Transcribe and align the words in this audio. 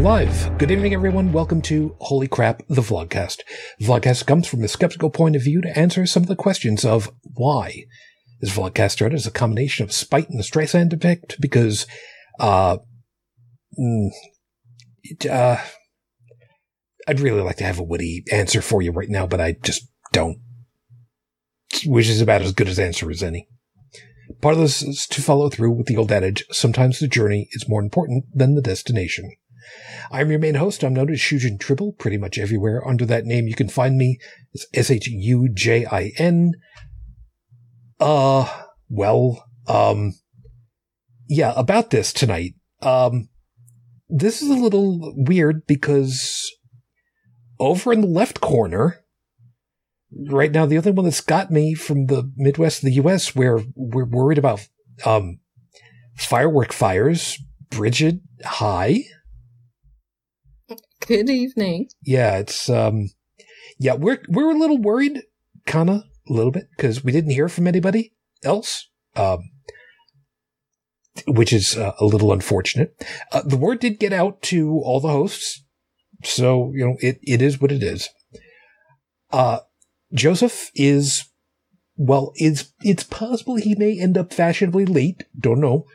And 0.00 0.06
we're 0.06 0.12
live. 0.12 0.56
Good 0.56 0.70
evening, 0.70 0.94
everyone. 0.94 1.30
Welcome 1.30 1.60
to 1.60 1.94
Holy 2.00 2.26
Crap, 2.26 2.62
the 2.68 2.80
Vlogcast. 2.80 3.40
Vlogcast 3.82 4.24
comes 4.24 4.46
from 4.46 4.64
a 4.64 4.68
skeptical 4.68 5.10
point 5.10 5.36
of 5.36 5.42
view 5.42 5.60
to 5.60 5.78
answer 5.78 6.06
some 6.06 6.22
of 6.22 6.28
the 6.30 6.36
questions 6.36 6.86
of 6.86 7.12
why. 7.22 7.84
This 8.40 8.56
vlogcast 8.56 8.92
started 8.92 9.16
as 9.16 9.26
a 9.26 9.30
combination 9.30 9.84
of 9.84 9.92
spite 9.92 10.30
and 10.30 10.38
the 10.38 10.42
Streisand 10.42 10.94
effect 10.94 11.38
because, 11.38 11.86
uh, 12.38 12.78
mm, 13.78 14.08
it, 15.02 15.26
uh, 15.26 15.58
I'd 17.06 17.20
really 17.20 17.42
like 17.42 17.58
to 17.58 17.64
have 17.64 17.78
a 17.78 17.82
witty 17.82 18.24
answer 18.32 18.62
for 18.62 18.80
you 18.80 18.92
right 18.92 19.10
now, 19.10 19.26
but 19.26 19.42
I 19.42 19.56
just 19.62 19.86
don't. 20.12 20.38
Which 21.84 22.08
is 22.08 22.22
about 22.22 22.40
as 22.40 22.52
good 22.52 22.68
as 22.68 22.78
answer 22.78 23.10
as 23.10 23.22
any. 23.22 23.48
Part 24.40 24.54
of 24.54 24.62
this 24.62 24.80
is 24.80 25.06
to 25.08 25.20
follow 25.20 25.50
through 25.50 25.72
with 25.72 25.88
the 25.88 25.98
old 25.98 26.10
adage, 26.10 26.46
sometimes 26.50 27.00
the 27.00 27.06
journey 27.06 27.50
is 27.52 27.68
more 27.68 27.82
important 27.82 28.24
than 28.34 28.54
the 28.54 28.62
destination. 28.62 29.30
I'm 30.10 30.30
your 30.30 30.38
main 30.40 30.54
host. 30.54 30.82
I'm 30.82 30.94
known 30.94 31.10
as 31.10 31.18
Shujin 31.18 31.58
Tribble 31.58 31.92
pretty 31.92 32.16
much 32.16 32.38
everywhere. 32.38 32.86
Under 32.86 33.06
that 33.06 33.24
name, 33.24 33.46
you 33.46 33.54
can 33.54 33.68
find 33.68 33.96
me. 33.96 34.18
It's 34.52 34.66
S-H-U-J-I-N. 34.74 36.52
Uh, 37.98 38.62
well, 38.88 39.44
um, 39.68 40.14
yeah, 41.28 41.52
about 41.56 41.90
this 41.90 42.12
tonight. 42.12 42.54
Um, 42.82 43.28
this 44.08 44.42
is 44.42 44.48
a 44.48 44.54
little 44.54 45.12
weird 45.16 45.66
because 45.66 46.50
over 47.58 47.92
in 47.92 48.00
the 48.00 48.06
left 48.06 48.40
corner, 48.40 49.04
right 50.28 50.50
now, 50.50 50.66
the 50.66 50.78
only 50.78 50.90
one 50.90 51.04
that's 51.04 51.20
got 51.20 51.50
me 51.50 51.74
from 51.74 52.06
the 52.06 52.32
Midwest 52.36 52.78
of 52.78 52.86
the 52.86 52.94
U.S., 52.94 53.36
where 53.36 53.60
we're 53.76 54.04
worried 54.04 54.38
about, 54.38 54.66
um, 55.04 55.38
firework 56.16 56.72
fires, 56.72 57.38
Bridget, 57.70 58.20
hi. 58.44 59.04
Good 61.06 61.28
evening. 61.28 61.88
Yeah, 62.02 62.38
it's 62.38 62.68
um, 62.68 63.10
yeah, 63.78 63.94
we're 63.94 64.22
we're 64.28 64.50
a 64.50 64.58
little 64.58 64.78
worried, 64.78 65.22
kind 65.66 65.90
of 65.90 65.96
a 66.28 66.32
little 66.32 66.52
bit, 66.52 66.68
because 66.76 67.02
we 67.02 67.12
didn't 67.12 67.32
hear 67.32 67.48
from 67.48 67.66
anybody 67.66 68.12
else, 68.44 68.88
um, 69.16 69.50
which 71.26 71.52
is 71.52 71.76
uh, 71.76 71.92
a 71.98 72.04
little 72.04 72.32
unfortunate. 72.32 72.94
Uh, 73.32 73.42
the 73.42 73.56
word 73.56 73.80
did 73.80 73.98
get 73.98 74.12
out 74.12 74.42
to 74.42 74.80
all 74.84 75.00
the 75.00 75.08
hosts, 75.08 75.64
so 76.22 76.70
you 76.74 76.86
know 76.86 76.96
it 77.00 77.18
it 77.22 77.42
is 77.42 77.60
what 77.60 77.72
it 77.72 77.82
is. 77.82 78.08
Uh, 79.32 79.60
Joseph 80.14 80.70
is 80.74 81.24
well, 81.96 82.32
it's 82.36 82.72
it's 82.82 83.04
possible 83.04 83.56
he 83.56 83.74
may 83.74 83.98
end 83.98 84.16
up 84.16 84.32
fashionably 84.32 84.86
late. 84.86 85.24
Don't 85.38 85.60
know. 85.60 85.86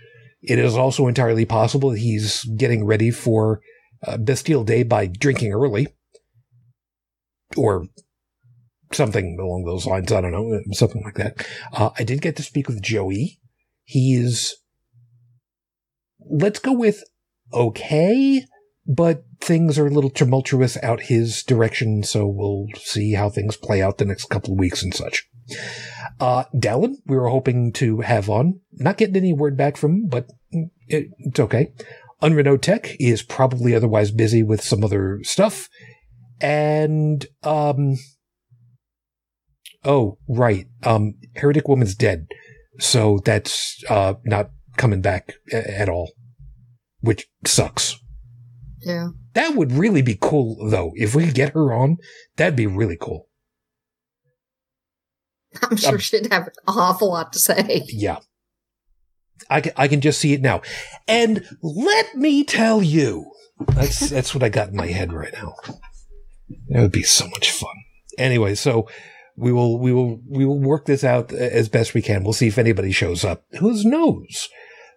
It 0.41 0.59
is 0.59 0.75
also 0.75 1.07
entirely 1.07 1.45
possible 1.45 1.91
he's 1.91 2.43
getting 2.43 2.85
ready 2.85 3.09
for 3.09 3.61
uh, 4.03 4.17
Bastille 4.17 4.63
Day 4.63 4.83
by 4.83 5.07
drinking 5.07 5.53
early 5.53 5.87
or 7.55 7.87
something 8.91 9.37
along 9.39 9.65
those 9.65 9.85
lines. 9.85 10.11
I 10.11 10.21
don't 10.21 10.31
know, 10.31 10.61
something 10.71 11.03
like 11.03 11.15
that. 11.15 11.45
Uh, 11.73 11.89
I 11.97 12.03
did 12.03 12.21
get 12.21 12.35
to 12.37 12.43
speak 12.43 12.67
with 12.67 12.81
Joey. 12.81 13.39
He's, 13.83 14.55
let's 16.19 16.59
go 16.59 16.73
with 16.73 17.03
okay, 17.53 18.45
but 18.87 19.23
things 19.41 19.77
are 19.77 19.87
a 19.87 19.91
little 19.91 20.09
tumultuous 20.09 20.77
out 20.83 21.01
his 21.01 21.43
direction. 21.43 22.03
So 22.03 22.27
we'll 22.27 22.67
see 22.77 23.13
how 23.13 23.29
things 23.29 23.57
play 23.57 23.81
out 23.81 23.97
the 23.97 24.05
next 24.05 24.29
couple 24.29 24.53
of 24.53 24.59
weeks 24.59 24.83
and 24.83 24.93
such. 24.93 25.27
Uh, 26.19 26.45
Dallin, 26.55 26.95
we 27.05 27.17
were 27.17 27.29
hoping 27.29 27.71
to 27.73 28.01
have 28.01 28.29
on, 28.29 28.61
not 28.73 28.97
getting 28.97 29.15
any 29.15 29.33
word 29.33 29.57
back 29.57 29.77
from 29.77 29.91
him, 29.91 30.07
but 30.07 30.27
it, 30.87 31.09
it's 31.19 31.39
okay. 31.39 31.71
Unrenault 32.21 32.61
Tech 32.61 32.95
is 32.99 33.21
probably 33.23 33.75
otherwise 33.75 34.11
busy 34.11 34.41
with 34.43 34.61
some 34.61 34.83
other 34.83 35.19
stuff. 35.23 35.69
And, 36.41 37.25
um, 37.43 37.95
oh, 39.83 40.17
right. 40.27 40.67
Um, 40.83 41.15
Heretic 41.35 41.67
Woman's 41.67 41.95
dead. 41.95 42.27
So 42.79 43.19
that's, 43.23 43.83
uh, 43.89 44.15
not 44.25 44.49
coming 44.77 45.01
back 45.01 45.33
a- 45.51 45.79
at 45.79 45.89
all, 45.89 46.11
which 47.01 47.27
sucks. 47.45 47.95
Yeah. 48.81 49.09
That 49.33 49.55
would 49.55 49.71
really 49.71 50.01
be 50.01 50.17
cool, 50.19 50.69
though. 50.69 50.91
If 50.95 51.15
we 51.15 51.25
could 51.25 51.35
get 51.35 51.53
her 51.53 51.73
on, 51.73 51.97
that'd 52.37 52.55
be 52.55 52.67
really 52.67 52.97
cool. 52.99 53.27
I'm 55.61 55.77
sure 55.77 55.93
Um, 55.93 55.97
she'd 55.99 56.31
have 56.31 56.47
an 56.47 56.53
awful 56.67 57.09
lot 57.09 57.31
to 57.33 57.39
say. 57.39 57.83
Yeah. 57.87 58.19
I 59.49 59.61
can, 59.61 59.73
I 59.77 59.87
can 59.87 60.01
just 60.01 60.19
see 60.19 60.33
it 60.33 60.41
now. 60.41 60.61
And 61.07 61.45
let 61.61 62.15
me 62.15 62.43
tell 62.43 62.81
you, 62.81 63.31
that's, 63.67 63.99
that's 64.09 64.33
what 64.33 64.43
I 64.43 64.49
got 64.49 64.69
in 64.69 64.75
my 64.75 64.87
head 64.87 65.13
right 65.13 65.33
now. 65.33 65.55
That 66.69 66.81
would 66.81 66.91
be 66.91 67.03
so 67.03 67.27
much 67.27 67.51
fun. 67.51 67.75
Anyway, 68.17 68.55
so 68.55 68.87
we 69.35 69.51
will, 69.51 69.79
we 69.79 69.91
will, 69.91 70.19
we 70.27 70.45
will 70.45 70.59
work 70.59 70.85
this 70.85 71.03
out 71.03 71.31
as 71.33 71.69
best 71.69 71.93
we 71.93 72.01
can. 72.01 72.23
We'll 72.23 72.33
see 72.33 72.47
if 72.47 72.57
anybody 72.57 72.91
shows 72.91 73.23
up. 73.23 73.43
Who 73.59 73.83
knows? 73.83 74.49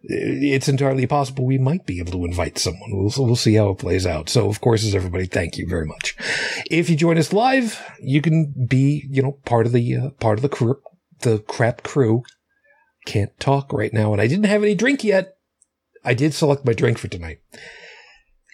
It's 0.03 0.69
entirely 0.69 1.09
possible 1.09 1.45
we 1.45 1.59
might 1.59 1.85
be 1.85 1.99
able 1.99 2.13
to 2.13 2.25
invite 2.25 2.57
someone. 2.57 2.91
We'll, 2.93 3.13
we'll 3.19 3.37
see 3.37 3.55
how 3.55 3.71
it 3.71 3.79
plays 3.79 4.07
out. 4.07 4.29
So, 4.29 4.49
of 4.49 4.61
course, 4.61 4.85
as 4.85 4.95
everybody, 4.95 5.27
thank 5.27 5.57
you 5.57 5.67
very 5.69 5.87
much. 5.87 6.17
If 6.71 6.89
you 6.89 6.95
join 6.95 7.19
us 7.19 7.33
live, 7.33 7.83
you 8.01 8.23
can 8.23 8.55
be, 8.69 9.09
you 9.11 9.23
know, 9.23 9.33
part 9.45 9.67
of 9.67 9.73
the, 9.73 9.97
uh, 9.97 10.11
part 10.21 10.39
of 10.39 10.43
the 10.43 10.49
crew, 10.49 10.81
the 11.21 11.41
crap 11.41 11.83
crew 11.83 12.23
can't 13.09 13.41
talk 13.41 13.73
right 13.73 13.93
now, 13.93 14.13
and 14.13 14.21
I 14.21 14.27
didn't 14.27 14.45
have 14.45 14.63
any 14.63 14.75
drink 14.75 15.03
yet. 15.03 15.39
I 16.05 16.13
did 16.13 16.35
select 16.35 16.67
my 16.67 16.75
drink 16.75 16.99
for 16.99 17.09
tonight. 17.09 17.41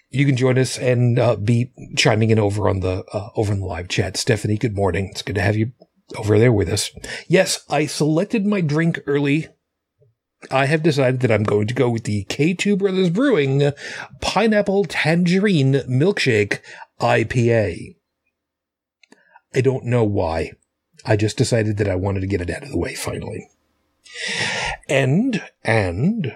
You 0.09 0.25
can 0.25 0.37
join 0.37 0.57
us 0.57 0.77
and 0.77 1.19
uh, 1.19 1.35
be 1.35 1.71
chiming 1.97 2.29
in 2.29 2.39
over 2.39 2.69
on 2.69 2.79
the 2.79 3.03
uh, 3.11 3.29
over 3.35 3.51
in 3.51 3.59
the 3.59 3.65
live 3.65 3.89
chat. 3.89 4.15
Stephanie, 4.15 4.57
good 4.57 4.73
morning. 4.73 5.09
It's 5.11 5.21
good 5.21 5.35
to 5.35 5.41
have 5.41 5.57
you 5.57 5.73
over 6.17 6.39
there 6.39 6.53
with 6.53 6.69
us. 6.69 6.89
Yes, 7.27 7.65
I 7.69 7.85
selected 7.85 8.45
my 8.45 8.61
drink 8.61 9.01
early. 9.05 9.49
I 10.49 10.67
have 10.67 10.83
decided 10.83 11.19
that 11.19 11.31
I'm 11.31 11.43
going 11.43 11.67
to 11.67 11.73
go 11.73 11.89
with 11.89 12.05
the 12.05 12.23
K2 12.25 12.77
Brothers 12.77 13.09
Brewing 13.09 13.73
Pineapple 14.21 14.85
Tangerine 14.85 15.73
Milkshake 15.89 16.59
IPA. 17.01 17.97
I 19.53 19.61
don't 19.61 19.85
know 19.85 20.05
why. 20.05 20.51
I 21.05 21.17
just 21.17 21.37
decided 21.37 21.75
that 21.77 21.89
I 21.89 21.95
wanted 21.95 22.21
to 22.21 22.27
get 22.27 22.41
it 22.41 22.49
out 22.49 22.63
of 22.63 22.69
the 22.69 22.77
way 22.77 22.95
finally. 22.95 23.49
And, 24.89 25.43
and 25.63 26.35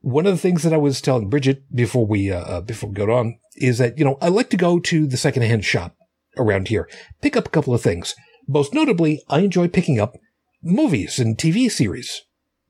one 0.00 0.26
of 0.26 0.32
the 0.32 0.38
things 0.38 0.62
that 0.62 0.72
I 0.72 0.78
was 0.78 1.00
telling 1.00 1.28
Bridget 1.28 1.64
before 1.74 2.06
we, 2.06 2.30
uh, 2.30 2.40
uh, 2.40 2.60
before 2.60 2.90
we 2.90 2.94
go 2.94 3.10
on 3.12 3.38
is 3.56 3.78
that, 3.78 3.98
you 3.98 4.04
know, 4.04 4.18
I 4.20 4.28
like 4.28 4.50
to 4.50 4.56
go 4.56 4.78
to 4.78 5.06
the 5.06 5.16
secondhand 5.16 5.64
shop 5.64 5.96
around 6.36 6.68
here, 6.68 6.88
pick 7.20 7.36
up 7.36 7.46
a 7.46 7.50
couple 7.50 7.74
of 7.74 7.82
things. 7.82 8.14
Most 8.46 8.74
notably, 8.74 9.22
I 9.28 9.40
enjoy 9.40 9.68
picking 9.68 9.98
up 9.98 10.16
movies 10.62 11.18
and 11.18 11.36
TV 11.36 11.70
series 11.70 12.22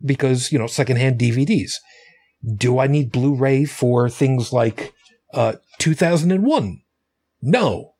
because, 0.04 0.52
you 0.52 0.58
know, 0.58 0.66
secondhand 0.66 1.18
DVDs. 1.18 1.74
Do 2.54 2.78
I 2.78 2.86
need 2.86 3.12
Blu-ray 3.12 3.64
for 3.64 4.08
things 4.08 4.52
like, 4.52 4.94
uh, 5.34 5.54
2001? 5.78 6.82
No. 7.42 7.95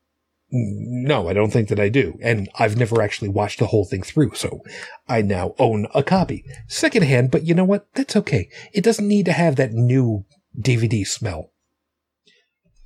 No, 0.59 1.29
I 1.29 1.33
don't 1.33 1.53
think 1.53 1.69
that 1.69 1.81
I 1.81 1.89
do. 1.89 2.19
And 2.23 2.49
I've 2.59 2.77
never 2.77 3.03
actually 3.03 3.29
watched 3.29 3.59
the 3.59 3.67
whole 3.67 3.85
thing 3.85 4.03
through, 4.03 4.35
so 4.35 4.61
I 5.09 5.23
now 5.23 5.55
own 5.59 5.87
a 5.95 6.03
copy. 6.03 6.45
Secondhand, 6.67 7.31
but 7.31 7.45
you 7.45 7.55
know 7.55 7.65
what? 7.65 7.87
That's 7.95 8.17
okay. 8.17 8.49
It 8.73 8.85
doesn't 8.85 9.07
need 9.07 9.27
to 9.27 9.33
have 9.33 9.57
that 9.57 9.73
new 9.73 10.25
DVD 10.59 11.07
smell. 11.07 11.53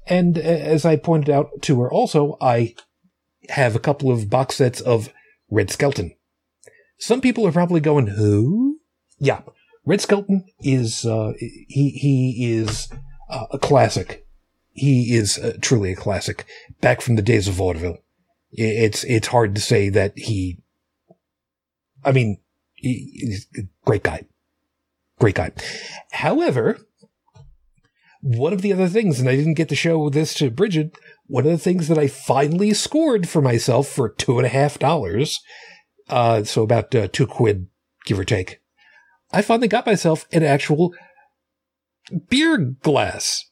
And 0.06 0.38
as 0.38 0.84
I 0.84 0.96
pointed 0.96 1.30
out 1.30 1.62
to 1.62 1.80
her 1.80 1.90
also, 1.90 2.36
I 2.40 2.74
have 3.50 3.76
a 3.76 3.80
couple 3.80 4.10
of 4.10 4.30
box 4.30 4.56
sets 4.56 4.80
of 4.80 5.12
Red 5.50 5.70
Skelton. 5.70 6.12
Some 6.98 7.20
people 7.20 7.46
are 7.46 7.52
probably 7.52 7.80
going, 7.80 8.08
who? 8.08 8.80
Yeah. 9.18 9.42
Red 9.84 10.00
Skelton 10.00 10.44
is, 10.60 11.06
uh, 11.06 11.32
he, 11.38 11.90
he 11.90 12.52
is 12.52 12.88
uh, 13.30 13.46
a 13.52 13.58
classic 13.58 14.26
he 14.80 15.14
is 15.14 15.36
uh, 15.36 15.58
truly 15.60 15.92
a 15.92 15.96
classic 15.96 16.46
back 16.80 17.02
from 17.02 17.16
the 17.16 17.22
days 17.22 17.46
of 17.46 17.54
vaudeville. 17.54 17.98
It's, 18.50 19.04
it's 19.04 19.28
hard 19.28 19.54
to 19.54 19.60
say 19.60 19.90
that 19.90 20.16
he, 20.16 20.62
I 22.02 22.12
mean, 22.12 22.40
he, 22.72 23.12
he's 23.12 23.46
a 23.58 23.68
great 23.84 24.02
guy. 24.02 24.24
Great 25.18 25.34
guy. 25.34 25.52
However, 26.12 26.78
one 28.22 28.54
of 28.54 28.62
the 28.62 28.72
other 28.72 28.88
things, 28.88 29.20
and 29.20 29.28
I 29.28 29.36
didn't 29.36 29.54
get 29.54 29.68
to 29.68 29.76
show 29.76 30.08
this 30.08 30.32
to 30.34 30.50
Bridget, 30.50 30.96
one 31.26 31.44
of 31.44 31.52
the 31.52 31.58
things 31.58 31.88
that 31.88 31.98
I 31.98 32.08
finally 32.08 32.72
scored 32.72 33.28
for 33.28 33.42
myself 33.42 33.86
for 33.86 34.08
two 34.08 34.38
and 34.38 34.46
a 34.46 34.50
half 34.50 34.78
dollars, 34.78 35.40
uh, 36.08 36.42
so 36.44 36.62
about 36.62 36.94
uh, 36.94 37.08
two 37.12 37.26
quid, 37.26 37.68
give 38.06 38.18
or 38.18 38.24
take, 38.24 38.62
I 39.30 39.42
finally 39.42 39.68
got 39.68 39.84
myself 39.84 40.26
an 40.32 40.42
actual 40.42 40.94
beer 42.30 42.56
glass. 42.56 43.44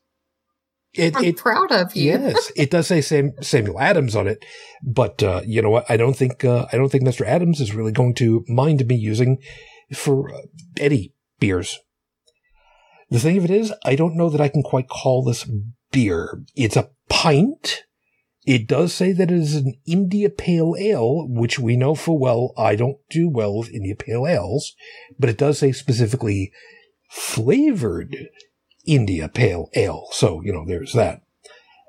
It, 0.99 1.17
I'm 1.17 1.25
it, 1.25 1.37
proud 1.37 1.71
of 1.71 1.95
you. 1.95 2.11
yes, 2.11 2.51
it 2.57 2.71
does 2.71 2.89
say 2.89 3.01
Sam, 3.01 3.33
Samuel 3.41 3.81
Adams 3.81 4.17
on 4.17 4.27
it, 4.27 4.45
but 4.83 5.23
uh, 5.23 5.43
you 5.47 5.63
know 5.63 5.71
what? 5.71 5.89
I 5.89 5.97
don't 5.97 6.17
think 6.17 6.45
uh, 6.45 6.67
I 6.73 6.77
don't 6.77 6.89
think 6.91 7.05
Mr. 7.05 7.25
Adams 7.25 7.61
is 7.61 7.75
really 7.75 7.93
going 7.93 8.15
to 8.15 8.45
mind 8.49 8.87
me 8.87 8.97
using 8.97 9.39
for 9.95 10.35
uh, 10.35 10.41
any 10.79 11.15
beers. 11.39 11.79
The 13.11 13.21
thing 13.21 13.39
of 13.39 13.45
it 13.45 13.51
is, 13.51 13.73
I 13.85 13.95
don't 13.95 14.17
know 14.17 14.29
that 14.29 14.41
I 14.41 14.49
can 14.49 14.63
quite 14.63 14.89
call 14.89 15.25
this 15.25 15.49
beer. 15.93 16.43
It's 16.55 16.77
a 16.77 16.91
pint. 17.09 17.85
It 18.47 18.67
does 18.67 18.93
say 18.93 19.13
that 19.13 19.31
it 19.31 19.39
is 19.39 19.55
an 19.55 19.75
India 19.87 20.31
Pale 20.31 20.75
Ale, 20.79 21.27
which 21.29 21.59
we 21.59 21.77
know 21.77 21.95
full 21.95 22.19
well 22.19 22.53
I 22.57 22.77
don't 22.77 22.99
do 23.11 23.29
well 23.29 23.57
with 23.59 23.71
India 23.71 23.95
Pale 23.95 24.27
Ales, 24.27 24.75
but 25.19 25.31
it 25.31 25.39
does 25.39 25.59
say 25.59 25.73
specifically 25.73 26.53
flavored 27.11 28.29
India 28.89 29.29
Pale 29.29 29.69
Ale. 29.75 30.09
So, 30.13 30.41
you 30.43 30.53
know, 30.53 30.65
there's 30.67 30.95
that. 30.95 31.21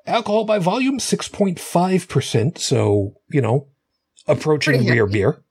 Alcohol 0.06 0.44
by 0.44 0.60
volume, 0.60 1.00
6.5%. 1.00 2.58
So, 2.58 3.16
you 3.30 3.42
know, 3.42 3.68
approaching 4.28 4.86
rear 4.86 5.08
beer. 5.08 5.42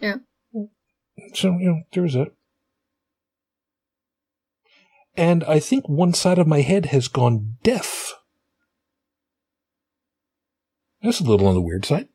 Yeah. 0.00 0.16
So, 1.34 1.58
you 1.58 1.70
know, 1.70 1.82
there's 1.92 2.16
it. 2.16 2.34
And 5.16 5.44
I 5.44 5.60
think 5.60 5.88
one 5.88 6.14
side 6.14 6.38
of 6.38 6.46
my 6.46 6.62
head 6.62 6.86
has 6.86 7.08
gone 7.08 7.56
deaf. 7.62 8.14
That's 11.02 11.20
a 11.20 11.24
little 11.24 11.46
on 11.46 11.54
the 11.54 11.60
weird 11.60 11.84
side. 11.84 12.08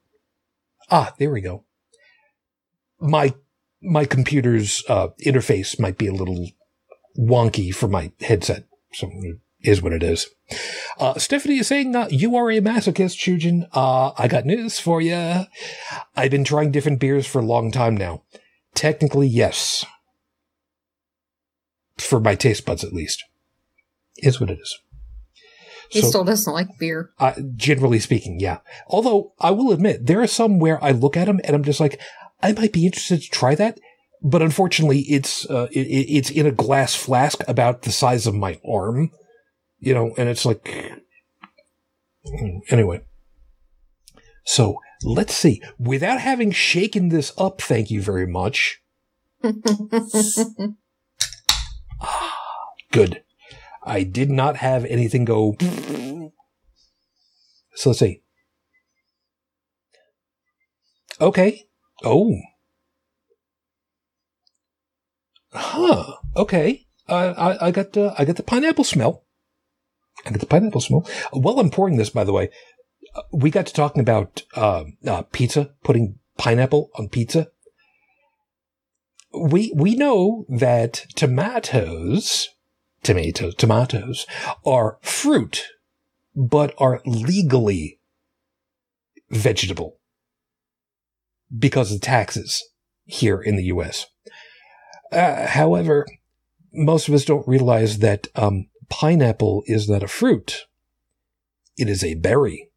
Ah, 0.90 1.14
there 1.20 1.30
we 1.30 1.42
go. 1.42 1.66
My 3.00 3.34
my 3.82 4.06
computer's 4.06 4.84
uh, 4.88 5.10
interface 5.26 5.78
might 5.80 5.98
be 5.98 6.08
a 6.08 6.14
little 6.14 6.50
wonky 7.18 7.74
for 7.74 7.88
my 7.88 8.12
headset. 8.22 8.66
So 8.94 9.10
it 9.22 9.38
is 9.62 9.82
what 9.82 9.94
it 9.94 10.04
is. 10.04 10.28
Uh, 11.00 11.18
Stephanie 11.18 11.60
is 11.60 11.68
saying, 11.68 11.96
uh, 11.96 12.08
you 12.12 12.36
are 12.36 12.52
a 12.52 12.60
masochist, 12.62 13.18
Shujin. 13.18 13.68
Uh, 13.74 14.12
I 14.18 14.28
got 14.28 14.46
news 14.46 14.80
for 14.80 15.02
you. 15.02 15.46
I've 16.16 16.32
been 16.32 16.44
trying 16.44 16.72
different 16.72 17.00
beers 17.00 17.26
for 17.26 17.40
a 17.40 17.46
long 17.46 17.72
time 17.72 17.96
now. 17.98 18.24
Technically, 18.76 19.28
yes. 19.28 19.86
For 21.98 22.20
my 22.20 22.36
taste 22.36 22.66
buds, 22.66 22.84
at 22.84 22.94
least. 22.94 23.24
Is 24.18 24.40
what 24.40 24.50
it 24.50 24.60
is. 24.60 24.80
He 25.90 26.02
So- 26.02 26.10
still 26.10 26.24
doesn't 26.24 26.52
like 26.54 26.68
beer. 26.80 27.12
uh, 27.20 27.34
generally 27.56 28.00
speaking, 28.00 28.40
yeah. 28.40 28.60
Although 28.88 29.34
I 29.40 29.52
will 29.52 29.72
admit, 29.72 30.06
there 30.08 30.22
are 30.22 30.28
some 30.28 30.60
where 30.60 30.84
I 30.84 30.92
look 30.92 31.16
at 31.18 31.26
them 31.26 31.40
and 31.44 31.56
I'm 31.56 31.64
just 31.64 31.80
like, 31.80 32.00
I 32.42 32.52
might 32.52 32.74
be 32.74 32.86
interested 32.86 33.22
to 33.22 33.30
try 33.30 33.56
that, 33.56 33.80
but 34.24 34.42
unfortunately, 34.42 35.00
it's 35.02 35.50
uh, 35.50 35.68
it, 35.72 35.88
it- 35.88 36.12
it's 36.18 36.30
in 36.30 36.46
a 36.46 36.52
glass 36.52 36.96
flask 36.96 37.40
about 37.48 37.82
the 37.84 37.92
size 37.92 38.26
of 38.26 38.34
my 38.36 38.60
arm, 38.68 39.12
you 39.80 39.94
know, 39.94 40.14
and 40.18 40.30
it's 40.30 40.46
like, 40.46 40.94
anyway. 42.70 43.02
So 44.46 44.80
let's 45.04 45.34
see. 45.36 45.62
Without 45.80 46.20
having 46.20 46.52
shaken 46.52 47.10
this 47.10 47.32
up, 47.38 47.62
thank 47.62 47.90
you 47.92 48.02
very 48.02 48.28
much. 48.28 48.82
Good. 52.92 53.24
I 53.86 54.04
did 54.04 54.30
not 54.30 54.58
have 54.58 54.86
anything 54.86 55.26
go. 55.26 55.56
So 57.76 57.90
let's 57.90 58.00
see. 58.00 58.22
Okay. 61.20 61.64
Oh. 62.04 62.36
Huh. 65.54 66.16
Okay. 66.36 66.86
I 67.08 67.16
I, 67.16 67.68
I 67.68 67.72
got 67.72 67.96
uh, 67.98 68.14
I 68.18 68.26
got 68.26 68.38
the 68.38 68.44
pineapple 68.44 68.84
smell. 68.84 69.24
I 70.26 70.32
got 70.32 70.40
the 70.40 70.46
pineapple 70.46 70.82
smell. 70.82 71.08
While 71.32 71.60
I'm 71.60 71.70
pouring 71.70 71.98
this, 71.98 72.10
by 72.10 72.24
the 72.24 72.34
way, 72.34 72.50
uh, 73.16 73.22
we 73.32 73.50
got 73.50 73.66
to 73.68 73.74
talking 73.74 74.02
about 74.02 74.44
uh, 74.56 74.86
uh, 75.06 75.24
pizza, 75.32 75.72
putting 75.84 76.20
pineapple 76.38 76.90
on 76.96 77.10
pizza. 77.10 77.50
We 79.34 79.74
we 79.76 79.96
know 79.96 80.46
that 80.48 81.06
tomatoes, 81.16 82.50
tomatoes, 83.02 83.56
tomatoes 83.56 84.26
are 84.66 84.98
fruit, 85.02 85.68
but 86.36 86.74
are 86.78 87.02
legally 87.06 88.00
vegetable 89.30 89.98
because 91.56 91.92
of 91.92 92.02
taxes 92.02 92.64
here 93.06 93.42
in 93.42 93.56
the 93.56 93.66
U.S. 93.66 94.08
Uh, 95.14 95.48
however, 95.48 96.06
most 96.74 97.08
of 97.08 97.14
us 97.14 97.26
don't 97.26 97.48
realize 97.48 98.00
that 98.00 98.28
um, 98.36 98.68
pineapple 98.90 99.64
is 99.68 99.88
not 99.88 100.04
a 100.04 100.08
fruit; 100.08 100.66
it 101.78 101.88
is 101.88 102.04
a 102.04 102.16
berry. 102.16 102.70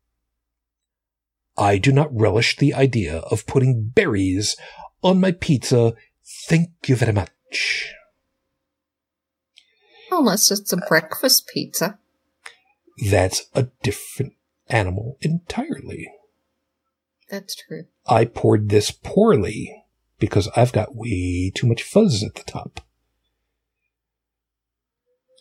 I 1.56 1.78
do 1.78 1.92
not 1.92 2.14
relish 2.14 2.56
the 2.56 2.74
idea 2.74 3.18
of 3.18 3.46
putting 3.46 3.88
berries 3.88 4.56
on 5.02 5.20
my 5.20 5.32
pizza. 5.32 5.94
Thank 6.46 6.70
you 6.86 6.96
very 6.96 7.12
much. 7.12 7.94
Unless 10.10 10.50
it's 10.50 10.72
a 10.72 10.76
breakfast 10.76 11.48
pizza. 11.52 11.98
That's 13.10 13.48
a 13.54 13.68
different 13.82 14.34
animal 14.68 15.16
entirely. 15.20 16.10
That's 17.30 17.54
true. 17.54 17.86
I 18.06 18.24
poured 18.24 18.68
this 18.68 18.90
poorly 18.90 19.84
because 20.18 20.48
I've 20.56 20.72
got 20.72 20.94
way 20.94 21.50
too 21.54 21.66
much 21.66 21.82
fuzz 21.82 22.22
at 22.22 22.34
the 22.34 22.44
top. 22.44 22.80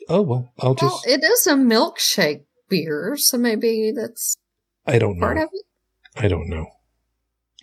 Oh, 0.07 0.21
well, 0.21 0.53
I'll 0.59 0.75
Well, 0.79 1.01
just, 1.03 1.07
it 1.07 1.23
is 1.23 1.47
a 1.47 1.53
milkshake 1.55 2.45
beer, 2.69 3.15
so 3.17 3.37
maybe 3.37 3.91
that's 3.95 4.35
I 4.85 4.99
don't 4.99 5.19
part 5.19 5.37
know. 5.37 5.43
of 5.43 5.49
it. 5.51 5.65
I 6.15 6.27
don't 6.27 6.47
know. 6.47 6.67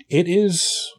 It 0.08 0.28
is, 0.28 0.92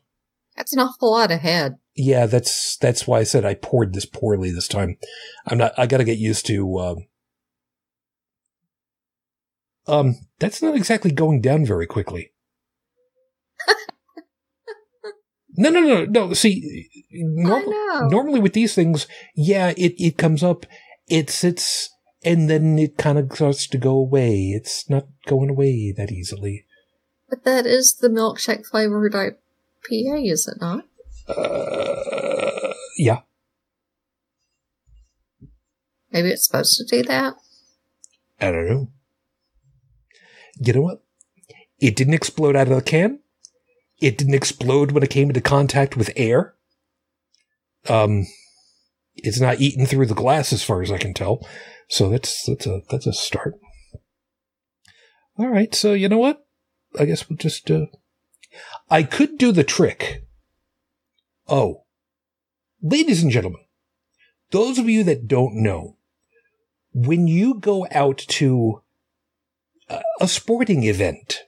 That's 0.56 0.74
an 0.74 0.80
awful 0.80 1.12
lot 1.12 1.32
of 1.32 1.42
head. 1.42 1.76
yeah, 1.96 2.26
that's, 2.26 2.78
that's 2.78 3.06
why 3.06 3.20
I 3.20 3.24
said 3.24 3.44
I 3.46 3.54
poured 3.56 3.94
this 3.94 4.06
poorly 4.06 4.52
this 4.52 4.68
time. 4.68 4.98
I'm 5.46 5.58
not, 5.58 5.74
I 5.78 5.86
gotta 5.86 6.04
get 6.06 6.18
used 6.18 6.46
to, 6.48 6.80
um, 6.80 7.08
um, 9.86 10.16
that's 10.40 10.62
not 10.62 10.76
exactly 10.76 11.12
going 11.12 11.42
down 11.42 11.66
very 11.66 11.86
quickly. 11.86 12.32
No, 15.56 15.70
no, 15.70 15.82
no, 15.82 16.06
no. 16.06 16.34
See, 16.34 16.90
norm- 17.12 18.10
normally 18.10 18.40
with 18.40 18.54
these 18.54 18.74
things, 18.76 19.08
yeah, 19.36 19.74
it, 19.78 19.94
it 19.98 20.18
comes 20.18 20.44
up, 20.44 20.66
it 21.08 21.30
sits, 21.30 21.90
and 22.24 22.50
then 22.50 22.80
it 22.80 22.98
kind 22.98 23.18
of 23.18 23.32
starts 23.34 23.68
to 23.68 23.78
go 23.78 23.92
away. 23.92 24.54
It's 24.56 24.90
not 24.90 25.08
going 25.28 25.50
away 25.50 25.94
that 25.96 26.12
easily. 26.12 26.66
but 27.30 27.44
that 27.46 27.66
is 27.66 27.96
the 27.96 28.10
milkshake 28.10 28.66
flavored 28.66 29.14
IPA, 29.14 30.32
is 30.32 30.48
it 30.48 30.58
not? 30.62 30.86
Uh, 31.28 32.74
yeah, 32.98 33.22
Maybe 36.12 36.30
it's 36.30 36.46
supposed 36.46 36.78
to 36.78 36.86
do 36.86 37.02
that. 37.08 37.34
I 38.40 38.52
don't 38.52 38.70
know. 38.70 38.88
You 40.60 40.74
know 40.74 40.82
what? 40.82 41.04
It 41.80 41.96
didn't 41.96 42.14
explode 42.14 42.56
out 42.56 42.68
of 42.68 42.76
the 42.76 42.82
can. 42.84 43.20
It 44.04 44.18
didn't 44.18 44.34
explode 44.34 44.92
when 44.92 45.02
it 45.02 45.10
came 45.10 45.30
into 45.30 45.40
contact 45.40 45.96
with 45.96 46.12
air. 46.18 46.56
Um, 47.88 48.26
it's 49.16 49.40
not 49.40 49.62
eaten 49.62 49.86
through 49.86 50.08
the 50.08 50.14
glass 50.14 50.52
as 50.52 50.62
far 50.62 50.82
as 50.82 50.92
I 50.92 50.98
can 50.98 51.14
tell. 51.14 51.48
So 51.88 52.10
that's 52.10 52.46
that's 52.46 52.68
a 52.68 52.82
that's 52.90 53.08
a 53.08 53.14
start. 53.14 53.56
All 55.40 55.48
right, 55.48 55.74
so 55.74 55.94
you 55.94 56.10
know 56.10 56.18
what? 56.18 56.46
I 57.00 57.06
guess 57.06 57.30
we'll 57.30 57.38
just. 57.38 57.72
Uh, 57.72 57.86
I 58.90 59.04
could 59.04 59.38
do 59.38 59.54
the 59.54 59.64
trick. 59.64 60.26
Oh, 61.48 61.86
ladies 62.82 63.24
and 63.24 63.32
gentlemen, 63.32 63.64
those 64.52 64.78
of 64.78 64.90
you 64.90 65.06
that 65.06 65.30
don't 65.30 65.56
know, 65.56 65.96
when 66.94 67.28
you 67.28 67.54
go 67.54 67.88
out 67.90 68.18
to 68.18 68.82
a, 69.88 70.02
a 70.20 70.28
sporting 70.28 70.84
event 70.84 71.44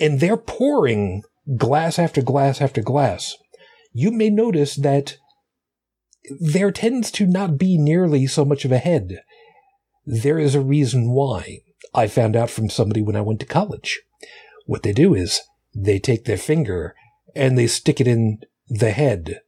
and 0.00 0.18
they're 0.18 0.36
pouring 0.36 1.22
glass 1.56 1.98
after 1.98 2.22
glass 2.22 2.60
after 2.60 2.82
glass, 2.82 3.36
you 3.92 4.10
may 4.10 4.30
notice 4.30 4.76
that 4.76 5.16
there 6.40 6.70
tends 6.70 7.10
to 7.12 7.26
not 7.26 7.58
be 7.58 7.76
nearly 7.76 8.26
so 8.26 8.44
much 8.44 8.64
of 8.64 8.72
a 8.72 8.78
head. 8.78 9.20
There 10.06 10.38
is 10.38 10.54
a 10.54 10.60
reason 10.60 11.10
why. 11.10 11.60
I 11.94 12.06
found 12.06 12.36
out 12.36 12.48
from 12.48 12.70
somebody 12.70 13.02
when 13.02 13.16
I 13.16 13.20
went 13.20 13.40
to 13.40 13.46
college. 13.46 14.00
What 14.66 14.82
they 14.82 14.92
do 14.92 15.14
is 15.14 15.40
they 15.74 15.98
take 15.98 16.24
their 16.24 16.38
finger 16.38 16.94
and 17.34 17.58
they 17.58 17.66
stick 17.66 18.00
it 18.00 18.06
in 18.06 18.40
the 18.68 18.92
head 18.92 19.40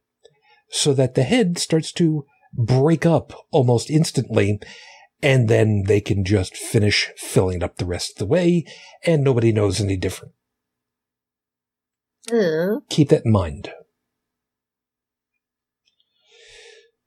so 0.69 0.93
that 0.93 1.15
the 1.15 1.23
head 1.23 1.57
starts 1.57 1.91
to 1.93 2.25
break 2.53 3.05
up 3.05 3.33
almost 3.51 3.89
instantly 3.89 4.59
and 5.21 5.47
then 5.47 5.83
they 5.87 6.01
can 6.01 6.23
just 6.23 6.55
finish 6.55 7.09
filling 7.17 7.63
up 7.63 7.77
the 7.77 7.85
rest 7.85 8.11
of 8.11 8.17
the 8.17 8.25
way 8.25 8.65
and 9.05 9.23
nobody 9.23 9.51
knows 9.51 9.79
any 9.81 9.97
different. 9.97 10.33
Ugh. 12.31 12.81
Keep 12.89 13.09
that 13.09 13.25
in 13.25 13.31
mind. 13.31 13.69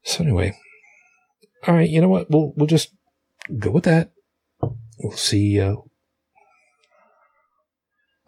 So 0.02 0.22
anyway, 0.24 0.56
all 1.66 1.74
right, 1.74 1.88
you 1.88 2.00
know 2.00 2.08
what? 2.08 2.30
We'll 2.30 2.52
we'll 2.56 2.66
just 2.66 2.94
go 3.58 3.70
with 3.70 3.84
that. 3.84 4.12
We'll 5.00 5.12
see. 5.16 5.60
Uh, 5.60 5.76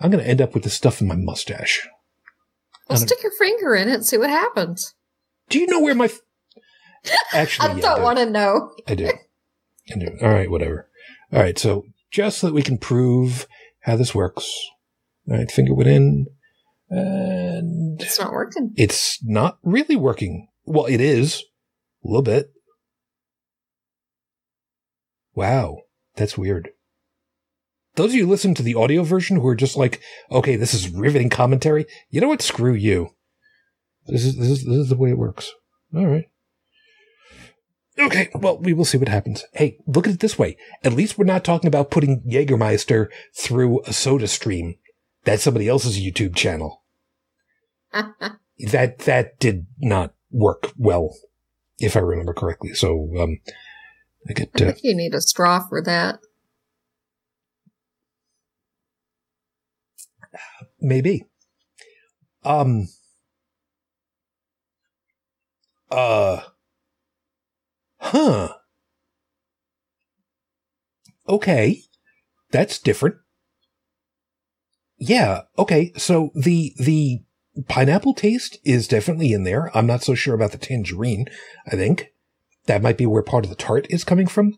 I'm 0.00 0.11
going 0.11 0.23
to 0.23 0.28
end 0.28 0.40
up 0.40 0.54
with 0.54 0.64
the 0.64 0.70
stuff 0.70 1.00
in 1.00 1.09
my 1.09 1.16
mustache. 1.16 1.87
Well, 2.88 2.99
stick 2.99 3.23
your 3.23 3.32
finger 3.32 3.75
in 3.75 3.88
it 3.88 3.94
and 3.94 4.06
see 4.06 4.18
what 4.18 4.30
happens. 4.30 4.94
Do 5.49 5.59
you 5.59 5.66
know 5.66 5.80
where 5.80 5.94
my? 5.94 6.06
F- 6.06 6.20
Actually, 7.32 7.68
I 7.70 7.75
yeah, 7.75 7.80
don't 7.80 8.02
want 8.02 8.18
to 8.18 8.26
know. 8.26 8.73
I 8.88 8.94
do. 8.94 9.11
I 9.92 9.99
do. 9.99 10.18
All 10.23 10.30
right, 10.30 10.50
whatever. 10.50 10.88
All 11.32 11.40
right, 11.40 11.59
so 11.59 11.85
just 12.11 12.38
so 12.38 12.49
that 12.49 12.54
we 12.54 12.62
can 12.62 12.78
prove 12.78 13.47
how 13.80 13.97
this 13.97 14.14
works. 14.14 14.52
All 15.30 15.37
right, 15.37 15.50
finger 15.50 15.75
went 15.75 15.88
in, 15.88 16.26
and 16.90 18.00
It's 18.02 18.18
not 18.18 18.32
working. 18.32 18.73
it's 18.76 19.18
not 19.23 19.59
really 19.62 19.97
working. 19.97 20.49
Well, 20.64 20.87
it 20.87 21.00
is 21.00 21.44
a 22.04 22.09
little 22.09 22.23
bit. 22.23 22.50
Wow, 25.35 25.78
that's 26.16 26.37
weird. 26.37 26.70
Those 27.97 28.11
of 28.11 28.14
you 28.16 28.25
who 28.25 28.30
listen 28.30 28.54
to 28.54 28.62
the 28.62 28.75
audio 28.75 29.02
version 29.02 29.37
who 29.37 29.47
are 29.49 29.54
just 29.56 29.76
like, 29.76 30.00
okay, 30.30 30.56
this 30.56 30.75
is 30.75 30.88
riveting 30.90 31.28
commentary. 31.30 31.87
You 32.09 32.20
know 32.20 32.28
what? 32.28 32.42
Screw 32.42 32.75
you. 32.75 33.11
This 34.06 34.25
is 34.25 34.37
this 34.37 34.49
is 34.49 34.64
this 34.64 34.76
is 34.76 34.88
the 34.88 34.97
way 34.97 35.11
it 35.11 35.18
works. 35.18 35.52
All 35.94 36.06
right. 36.06 36.25
Okay, 37.99 38.30
well, 38.35 38.59
we 38.59 38.73
will 38.73 38.85
see 38.87 38.97
what 38.97 39.09
happens. 39.09 39.44
Hey, 39.52 39.76
look 39.87 40.06
at 40.06 40.14
it 40.14 40.20
this 40.20 40.38
way. 40.38 40.56
At 40.82 40.94
least 40.94 41.18
we're 41.18 41.25
not 41.26 41.44
talking 41.44 41.68
about 41.68 41.90
putting 41.90 42.23
Jägermeister 42.23 43.09
through 43.37 43.82
a 43.85 43.92
soda 43.92 44.26
stream. 44.26 44.76
That's 45.25 45.43
somebody 45.43 45.69
else's 45.69 45.99
YouTube 45.99 46.35
channel. 46.35 46.83
That 47.93 49.00
that 49.00 49.39
did 49.39 49.67
not 49.79 50.15
work 50.31 50.73
well, 50.77 51.17
if 51.79 51.97
I 51.97 52.00
remember 52.00 52.35
correctly. 52.35 52.75
So, 52.75 53.11
um, 53.19 53.39
I 54.29 54.33
get 54.33 54.50
I 54.57 54.65
uh, 54.65 54.67
think 54.67 54.81
you 54.83 54.97
need 54.97 55.15
a 55.15 55.21
straw 55.21 55.67
for 55.67 55.83
that. 55.83 56.21
maybe. 60.81 61.25
Um. 62.45 62.89
Uh. 65.91 66.41
Huh. 67.99 68.55
Okay. 71.29 71.83
That's 72.50 72.79
different. 72.79 73.17
Yeah. 75.00 75.42
Okay. 75.59 75.92
So 75.97 76.30
the, 76.35 76.75
the 76.78 77.21
pineapple 77.69 78.14
taste 78.14 78.59
is 78.64 78.87
definitely 78.87 79.33
in 79.33 79.45
there. 79.45 79.76
I'm 79.76 79.87
not 79.87 80.02
so 80.04 80.14
sure 80.14 80.35
about 80.35 80.52
the 80.52 80.59
tangerine. 80.59 81.26
I 81.66 81.71
think 81.76 82.12
that 82.66 82.83
might 82.83 82.99
be 82.99 83.07
where 83.07 83.23
part 83.23 83.45
of 83.45 83.50
the 83.50 83.57
tart 83.57 83.87
is 83.90 84.04
coming 84.04 84.26
from. 84.28 84.57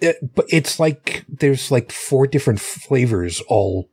It- 0.00 0.34
but 0.34 0.46
it's 0.48 0.80
like 0.80 1.24
there's 1.28 1.70
like 1.70 1.92
four 1.92 2.26
different 2.26 2.60
flavors 2.60 3.42
all 3.48 3.90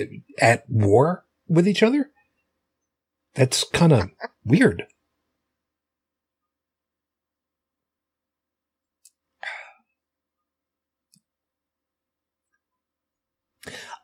uh, 0.00 0.04
at 0.40 0.64
war 0.68 1.24
with 1.48 1.68
each 1.68 1.82
other. 1.82 2.10
That's 3.34 3.64
kind 3.64 3.92
of 3.92 4.10
weird. 4.44 4.84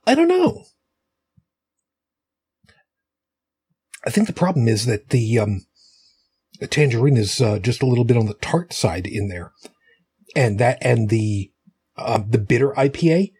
I 0.07 0.15
don't 0.15 0.29
know. 0.29 0.65
I 4.07 4.11
think 4.11 4.27
the 4.27 4.33
problem 4.33 4.69
is 4.69 4.87
that 4.87 5.11
the 5.11 5.39
um, 5.39 5.67
the 6.61 6.67
tangerine 6.67 7.17
is 7.17 7.41
uh, 7.41 7.59
just 7.59 7.83
a 7.83 7.87
little 7.87 8.05
bit 8.05 8.17
on 8.17 8.27
the 8.27 8.35
tart 8.35 8.73
side 8.73 9.07
in 9.07 9.29
there, 9.29 9.53
and 10.37 10.59
that 10.59 10.79
and 10.81 11.09
the 11.09 11.53
uh, 11.97 12.21
the 12.29 12.39
bitter 12.39 12.71
IPA, 12.73 13.33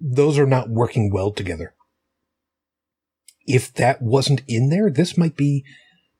those 0.00 0.38
are 0.38 0.46
not 0.46 0.70
working 0.70 1.10
well 1.12 1.32
together. 1.32 1.74
If 3.46 3.72
that 3.74 4.02
wasn't 4.02 4.42
in 4.46 4.68
there, 4.68 4.90
this 4.90 5.16
might 5.16 5.36
be 5.36 5.64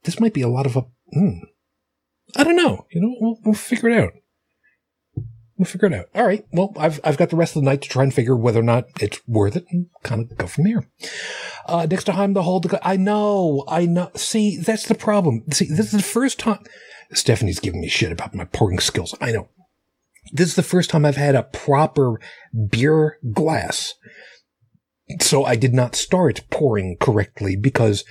this 0.03 0.19
might 0.19 0.33
be 0.33 0.41
a 0.41 0.49
lot 0.49 0.65
of 0.65 0.75
a. 0.75 0.83
Mm, 1.15 1.41
I 2.35 2.43
don't 2.43 2.55
know. 2.55 2.85
You 2.91 3.01
know, 3.01 3.15
we'll, 3.19 3.39
we'll 3.43 3.53
figure 3.53 3.89
it 3.89 4.03
out. 4.03 4.13
We'll 5.59 5.65
figure 5.65 5.89
it 5.89 5.93
out. 5.93 6.05
All 6.15 6.25
right. 6.25 6.45
Well, 6.53 6.73
I've 6.77 7.01
I've 7.03 7.17
got 7.17 7.31
the 7.31 7.35
rest 7.35 7.57
of 7.57 7.61
the 7.61 7.69
night 7.69 7.81
to 7.81 7.89
try 7.89 8.03
and 8.03 8.13
figure 8.13 8.35
whether 8.35 8.61
or 8.61 8.63
not 8.63 8.85
it's 9.01 9.19
worth 9.27 9.57
it, 9.57 9.65
and 9.69 9.87
kind 10.03 10.21
of 10.21 10.37
go 10.37 10.47
from 10.47 10.63
there. 10.63 10.87
Uh, 11.65 11.85
next 11.85 12.05
time 12.05 12.31
the 12.31 12.43
whole, 12.43 12.63
I 12.81 12.95
know, 12.95 13.65
I 13.67 13.85
know. 13.85 14.09
See, 14.15 14.57
that's 14.57 14.87
the 14.87 14.95
problem. 14.95 15.43
See, 15.51 15.65
this 15.65 15.87
is 15.87 15.91
the 15.91 16.01
first 16.01 16.39
time. 16.39 16.63
Stephanie's 17.11 17.59
giving 17.59 17.81
me 17.81 17.89
shit 17.89 18.09
about 18.09 18.33
my 18.33 18.45
pouring 18.45 18.79
skills. 18.79 19.13
I 19.19 19.33
know. 19.33 19.49
This 20.31 20.47
is 20.47 20.55
the 20.55 20.63
first 20.63 20.89
time 20.89 21.03
I've 21.03 21.17
had 21.17 21.35
a 21.35 21.43
proper 21.43 22.21
beer 22.69 23.17
glass. 23.33 23.95
So 25.19 25.43
I 25.43 25.57
did 25.57 25.73
not 25.73 25.93
start 25.93 26.45
pouring 26.49 26.95
correctly 27.01 27.57
because 27.57 28.05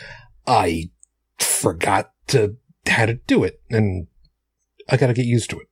I 0.47 0.91
forgot 1.39 2.11
to 2.27 2.57
how 2.87 3.07
to 3.07 3.15
do 3.15 3.43
it, 3.43 3.63
and 3.71 4.09
I 4.87 4.99
got 4.99 5.07
to 5.07 5.15
get 5.15 5.25
used 5.25 5.49
to 5.51 5.61
it. 5.61 5.68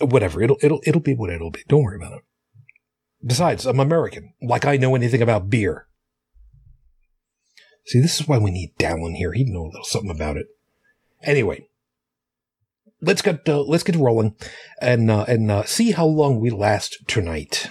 Whatever, 0.00 0.42
it'll 0.42 0.58
it'll 0.62 0.80
it'll 0.84 1.00
be 1.00 1.14
what 1.14 1.30
it'll 1.30 1.50
be. 1.50 1.62
Don't 1.68 1.84
worry 1.84 1.96
about 1.96 2.18
it. 2.18 2.24
Besides, 3.24 3.66
I'm 3.66 3.80
American. 3.80 4.32
Like 4.42 4.64
I 4.64 4.76
know 4.76 4.94
anything 4.94 5.22
about 5.22 5.50
beer. 5.50 5.86
See, 7.86 8.00
this 8.00 8.20
is 8.20 8.28
why 8.28 8.38
we 8.38 8.50
need 8.50 8.74
Dallin 8.78 9.16
here. 9.16 9.32
He'd 9.32 9.48
know 9.48 9.62
a 9.62 9.70
little 9.70 9.84
something 9.84 10.10
about 10.10 10.36
it. 10.36 10.46
Anyway, 11.22 11.68
let's 13.00 13.22
get 13.22 13.48
uh, 13.48 13.62
let's 13.62 13.82
get 13.82 13.96
rolling 13.96 14.34
and 14.80 15.10
uh, 15.10 15.24
and 15.26 15.50
uh, 15.50 15.64
see 15.64 15.92
how 15.92 16.06
long 16.06 16.40
we 16.40 16.50
last 16.50 16.98
tonight. 17.06 17.68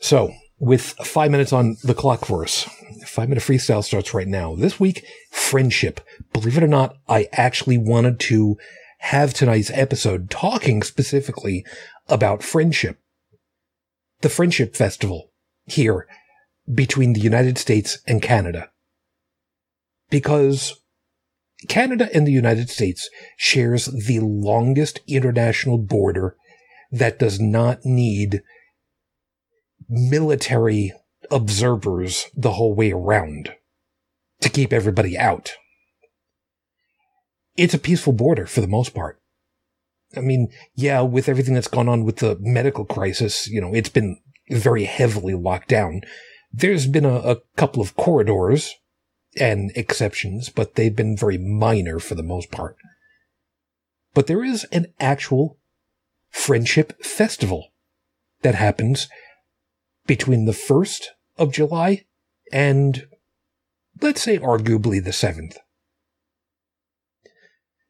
So, 0.00 0.32
with 0.58 0.82
five 0.82 1.30
minutes 1.30 1.52
on 1.52 1.76
the 1.82 1.94
clock 1.94 2.24
for 2.24 2.44
us, 2.44 2.68
five 3.06 3.28
minute 3.28 3.42
freestyle 3.42 3.82
starts 3.82 4.14
right 4.14 4.28
now. 4.28 4.54
This 4.54 4.78
week, 4.78 5.04
friendship. 5.30 6.00
Believe 6.32 6.56
it 6.56 6.62
or 6.62 6.68
not, 6.68 6.96
I 7.08 7.28
actually 7.32 7.78
wanted 7.78 8.20
to 8.20 8.56
have 8.98 9.34
tonight's 9.34 9.70
episode 9.70 10.30
talking 10.30 10.82
specifically 10.82 11.64
about 12.08 12.42
friendship 12.42 12.98
the 14.20 14.28
Friendship 14.28 14.74
Festival 14.74 15.30
here 15.66 16.06
between 16.72 17.12
the 17.12 17.20
United 17.20 17.58
States 17.58 17.98
and 18.06 18.22
Canada. 18.22 18.70
Because 20.10 20.80
Canada 21.68 22.08
and 22.14 22.26
the 22.26 22.32
United 22.32 22.70
States 22.70 23.08
shares 23.36 23.86
the 23.86 24.20
longest 24.20 25.00
international 25.06 25.78
border 25.78 26.36
that 26.90 27.18
does 27.18 27.40
not 27.40 27.84
need 27.84 28.42
military 29.88 30.92
observers 31.30 32.26
the 32.34 32.52
whole 32.52 32.74
way 32.74 32.92
around 32.92 33.52
to 34.40 34.48
keep 34.48 34.72
everybody 34.72 35.18
out. 35.18 35.54
It's 37.56 37.74
a 37.74 37.78
peaceful 37.78 38.12
border 38.12 38.46
for 38.46 38.60
the 38.60 38.66
most 38.66 38.94
part. 38.94 39.20
I 40.16 40.20
mean, 40.20 40.48
yeah, 40.74 41.00
with 41.00 41.28
everything 41.28 41.54
that's 41.54 41.68
gone 41.68 41.88
on 41.88 42.04
with 42.04 42.16
the 42.16 42.36
medical 42.40 42.84
crisis, 42.84 43.48
you 43.48 43.60
know, 43.60 43.74
it's 43.74 43.88
been 43.88 44.18
very 44.50 44.84
heavily 44.84 45.34
locked 45.34 45.68
down. 45.68 46.02
There's 46.52 46.86
been 46.86 47.04
a, 47.04 47.14
a 47.16 47.36
couple 47.56 47.82
of 47.82 47.96
corridors 47.96 48.74
and 49.38 49.72
exceptions, 49.74 50.48
but 50.48 50.74
they've 50.74 50.94
been 50.94 51.16
very 51.16 51.38
minor 51.38 51.98
for 51.98 52.14
the 52.14 52.22
most 52.22 52.50
part. 52.50 52.76
But 54.14 54.26
there 54.26 54.44
is 54.44 54.64
an 54.72 54.86
actual 54.98 55.58
friendship 56.30 57.04
festival 57.04 57.72
that 58.42 58.54
happens 58.54 59.08
between 60.06 60.44
the 60.44 60.52
1st 60.52 61.06
of 61.36 61.52
July 61.52 62.04
and, 62.52 63.06
let's 64.00 64.22
say, 64.22 64.38
arguably 64.38 65.02
the 65.02 65.10
7th. 65.10 65.56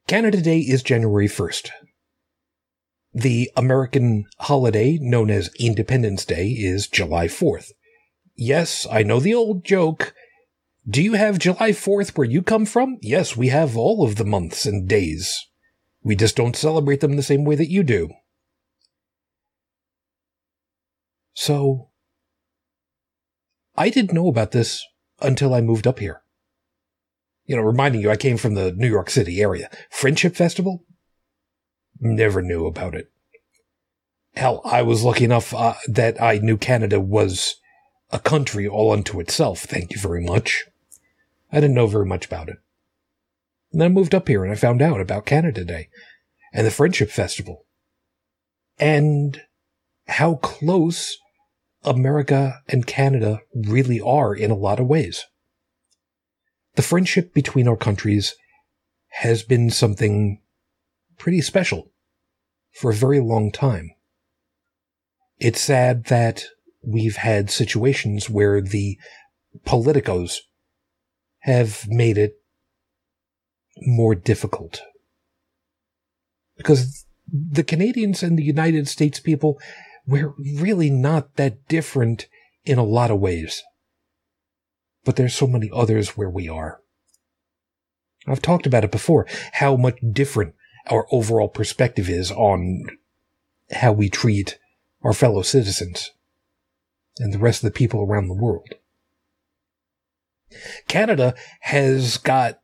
Canada 0.06 0.40
Day 0.40 0.60
is 0.60 0.84
January 0.84 1.26
1st. 1.26 1.70
The 3.12 3.50
American 3.56 4.26
holiday 4.38 4.98
known 5.00 5.30
as 5.30 5.50
Independence 5.58 6.24
Day 6.24 6.50
is 6.50 6.86
July 6.86 7.26
4th. 7.26 7.72
Yes, 8.36 8.86
I 8.88 9.02
know 9.02 9.18
the 9.18 9.34
old 9.34 9.64
joke. 9.64 10.14
Do 10.88 11.02
you 11.02 11.14
have 11.14 11.40
July 11.40 11.70
4th 11.70 12.16
where 12.16 12.24
you 12.24 12.40
come 12.40 12.66
from? 12.66 12.98
Yes, 13.02 13.36
we 13.36 13.48
have 13.48 13.76
all 13.76 14.04
of 14.04 14.14
the 14.14 14.24
months 14.24 14.64
and 14.64 14.86
days. 14.86 15.44
We 16.04 16.14
just 16.14 16.36
don't 16.36 16.54
celebrate 16.54 17.00
them 17.00 17.16
the 17.16 17.22
same 17.24 17.44
way 17.44 17.56
that 17.56 17.70
you 17.70 17.82
do. 17.82 18.10
So, 21.34 21.90
I 23.76 23.90
didn't 23.90 24.14
know 24.14 24.28
about 24.28 24.52
this 24.52 24.86
until 25.20 25.52
I 25.52 25.60
moved 25.62 25.88
up 25.88 25.98
here. 25.98 26.22
You 27.46 27.56
know, 27.56 27.62
reminding 27.62 28.00
you, 28.00 28.10
I 28.10 28.16
came 28.16 28.36
from 28.36 28.54
the 28.54 28.72
New 28.72 28.88
York 28.88 29.08
City 29.08 29.40
area. 29.40 29.70
Friendship 29.90 30.34
Festival? 30.34 30.84
Never 32.00 32.42
knew 32.42 32.66
about 32.66 32.94
it. 32.94 33.10
Hell, 34.34 34.60
I 34.64 34.82
was 34.82 35.02
lucky 35.02 35.24
enough 35.24 35.54
uh, 35.54 35.74
that 35.88 36.20
I 36.20 36.38
knew 36.38 36.58
Canada 36.58 37.00
was 37.00 37.56
a 38.10 38.18
country 38.18 38.68
all 38.68 38.92
unto 38.92 39.20
itself. 39.20 39.60
Thank 39.60 39.92
you 39.92 39.98
very 39.98 40.22
much. 40.22 40.64
I 41.50 41.60
didn't 41.60 41.74
know 41.74 41.86
very 41.86 42.04
much 42.04 42.26
about 42.26 42.48
it. 42.48 42.56
And 43.72 43.80
then 43.80 43.90
I 43.90 43.94
moved 43.94 44.14
up 44.14 44.28
here 44.28 44.44
and 44.44 44.52
I 44.52 44.56
found 44.56 44.82
out 44.82 45.00
about 45.00 45.26
Canada 45.26 45.64
Day 45.64 45.88
and 46.52 46.66
the 46.66 46.70
Friendship 46.70 47.10
Festival 47.10 47.64
and 48.78 49.40
how 50.08 50.36
close 50.36 51.16
America 51.84 52.60
and 52.68 52.86
Canada 52.86 53.40
really 53.54 54.00
are 54.00 54.34
in 54.34 54.50
a 54.50 54.56
lot 54.56 54.80
of 54.80 54.86
ways. 54.86 55.24
The 56.76 56.82
friendship 56.82 57.32
between 57.34 57.66
our 57.66 57.76
countries 57.76 58.34
has 59.20 59.42
been 59.42 59.70
something 59.70 60.40
pretty 61.18 61.40
special 61.40 61.90
for 62.72 62.90
a 62.90 62.94
very 62.94 63.18
long 63.18 63.50
time. 63.50 63.90
It's 65.38 65.60
sad 65.60 66.04
that 66.06 66.44
we've 66.82 67.16
had 67.16 67.50
situations 67.50 68.28
where 68.28 68.60
the 68.60 68.98
politicos 69.66 70.40
have 71.40 71.86
made 71.88 72.18
it 72.18 72.34
more 73.78 74.14
difficult. 74.14 74.82
Because 76.58 77.06
the 77.26 77.64
Canadians 77.64 78.22
and 78.22 78.38
the 78.38 78.44
United 78.44 78.86
States 78.86 79.18
people, 79.18 79.58
we're 80.06 80.34
really 80.38 80.90
not 80.90 81.36
that 81.36 81.66
different 81.68 82.28
in 82.64 82.76
a 82.78 82.84
lot 82.84 83.10
of 83.10 83.18
ways. 83.18 83.62
But 85.06 85.16
there's 85.16 85.34
so 85.34 85.46
many 85.46 85.70
others 85.72 86.18
where 86.18 86.28
we 86.28 86.50
are. 86.50 86.82
I've 88.26 88.42
talked 88.42 88.66
about 88.66 88.84
it 88.84 88.90
before, 88.90 89.26
how 89.52 89.76
much 89.76 89.98
different 90.12 90.54
our 90.88 91.06
overall 91.10 91.48
perspective 91.48 92.10
is 92.10 92.30
on 92.32 92.84
how 93.70 93.92
we 93.92 94.10
treat 94.10 94.58
our 95.02 95.12
fellow 95.12 95.42
citizens 95.42 96.10
and 97.18 97.32
the 97.32 97.38
rest 97.38 97.62
of 97.62 97.72
the 97.72 97.78
people 97.78 98.02
around 98.02 98.26
the 98.26 98.34
world. 98.34 98.68
Canada 100.88 101.34
has 101.60 102.18
got 102.18 102.60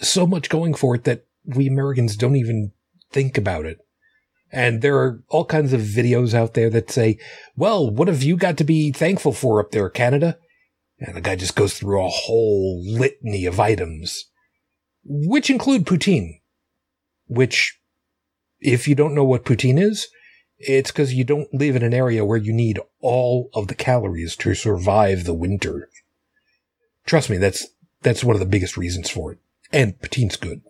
so 0.00 0.26
much 0.26 0.48
going 0.48 0.74
for 0.74 0.94
it 0.94 1.04
that 1.04 1.26
we 1.44 1.66
Americans 1.66 2.16
don't 2.16 2.36
even 2.36 2.72
think 3.10 3.38
about 3.38 3.64
it. 3.64 3.78
And 4.52 4.82
there 4.82 4.98
are 4.98 5.22
all 5.28 5.44
kinds 5.44 5.72
of 5.72 5.80
videos 5.80 6.34
out 6.34 6.54
there 6.54 6.70
that 6.70 6.90
say, 6.90 7.18
well, 7.56 7.90
what 7.90 8.08
have 8.08 8.22
you 8.22 8.36
got 8.36 8.56
to 8.58 8.64
be 8.64 8.92
thankful 8.92 9.32
for 9.32 9.60
up 9.60 9.72
there, 9.72 9.90
Canada? 9.90 10.38
And 11.06 11.14
the 11.14 11.20
guy 11.20 11.36
just 11.36 11.54
goes 11.54 11.74
through 11.74 12.02
a 12.02 12.08
whole 12.08 12.82
litany 12.82 13.44
of 13.44 13.60
items, 13.60 14.30
which 15.04 15.50
include 15.50 15.84
poutine, 15.84 16.40
which, 17.26 17.78
if 18.60 18.88
you 18.88 18.94
don't 18.94 19.14
know 19.14 19.24
what 19.24 19.44
poutine 19.44 19.78
is, 19.78 20.08
it's 20.58 20.90
because 20.90 21.12
you 21.12 21.24
don't 21.24 21.52
live 21.52 21.76
in 21.76 21.82
an 21.82 21.92
area 21.92 22.24
where 22.24 22.38
you 22.38 22.54
need 22.54 22.80
all 23.00 23.50
of 23.52 23.68
the 23.68 23.74
calories 23.74 24.34
to 24.36 24.54
survive 24.54 25.24
the 25.24 25.34
winter. 25.34 25.90
Trust 27.04 27.28
me, 27.28 27.36
that's, 27.36 27.66
that's 28.00 28.24
one 28.24 28.34
of 28.34 28.40
the 28.40 28.46
biggest 28.46 28.78
reasons 28.78 29.10
for 29.10 29.32
it. 29.32 29.38
And 29.72 29.98
poutine's 30.00 30.36
good. 30.36 30.62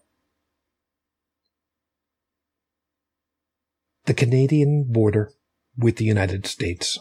The 4.07 4.15
Canadian 4.15 4.85
border 4.89 5.33
with 5.79 5.97
the 5.97 6.05
United 6.05 6.47
States. 6.47 6.99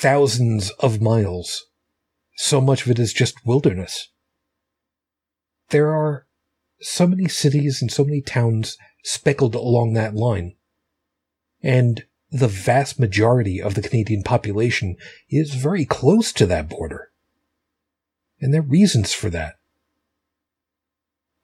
Thousands 0.00 0.70
of 0.78 1.02
miles. 1.02 1.66
So 2.36 2.62
much 2.62 2.86
of 2.86 2.90
it 2.90 2.98
is 2.98 3.12
just 3.12 3.44
wilderness. 3.44 4.08
There 5.68 5.94
are 5.94 6.24
so 6.80 7.06
many 7.06 7.28
cities 7.28 7.82
and 7.82 7.92
so 7.92 8.02
many 8.02 8.22
towns 8.22 8.78
speckled 9.04 9.54
along 9.54 9.92
that 9.92 10.14
line. 10.14 10.54
And 11.62 12.04
the 12.30 12.48
vast 12.48 12.98
majority 12.98 13.60
of 13.60 13.74
the 13.74 13.82
Canadian 13.82 14.22
population 14.22 14.96
is 15.28 15.54
very 15.54 15.84
close 15.84 16.32
to 16.32 16.46
that 16.46 16.70
border. 16.70 17.10
And 18.40 18.54
there 18.54 18.62
are 18.62 18.64
reasons 18.64 19.12
for 19.12 19.28
that. 19.28 19.56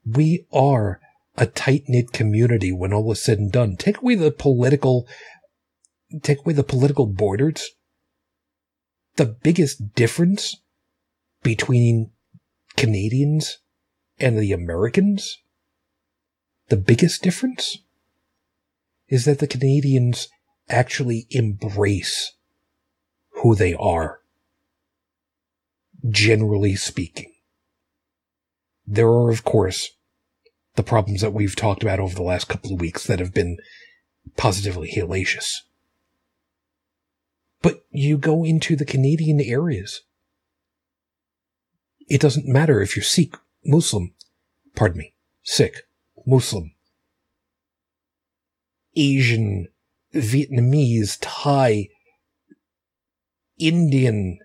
We 0.03 0.47
are 0.51 0.99
a 1.35 1.45
tight 1.45 1.83
knit 1.87 2.11
community 2.11 2.71
when 2.71 2.91
all 2.91 3.11
is 3.11 3.21
said 3.21 3.37
and 3.37 3.51
done. 3.51 3.75
Take 3.75 4.01
away 4.01 4.15
the 4.15 4.31
political, 4.31 5.07
take 6.23 6.39
away 6.39 6.53
the 6.53 6.63
political 6.63 7.05
borders. 7.05 7.69
The 9.17 9.25
biggest 9.25 9.95
difference 9.95 10.61
between 11.41 12.11
Canadians 12.75 13.57
and 14.19 14.37
the 14.37 14.51
Americans, 14.51 15.39
the 16.69 16.77
biggest 16.77 17.23
difference 17.23 17.79
is 19.07 19.25
that 19.25 19.39
the 19.39 19.47
Canadians 19.47 20.27
actually 20.69 21.25
embrace 21.31 22.33
who 23.41 23.55
they 23.55 23.73
are. 23.73 24.19
Generally 26.07 26.75
speaking. 26.75 27.33
There 28.85 29.07
are, 29.07 29.31
of 29.31 29.43
course, 29.43 29.91
the 30.75 30.83
problems 30.83 31.21
that 31.21 31.33
we've 31.33 31.55
talked 31.55 31.81
about 31.81 31.99
over 31.99 32.13
the 32.13 32.21
last 32.21 32.47
couple 32.47 32.73
of 32.73 32.79
weeks 32.79 33.07
that 33.07 33.17
have 33.17 33.33
been 33.33 33.57
positively 34.35 34.91
hellacious. 34.95 35.61
But 37.61 37.85
you 37.91 38.17
go 38.17 38.43
into 38.43 38.75
the 38.75 38.85
Canadian 38.85 39.41
areas. 39.41 40.01
It 42.07 42.21
doesn't 42.21 42.47
matter 42.47 42.81
if 42.81 42.95
you're 42.95 43.03
Sikh, 43.03 43.35
Muslim, 43.65 44.13
pardon 44.75 44.99
me, 44.99 45.13
Sikh, 45.43 45.81
Muslim, 46.25 46.73
Asian, 48.95 49.67
Vietnamese, 50.13 51.17
Thai, 51.19 51.89
Indian, 53.57 54.39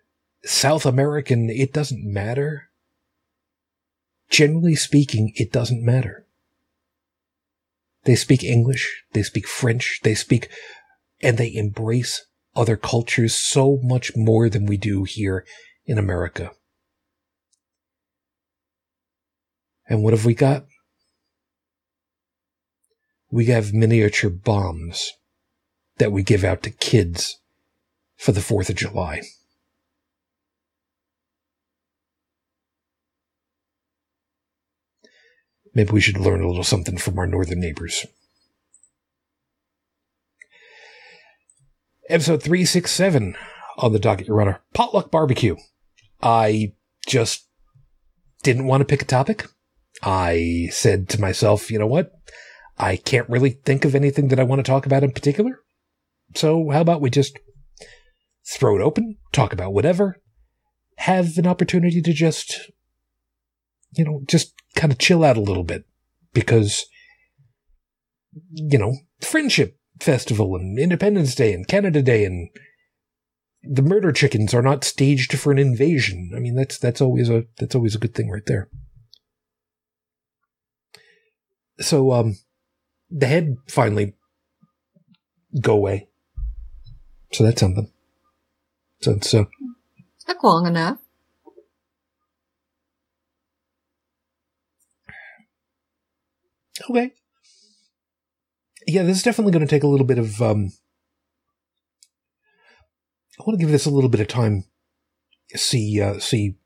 South 0.44 0.86
American, 0.86 1.50
it 1.50 1.72
doesn't 1.72 2.04
matter. 2.04 2.70
Generally 4.28 4.76
speaking, 4.76 5.32
it 5.36 5.52
doesn't 5.52 5.84
matter. 5.84 6.26
They 8.04 8.16
speak 8.16 8.42
English, 8.42 9.04
they 9.12 9.22
speak 9.22 9.46
French, 9.46 10.00
they 10.02 10.14
speak, 10.14 10.48
and 11.20 11.38
they 11.38 11.54
embrace 11.54 12.26
other 12.54 12.76
cultures 12.76 13.34
so 13.34 13.78
much 13.82 14.16
more 14.16 14.48
than 14.48 14.66
we 14.66 14.76
do 14.76 15.04
here 15.04 15.44
in 15.86 15.98
America. 15.98 16.50
And 19.88 20.02
what 20.02 20.12
have 20.12 20.24
we 20.24 20.34
got? 20.34 20.66
We 23.30 23.46
have 23.46 23.72
miniature 23.72 24.30
bombs 24.30 25.12
that 25.98 26.12
we 26.12 26.22
give 26.22 26.44
out 26.44 26.62
to 26.62 26.70
kids 26.70 27.38
for 28.16 28.32
the 28.32 28.40
4th 28.40 28.70
of 28.70 28.76
July. 28.76 29.22
Maybe 35.74 35.90
we 35.90 36.00
should 36.00 36.18
learn 36.18 36.42
a 36.42 36.48
little 36.48 36.64
something 36.64 36.98
from 36.98 37.18
our 37.18 37.26
northern 37.26 37.60
neighbors. 37.60 38.06
Episode 42.08 42.42
367 42.42 43.36
on 43.78 43.92
the 43.92 43.98
docket, 43.98 44.26
Your. 44.26 44.60
Potluck 44.74 45.10
barbecue. 45.10 45.56
I 46.20 46.72
just 47.06 47.48
didn't 48.42 48.66
want 48.66 48.80
to 48.80 48.84
pick 48.84 49.02
a 49.02 49.06
topic. 49.06 49.46
I 50.02 50.68
said 50.72 51.08
to 51.10 51.20
myself, 51.20 51.70
you 51.70 51.78
know 51.78 51.86
what? 51.86 52.10
I 52.76 52.96
can't 52.96 53.28
really 53.28 53.50
think 53.50 53.84
of 53.84 53.94
anything 53.94 54.28
that 54.28 54.40
I 54.40 54.44
want 54.44 54.58
to 54.58 54.68
talk 54.68 54.84
about 54.84 55.04
in 55.04 55.12
particular. 55.12 55.60
So 56.34 56.70
how 56.70 56.80
about 56.80 57.00
we 57.00 57.10
just 57.10 57.38
throw 58.44 58.76
it 58.76 58.82
open, 58.82 59.18
talk 59.30 59.52
about 59.52 59.72
whatever, 59.72 60.16
have 60.96 61.38
an 61.38 61.46
opportunity 61.46 62.02
to 62.02 62.12
just, 62.12 62.72
you 63.92 64.04
know, 64.04 64.22
just 64.26 64.54
kind 64.74 64.92
of 64.92 64.98
chill 64.98 65.22
out 65.22 65.36
a 65.36 65.40
little 65.40 65.64
bit 65.64 65.84
because, 66.32 66.84
you 68.50 68.78
know, 68.78 68.96
friendship 69.20 69.78
festival 70.02 70.56
and 70.56 70.78
Independence 70.78 71.34
Day 71.34 71.52
and 71.52 71.66
Canada 71.66 72.02
Day 72.02 72.24
and 72.24 72.50
the 73.62 73.82
murder 73.82 74.12
chickens 74.12 74.52
are 74.52 74.62
not 74.62 74.84
staged 74.84 75.38
for 75.38 75.52
an 75.52 75.58
invasion. 75.58 76.32
I 76.34 76.40
mean, 76.40 76.56
that's, 76.56 76.78
that's 76.78 77.00
always 77.00 77.30
a, 77.30 77.44
that's 77.58 77.74
always 77.74 77.94
a 77.94 77.98
good 77.98 78.14
thing 78.14 78.28
right 78.28 78.44
there. 78.46 78.68
So, 81.78 82.12
um, 82.12 82.36
the 83.10 83.26
head 83.26 83.56
finally 83.68 84.14
go 85.60 85.74
away. 85.74 86.08
So 87.32 87.44
that's 87.44 87.60
something. 87.60 87.90
So 89.00 89.12
uh, 89.12 89.44
Took 90.26 90.42
long 90.42 90.66
enough. 90.66 90.98
Okay. 96.90 97.12
Yeah, 98.86 99.02
this 99.02 99.18
is 99.18 99.22
definitely 99.22 99.52
going 99.52 99.66
to 99.66 99.70
take 99.70 99.82
a 99.82 99.88
little 99.88 100.06
bit 100.06 100.18
of. 100.18 100.40
Um, 100.40 100.72
I 103.38 103.44
want 103.44 103.58
to 103.58 103.64
give 103.64 103.72
this 103.72 103.86
a 103.86 103.90
little 103.90 104.10
bit 104.10 104.20
of 104.20 104.28
time. 104.28 104.64
See, 105.54 106.00
uh, 106.00 106.18
see 106.18 106.56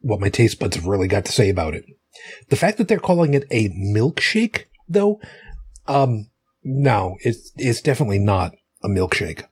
what 0.00 0.20
my 0.20 0.28
taste 0.28 0.58
buds 0.58 0.76
have 0.76 0.86
really 0.86 1.08
got 1.08 1.24
to 1.24 1.32
say 1.32 1.48
about 1.48 1.74
it. 1.74 1.84
The 2.48 2.56
fact 2.56 2.78
that 2.78 2.88
they're 2.88 2.98
calling 2.98 3.34
it 3.34 3.44
a 3.50 3.70
milkshake, 3.70 4.64
though, 4.88 5.20
um, 5.86 6.30
no, 6.62 7.16
it's 7.20 7.52
it's 7.56 7.80
definitely 7.80 8.18
not 8.18 8.54
a 8.82 8.88
milkshake. 8.88 9.44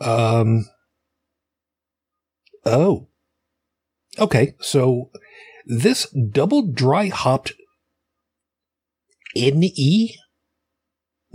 Um. 0.00 0.66
Oh. 2.64 3.08
Okay, 4.18 4.54
so 4.60 5.10
this 5.66 6.08
double 6.10 6.70
dry 6.70 7.08
hopped 7.08 7.52
NE 9.34 10.16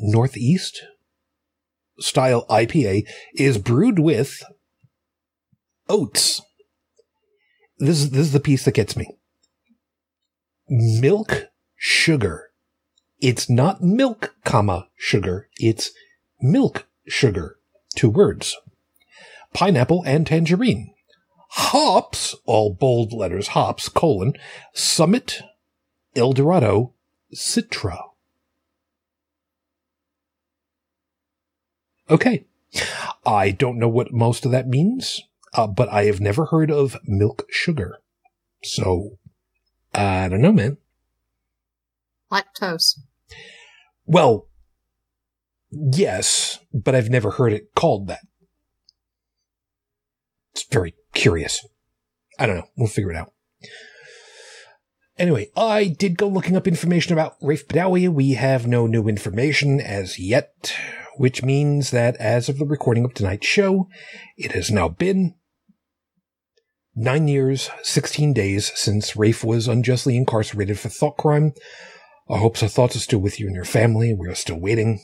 Northeast 0.02 0.84
style 2.00 2.46
IPA 2.50 3.06
is 3.36 3.58
brewed 3.58 4.00
with 4.00 4.42
oats. 5.90 6.42
This 7.78 8.00
is, 8.02 8.10
this 8.12 8.22
is 8.22 8.34
the 8.34 8.40
piece 8.40 8.66
that 8.66 8.74
gets 8.74 8.96
me. 8.96 9.18
Milk, 10.70 11.48
sugar, 11.76 12.52
It's 13.20 13.50
not 13.50 13.82
milk, 13.82 14.36
comma, 14.46 14.88
sugar. 14.96 15.50
It's 15.58 15.92
milk 16.42 16.88
sugar. 17.08 17.58
Two 17.96 18.10
words. 18.10 18.56
Pineapple 19.54 20.04
and 20.06 20.26
tangerine. 20.26 20.94
Hops, 21.52 22.36
all 22.46 22.74
bold 22.74 23.12
letters, 23.12 23.50
hops, 23.50 23.90
colon, 23.90 24.34
Summit, 24.74 25.42
Eldorado, 26.16 26.94
Citra. 27.34 28.09
Okay. 32.10 32.46
I 33.26 33.52
don't 33.52 33.80
know 33.80 33.90
what 33.90 34.12
most 34.12 34.46
of 34.46 34.52
that 34.52 34.68
means, 34.68 35.22
uh, 35.54 35.68
but 35.68 35.90
I 35.90 36.06
have 36.06 36.20
never 36.20 36.46
heard 36.46 36.72
of 36.72 36.98
milk 37.06 37.46
sugar. 37.50 38.00
So, 38.64 39.18
I 39.94 40.28
don't 40.30 40.42
know, 40.42 40.52
man. 40.52 40.78
Lactose. 42.32 43.00
Well, 44.06 44.48
yes, 45.72 46.60
but 46.74 46.96
I've 46.96 47.10
never 47.10 47.32
heard 47.32 47.54
it 47.54 47.74
called 47.76 48.08
that. 48.08 48.22
It's 50.54 50.66
very 50.72 50.96
curious. 51.14 51.66
I 52.38 52.46
don't 52.46 52.58
know. 52.58 52.68
We'll 52.76 52.88
figure 52.88 53.12
it 53.12 53.18
out. 53.18 53.34
Anyway, 55.18 55.50
I 55.56 55.86
did 55.86 56.18
go 56.18 56.28
looking 56.28 56.56
up 56.56 56.68
information 56.68 57.12
about 57.12 57.40
Raif 57.42 57.66
Badawi. 57.66 58.08
We 58.08 58.32
have 58.34 58.66
no 58.66 58.88
new 58.88 59.08
information 59.08 59.82
as 59.82 60.18
yet, 60.18 60.74
which 61.20 61.44
means 61.44 61.92
that 61.92 62.16
as 62.16 62.48
of 62.48 62.60
the 62.60 62.66
recording 62.66 63.04
of 63.04 63.14
tonight's 63.14 63.46
show, 63.46 63.90
it 64.38 64.54
has 64.54 64.72
now 64.72 64.88
been 64.88 65.36
nine 66.96 67.28
years, 67.28 67.70
16 67.84 68.32
days 68.32 68.72
since 68.74 69.16
Raif 69.16 69.44
was 69.44 69.68
unjustly 69.68 70.16
incarcerated 70.16 70.80
for 70.80 70.88
thought 70.88 71.18
crime. 71.18 71.52
Our 72.30 72.38
hopes 72.38 72.62
and 72.62 72.72
thoughts 72.72 72.96
are 72.96 73.00
still 73.00 73.20
with 73.20 73.38
you 73.38 73.48
and 73.48 73.56
your 73.56 73.66
family. 73.66 74.14
We 74.18 74.30
are 74.30 74.34
still 74.34 74.62
waiting. 74.62 75.02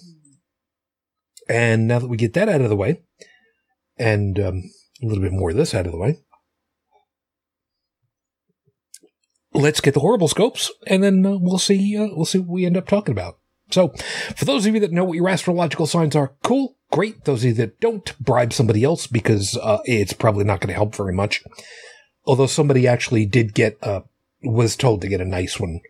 And 1.49 1.85
now 1.85 1.99
that 1.99 2.07
we 2.07 2.15
get 2.15 2.33
that 2.35 2.47
out 2.47 2.61
of 2.61 2.69
the 2.69 2.77
way, 2.77 3.01
and 3.97 4.39
um, 4.39 4.63
a 5.03 5.05
little 5.05 5.21
bit 5.21 5.33
more 5.33 5.49
of 5.49 5.57
this 5.57 5.75
out 5.75 5.85
of 5.85 5.91
the 5.91 5.99
way, 5.99 6.19
let's 9.53 9.81
get 9.81 9.93
the 9.93 9.99
horrible 9.99 10.29
scopes, 10.29 10.71
and 10.87 11.03
then 11.03 11.25
uh, 11.25 11.35
we'll 11.37 11.57
see. 11.57 11.97
Uh, 11.97 12.07
we'll 12.13 12.23
see 12.23 12.39
what 12.39 12.47
we 12.47 12.65
end 12.65 12.77
up 12.77 12.87
talking 12.87 13.11
about. 13.11 13.37
So, 13.71 13.89
for 14.35 14.45
those 14.45 14.65
of 14.65 14.73
you 14.73 14.79
that 14.81 14.91
know 14.91 15.03
what 15.03 15.15
your 15.15 15.29
astrological 15.29 15.87
signs 15.87 16.15
are, 16.15 16.33
cool, 16.43 16.75
great. 16.91 17.25
Those 17.25 17.43
of 17.43 17.47
you 17.47 17.53
that 17.55 17.79
don't, 17.79 18.17
bribe 18.19 18.53
somebody 18.53 18.83
else 18.83 19.07
because 19.07 19.57
uh, 19.57 19.79
it's 19.85 20.13
probably 20.13 20.43
not 20.43 20.61
going 20.61 20.69
to 20.69 20.75
help 20.75 20.95
very 20.95 21.13
much. 21.13 21.43
Although 22.25 22.45
somebody 22.45 22.87
actually 22.87 23.25
did 23.25 23.53
get, 23.53 23.77
uh, 23.81 24.01
was 24.43 24.75
told 24.75 25.01
to 25.01 25.07
get 25.07 25.21
a 25.21 25.25
nice 25.25 25.59
one 25.59 25.81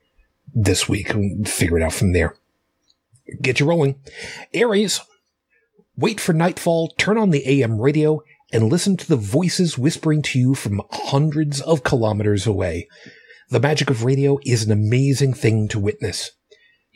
this 0.54 0.88
week 0.88 1.14
and 1.14 1.48
figure 1.48 1.78
it 1.78 1.84
out 1.84 1.94
from 1.94 2.14
there. 2.14 2.36
Get 3.42 3.60
you 3.60 3.66
rolling. 3.66 3.96
Aries, 4.54 5.02
wait 5.98 6.20
for 6.20 6.34
nightfall, 6.34 6.90
turn 6.98 7.18
on 7.18 7.32
the 7.32 7.62
AM 7.62 7.80
radio, 7.80 8.24
and 8.54 8.70
listen 8.70 8.96
to 8.98 9.08
the 9.08 9.16
voices 9.16 9.78
whispering 9.78 10.22
to 10.22 10.40
you 10.40 10.56
from 10.56 10.82
hundreds 10.92 11.60
of 11.62 11.84
kilometers 11.84 12.48
away. 12.48 12.88
The 13.50 13.60
magic 13.60 13.90
of 13.90 14.04
radio 14.04 14.40
is 14.46 14.64
an 14.64 14.72
amazing 14.72 15.34
thing 15.34 15.68
to 15.70 15.80
witness. 15.80 16.32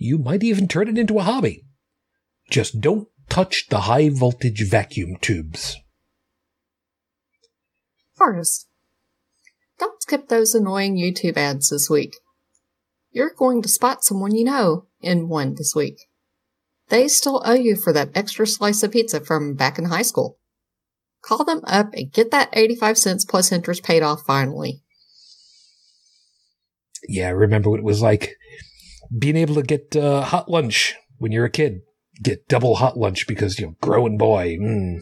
You 0.02 0.18
might 0.18 0.44
even 0.44 0.70
turn 0.70 0.88
it 0.88 0.98
into 0.98 1.20
a 1.20 1.24
hobby. 1.24 1.66
Just 2.50 2.80
don't 2.80 3.10
touch 3.28 3.68
the 3.68 3.82
high 3.82 4.10
voltage 4.10 4.64
vacuum 4.68 5.18
tubes. 5.20 5.76
Taurus. 8.18 8.68
Don't 9.78 10.02
skip 10.02 10.30
those 10.30 10.56
annoying 10.56 10.96
YouTube 10.96 11.36
ads 11.36 11.70
this 11.70 11.90
week. 11.90 12.16
You're 13.12 13.34
going 13.38 13.62
to 13.62 13.70
spot 13.70 14.06
someone 14.06 14.34
you 14.34 14.46
know 14.46 14.86
in 15.02 15.28
one 15.28 15.56
this 15.56 15.76
week. 15.76 16.08
They 16.88 17.10
still 17.10 17.44
owe 17.46 17.54
you 17.54 17.76
for 17.76 17.92
that 17.92 18.10
extra 18.16 18.48
slice 18.48 18.82
of 18.84 18.94
pizza 18.94 19.20
from 19.20 19.54
back 19.54 19.78
in 19.78 19.86
high 19.86 20.02
school. 20.02 20.38
Call 21.22 21.44
them 21.44 21.62
up 21.66 21.94
and 21.94 22.12
get 22.12 22.32
that 22.32 22.50
85 22.54 22.98
cents 22.98 23.26
plus 23.26 23.52
interest 23.52 23.84
paid 23.84 24.02
off 24.02 24.22
finally. 24.26 24.82
Yeah, 27.08 27.28
I 27.28 27.32
remember 27.32 27.70
what 27.70 27.80
it 27.80 27.86
was 27.86 28.02
like 28.02 28.38
being 29.18 29.36
able 29.36 29.56
to 29.56 29.64
get 29.64 29.96
uh, 29.96 30.22
hot 30.22 30.50
lunch 30.50 30.96
when 31.18 31.32
you're 31.32 31.46
a 31.46 31.50
kid. 31.50 31.82
Get 32.22 32.48
double 32.48 32.76
hot 32.76 32.98
lunch 32.98 33.28
because 33.28 33.60
you're 33.60 33.76
growing 33.82 34.18
boy. 34.18 34.58
Mm. 34.58 35.02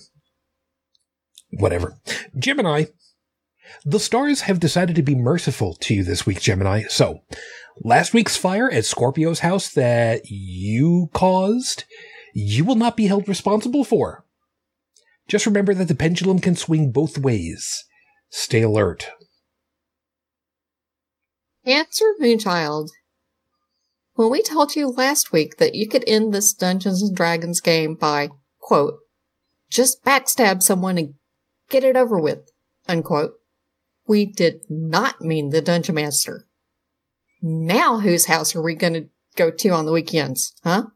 Whatever. 1.51 1.99
Gemini. 2.37 2.85
The 3.83 3.99
stars 3.99 4.41
have 4.41 4.59
decided 4.59 4.95
to 4.95 5.01
be 5.01 5.15
merciful 5.15 5.75
to 5.81 5.95
you 5.95 6.03
this 6.03 6.25
week, 6.25 6.39
Gemini. 6.39 6.83
So, 6.89 7.21
last 7.83 8.13
week's 8.13 8.37
fire 8.37 8.71
at 8.71 8.85
Scorpio's 8.85 9.39
house 9.39 9.69
that 9.73 10.21
you 10.29 11.09
caused, 11.13 11.83
you 12.33 12.63
will 12.63 12.75
not 12.75 12.95
be 12.95 13.07
held 13.07 13.27
responsible 13.27 13.83
for. 13.83 14.23
Just 15.27 15.45
remember 15.45 15.73
that 15.73 15.89
the 15.89 15.95
pendulum 15.95 16.39
can 16.39 16.55
swing 16.55 16.91
both 16.91 17.17
ways. 17.17 17.83
Stay 18.29 18.61
alert. 18.61 19.09
Cancer 21.65 22.05
Moonchild. 22.21 22.87
When 24.17 24.31
we 24.31 24.41
told 24.41 24.75
you 24.75 24.89
last 24.89 25.31
week 25.31 25.57
that 25.57 25.75
you 25.75 25.87
could 25.87 26.03
end 26.07 26.33
this 26.33 26.51
Dungeons 26.51 27.03
and 27.03 27.15
Dragons 27.15 27.61
game 27.61 27.93
by, 27.93 28.29
quote, 28.59 28.95
just 29.69 30.03
backstab 30.03 30.63
someone 30.63 30.97
and 30.97 31.13
get 31.69 31.83
it 31.83 31.95
over 31.95 32.19
with, 32.19 32.49
unquote, 32.87 33.33
we 34.07 34.25
did 34.25 34.61
not 34.69 35.21
mean 35.21 35.51
the 35.51 35.61
Dungeon 35.61 35.93
Master. 35.93 36.47
Now 37.43 37.99
whose 37.99 38.25
house 38.25 38.55
are 38.55 38.61
we 38.63 38.73
going 38.73 38.93
to 38.93 39.07
go 39.35 39.51
to 39.51 39.69
on 39.69 39.85
the 39.85 39.91
weekends, 39.91 40.55
huh? 40.63 40.87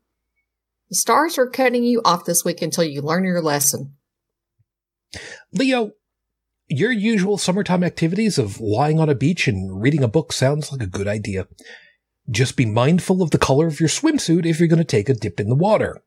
The 0.89 0.95
stars 0.95 1.37
are 1.37 1.47
cutting 1.47 1.83
you 1.83 2.01
off 2.03 2.25
this 2.25 2.43
week 2.43 2.63
until 2.63 2.85
you 2.85 3.03
learn 3.03 3.23
your 3.23 3.43
lesson. 3.43 3.93
Leo, 5.53 5.91
your 6.67 6.91
usual 6.91 7.37
summertime 7.37 7.83
activities 7.83 8.39
of 8.39 8.59
lying 8.59 8.99
on 8.99 9.09
a 9.09 9.15
beach 9.15 9.47
and 9.47 9.79
reading 9.79 10.01
a 10.01 10.07
book 10.07 10.33
sounds 10.33 10.71
like 10.71 10.81
a 10.81 10.87
good 10.87 11.07
idea. 11.07 11.45
Just 12.31 12.55
be 12.55 12.65
mindful 12.65 13.21
of 13.21 13.31
the 13.31 13.37
color 13.37 13.67
of 13.67 13.79
your 13.79 13.89
swimsuit 13.89 14.45
if 14.45 14.59
you're 14.59 14.69
going 14.69 14.79
to 14.79 14.85
take 14.85 15.09
a 15.09 15.13
dip 15.13 15.39
in 15.39 15.49
the 15.49 15.55
water. 15.55 16.01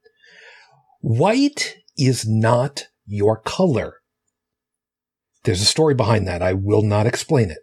White 1.00 1.76
is 1.96 2.26
not 2.26 2.88
your 3.06 3.36
color. 3.36 4.00
There's 5.44 5.60
a 5.60 5.66
story 5.66 5.94
behind 5.94 6.26
that. 6.26 6.40
I 6.42 6.54
will 6.54 6.82
not 6.82 7.06
explain 7.06 7.50
it. 7.50 7.58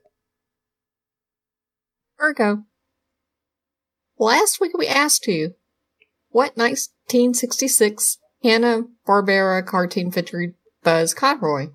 Virgo, 2.20 2.66
Last 4.22 4.62
week 4.62 4.78
we 4.78 4.86
asked 4.86 5.26
you 5.26 5.56
what 6.30 6.56
1966 6.56 8.20
Hanna-Barbera 8.44 9.66
cartoon 9.66 10.12
featured 10.12 10.54
Buzz 10.84 11.16
Conroy, 11.16 11.70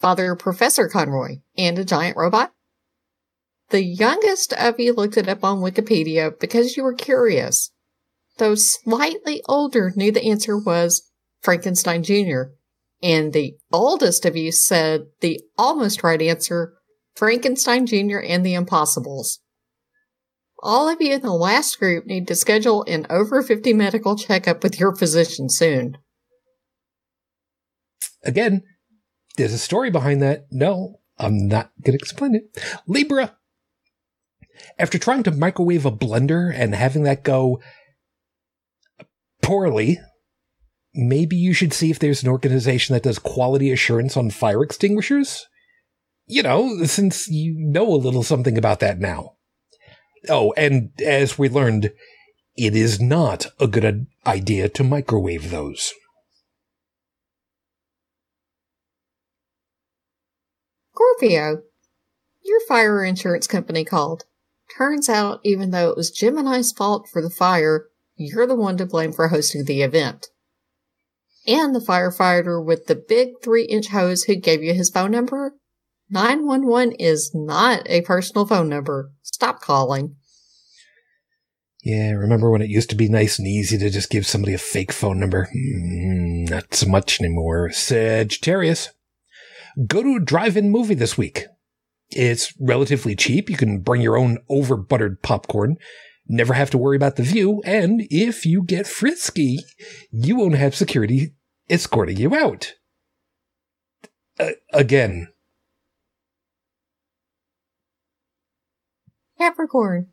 Father 0.00 0.34
Professor 0.34 0.88
Conroy, 0.88 1.40
and 1.58 1.78
a 1.78 1.84
giant 1.84 2.16
robot? 2.16 2.54
The 3.72 3.82
youngest 3.82 4.52
of 4.52 4.78
you 4.78 4.92
looked 4.92 5.16
it 5.16 5.28
up 5.28 5.42
on 5.42 5.60
Wikipedia 5.60 6.38
because 6.38 6.76
you 6.76 6.82
were 6.82 6.92
curious. 6.92 7.70
Those 8.36 8.68
slightly 8.68 9.40
older 9.48 9.94
knew 9.96 10.12
the 10.12 10.28
answer 10.28 10.58
was 10.58 11.10
Frankenstein 11.40 12.02
Jr., 12.02 12.52
and 13.02 13.32
the 13.32 13.54
oldest 13.72 14.26
of 14.26 14.36
you 14.36 14.52
said 14.52 15.06
the 15.22 15.40
almost 15.56 16.02
right 16.02 16.20
answer 16.20 16.74
Frankenstein 17.16 17.86
Jr. 17.86 18.18
and 18.18 18.44
the 18.44 18.52
Impossibles. 18.52 19.40
All 20.62 20.86
of 20.86 21.00
you 21.00 21.14
in 21.14 21.22
the 21.22 21.32
last 21.32 21.78
group 21.78 22.04
need 22.04 22.28
to 22.28 22.34
schedule 22.34 22.84
an 22.86 23.06
over 23.08 23.42
50 23.42 23.72
medical 23.72 24.18
checkup 24.18 24.62
with 24.62 24.78
your 24.78 24.94
physician 24.94 25.48
soon. 25.48 25.96
Again, 28.22 28.64
there's 29.38 29.54
a 29.54 29.58
story 29.58 29.90
behind 29.90 30.20
that. 30.20 30.44
No, 30.50 31.00
I'm 31.18 31.48
not 31.48 31.72
going 31.82 31.98
to 31.98 32.02
explain 32.02 32.34
it. 32.34 32.62
Libra. 32.86 33.38
After 34.78 34.98
trying 34.98 35.22
to 35.24 35.30
microwave 35.30 35.86
a 35.86 35.92
blender 35.92 36.52
and 36.54 36.74
having 36.74 37.02
that 37.04 37.22
go 37.22 37.60
poorly, 39.42 39.98
maybe 40.94 41.36
you 41.36 41.52
should 41.52 41.72
see 41.72 41.90
if 41.90 41.98
there's 41.98 42.22
an 42.22 42.28
organization 42.28 42.94
that 42.94 43.02
does 43.02 43.18
quality 43.18 43.70
assurance 43.70 44.16
on 44.16 44.30
fire 44.30 44.62
extinguishers. 44.62 45.46
You 46.26 46.42
know, 46.42 46.84
since 46.84 47.28
you 47.28 47.54
know 47.58 47.86
a 47.86 47.96
little 47.96 48.22
something 48.22 48.56
about 48.56 48.80
that 48.80 48.98
now. 48.98 49.36
Oh, 50.28 50.52
and 50.56 50.90
as 51.04 51.38
we 51.38 51.48
learned, 51.48 51.92
it 52.56 52.76
is 52.76 53.00
not 53.00 53.46
a 53.58 53.66
good 53.66 54.06
idea 54.26 54.68
to 54.68 54.84
microwave 54.84 55.50
those. 55.50 55.92
Scorpio, 60.94 61.62
your 62.44 62.60
fire 62.68 63.04
insurance 63.04 63.46
company 63.46 63.84
called. 63.84 64.24
Turns 64.76 65.08
out, 65.08 65.40
even 65.44 65.70
though 65.70 65.90
it 65.90 65.96
was 65.96 66.10
Gemini's 66.10 66.72
fault 66.72 67.08
for 67.12 67.20
the 67.20 67.30
fire, 67.30 67.86
you're 68.16 68.46
the 68.46 68.54
one 68.54 68.76
to 68.78 68.86
blame 68.86 69.12
for 69.12 69.28
hosting 69.28 69.64
the 69.64 69.82
event. 69.82 70.28
And 71.46 71.74
the 71.74 71.80
firefighter 71.80 72.64
with 72.64 72.86
the 72.86 72.94
big 72.94 73.42
three 73.42 73.64
inch 73.64 73.88
hose 73.88 74.24
who 74.24 74.36
gave 74.36 74.62
you 74.62 74.74
his 74.74 74.90
phone 74.90 75.10
number? 75.10 75.54
911 76.10 76.94
is 76.98 77.32
not 77.34 77.82
a 77.88 78.02
personal 78.02 78.46
phone 78.46 78.68
number. 78.68 79.10
Stop 79.22 79.60
calling. 79.60 80.16
Yeah, 81.82 82.12
remember 82.12 82.50
when 82.50 82.62
it 82.62 82.70
used 82.70 82.90
to 82.90 82.96
be 82.96 83.08
nice 83.08 83.38
and 83.38 83.48
easy 83.48 83.76
to 83.78 83.90
just 83.90 84.10
give 84.10 84.24
somebody 84.24 84.54
a 84.54 84.58
fake 84.58 84.92
phone 84.92 85.18
number? 85.18 85.48
Mm, 85.54 86.48
not 86.48 86.74
so 86.74 86.86
much 86.86 87.20
anymore. 87.20 87.72
Sagittarius. 87.72 88.90
Go 89.86 90.02
to 90.02 90.16
a 90.16 90.20
drive-in 90.20 90.70
movie 90.70 90.94
this 90.94 91.18
week. 91.18 91.46
It's 92.16 92.52
relatively 92.60 93.14
cheap. 93.16 93.50
You 93.50 93.56
can 93.56 93.80
bring 93.80 94.02
your 94.02 94.16
own 94.16 94.38
over 94.48 94.76
buttered 94.76 95.22
popcorn. 95.22 95.76
Never 96.28 96.54
have 96.54 96.70
to 96.70 96.78
worry 96.78 96.96
about 96.96 97.16
the 97.16 97.22
view. 97.22 97.62
And 97.64 98.06
if 98.10 98.46
you 98.46 98.62
get 98.62 98.86
frisky, 98.86 99.58
you 100.10 100.36
won't 100.36 100.54
have 100.54 100.74
security 100.74 101.34
escorting 101.68 102.16
you 102.16 102.34
out. 102.34 102.74
Uh, 104.38 104.50
again. 104.72 105.28
Capricorn. 109.38 110.08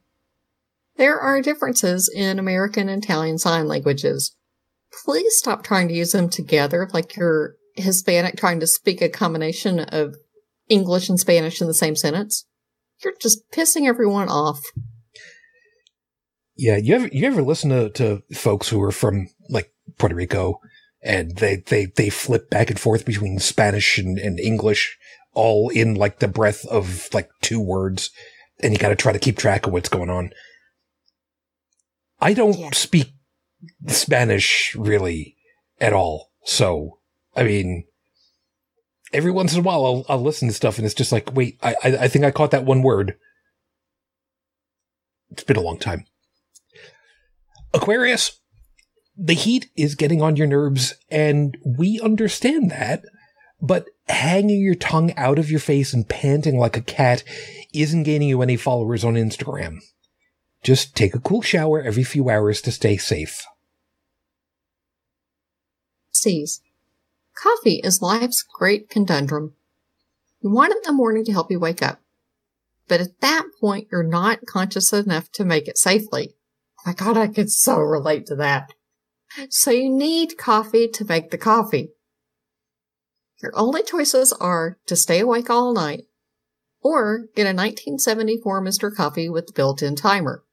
There 0.97 1.19
are 1.19 1.41
differences 1.41 2.12
in 2.13 2.39
American 2.39 2.89
and 2.89 3.03
Italian 3.03 3.38
sign 3.38 3.67
languages. 3.67 4.35
Please 5.05 5.38
stop 5.38 5.63
trying 5.63 5.88
to 5.88 5.93
use 5.93 6.12
them 6.12 6.29
together 6.29 6.89
like 6.93 7.15
you're 7.15 7.55
Hispanic 7.75 8.35
trying 8.35 8.59
to 8.59 8.67
speak 8.67 9.01
a 9.01 9.09
combination 9.09 9.79
of 9.79 10.15
English 10.69 11.10
and 11.10 11.19
Spanish 11.19 11.62
in 11.62 11.67
the 11.67 11.73
same 11.73 11.95
sentence. 11.95 12.45
You're 13.03 13.15
just 13.19 13.49
pissing 13.51 13.88
everyone 13.88 14.29
off. 14.29 14.62
Yeah, 16.55 16.77
you 16.77 16.95
ever 16.95 17.08
you 17.08 17.25
ever 17.25 17.41
listen 17.41 17.69
to, 17.69 17.89
to 17.91 18.21
folks 18.34 18.69
who 18.69 18.82
are 18.84 18.91
from 18.91 19.29
like 19.49 19.71
Puerto 19.97 20.15
Rico 20.15 20.60
and 21.01 21.38
they, 21.38 21.58
they, 21.67 21.86
they 21.86 22.10
flip 22.10 22.49
back 22.49 22.69
and 22.69 22.79
forth 22.79 23.05
between 23.05 23.39
Spanish 23.39 23.97
and, 23.97 24.17
and 24.17 24.39
English 24.39 24.97
all 25.34 25.69
in 25.69 25.95
like 25.95 26.19
the 26.19 26.27
breath 26.27 26.65
of 26.65 27.08
like 27.13 27.29
two 27.41 27.62
words 27.62 28.12
and 28.62 28.73
you 28.73 28.79
got 28.79 28.89
to 28.89 28.95
try 28.95 29.13
to 29.13 29.19
keep 29.19 29.38
track 29.38 29.65
of 29.65 29.73
what's 29.73 29.89
going 29.89 30.10
on. 30.10 30.32
I 32.19 32.34
don't 32.34 32.58
yeah. 32.58 32.71
speak 32.73 33.13
Spanish 33.88 34.75
really 34.75 35.38
at 35.79 35.93
all. 35.93 36.32
So, 36.43 36.99
I 37.36 37.43
mean, 37.43 37.86
every 39.13 39.31
once 39.31 39.53
in 39.53 39.59
a 39.59 39.63
while 39.63 39.85
I'll, 39.85 40.05
I'll 40.09 40.21
listen 40.21 40.47
to 40.47 40.53
stuff 40.53 40.77
and 40.77 40.85
it's 40.85 40.95
just 40.95 41.11
like, 41.11 41.33
wait, 41.33 41.57
I, 41.61 41.75
I 41.83 42.07
think 42.07 42.25
I 42.25 42.31
caught 42.31 42.51
that 42.51 42.65
one 42.65 42.81
word. 42.81 43.17
It's 45.31 45.43
been 45.43 45.57
a 45.57 45.61
long 45.61 45.77
time. 45.77 46.05
Aquarius, 47.73 48.39
the 49.15 49.33
heat 49.33 49.69
is 49.75 49.95
getting 49.95 50.21
on 50.21 50.35
your 50.35 50.47
nerves 50.47 50.95
and 51.09 51.57
we 51.63 51.99
understand 51.99 52.71
that, 52.71 53.03
but 53.61 53.85
hanging 54.07 54.61
your 54.61 54.75
tongue 54.75 55.13
out 55.15 55.37
of 55.37 55.51
your 55.51 55.59
face 55.59 55.93
and 55.93 56.09
panting 56.09 56.57
like 56.57 56.77
a 56.77 56.81
cat 56.81 57.23
isn't 57.73 58.03
gaining 58.03 58.29
you 58.29 58.41
any 58.41 58.55
followers 58.55 59.03
on 59.03 59.13
Instagram. 59.13 59.79
Just 60.63 60.95
take 60.95 61.13
a 61.13 61.19
cool 61.19 61.41
shower 61.41 61.81
every 61.81 62.03
few 62.03 62.29
hours 62.29 62.61
to 62.61 62.71
stay 62.71 62.97
safe. 62.97 63.45
Pisces. 66.19 66.61
Coffee 67.41 67.80
is 67.84 68.02
life's 68.02 68.43
great 68.43 68.89
conundrum. 68.89 69.54
You 70.41 70.49
want 70.49 70.71
it 70.71 70.78
in 70.78 70.84
the 70.84 70.93
morning 70.93 71.23
to 71.25 71.32
help 71.32 71.49
you 71.52 71.60
wake 71.60 71.82
up. 71.82 72.02
But 72.88 73.02
at 73.02 73.21
that 73.21 73.45
point, 73.62 73.88
you're 73.91 74.04
not 74.04 74.45
conscious 74.45 74.91
enough 74.91 75.32
to 75.34 75.45
make 75.45 75.67
it 75.67 75.78
safely. 75.78 76.36
Oh 76.80 76.84
my 76.88 76.93
God, 76.93 77.17
I 77.17 77.28
could 77.28 77.49
so 77.49 77.78
relate 77.78 78.25
to 78.28 78.36
that. 78.36 78.73
So 79.49 79.71
you 79.71 79.89
need 79.89 80.38
coffee 80.38 80.88
to 80.88 81.06
make 81.06 81.30
the 81.30 81.38
coffee. 81.38 81.89
Your 83.41 83.54
only 83.56 83.84
choices 83.84 84.34
are 84.34 84.78
to 84.88 84.95
stay 84.95 85.19
awake 85.19 85.49
all 85.49 85.73
night 85.73 86.04
or 86.82 87.28
get 87.36 87.43
a 87.43 87.56
1974 87.56 88.62
Mr. 88.63 88.93
Coffee 88.93 89.30
with 89.30 89.47
the 89.47 89.54
built-in 89.54 89.95
timer. 89.95 90.43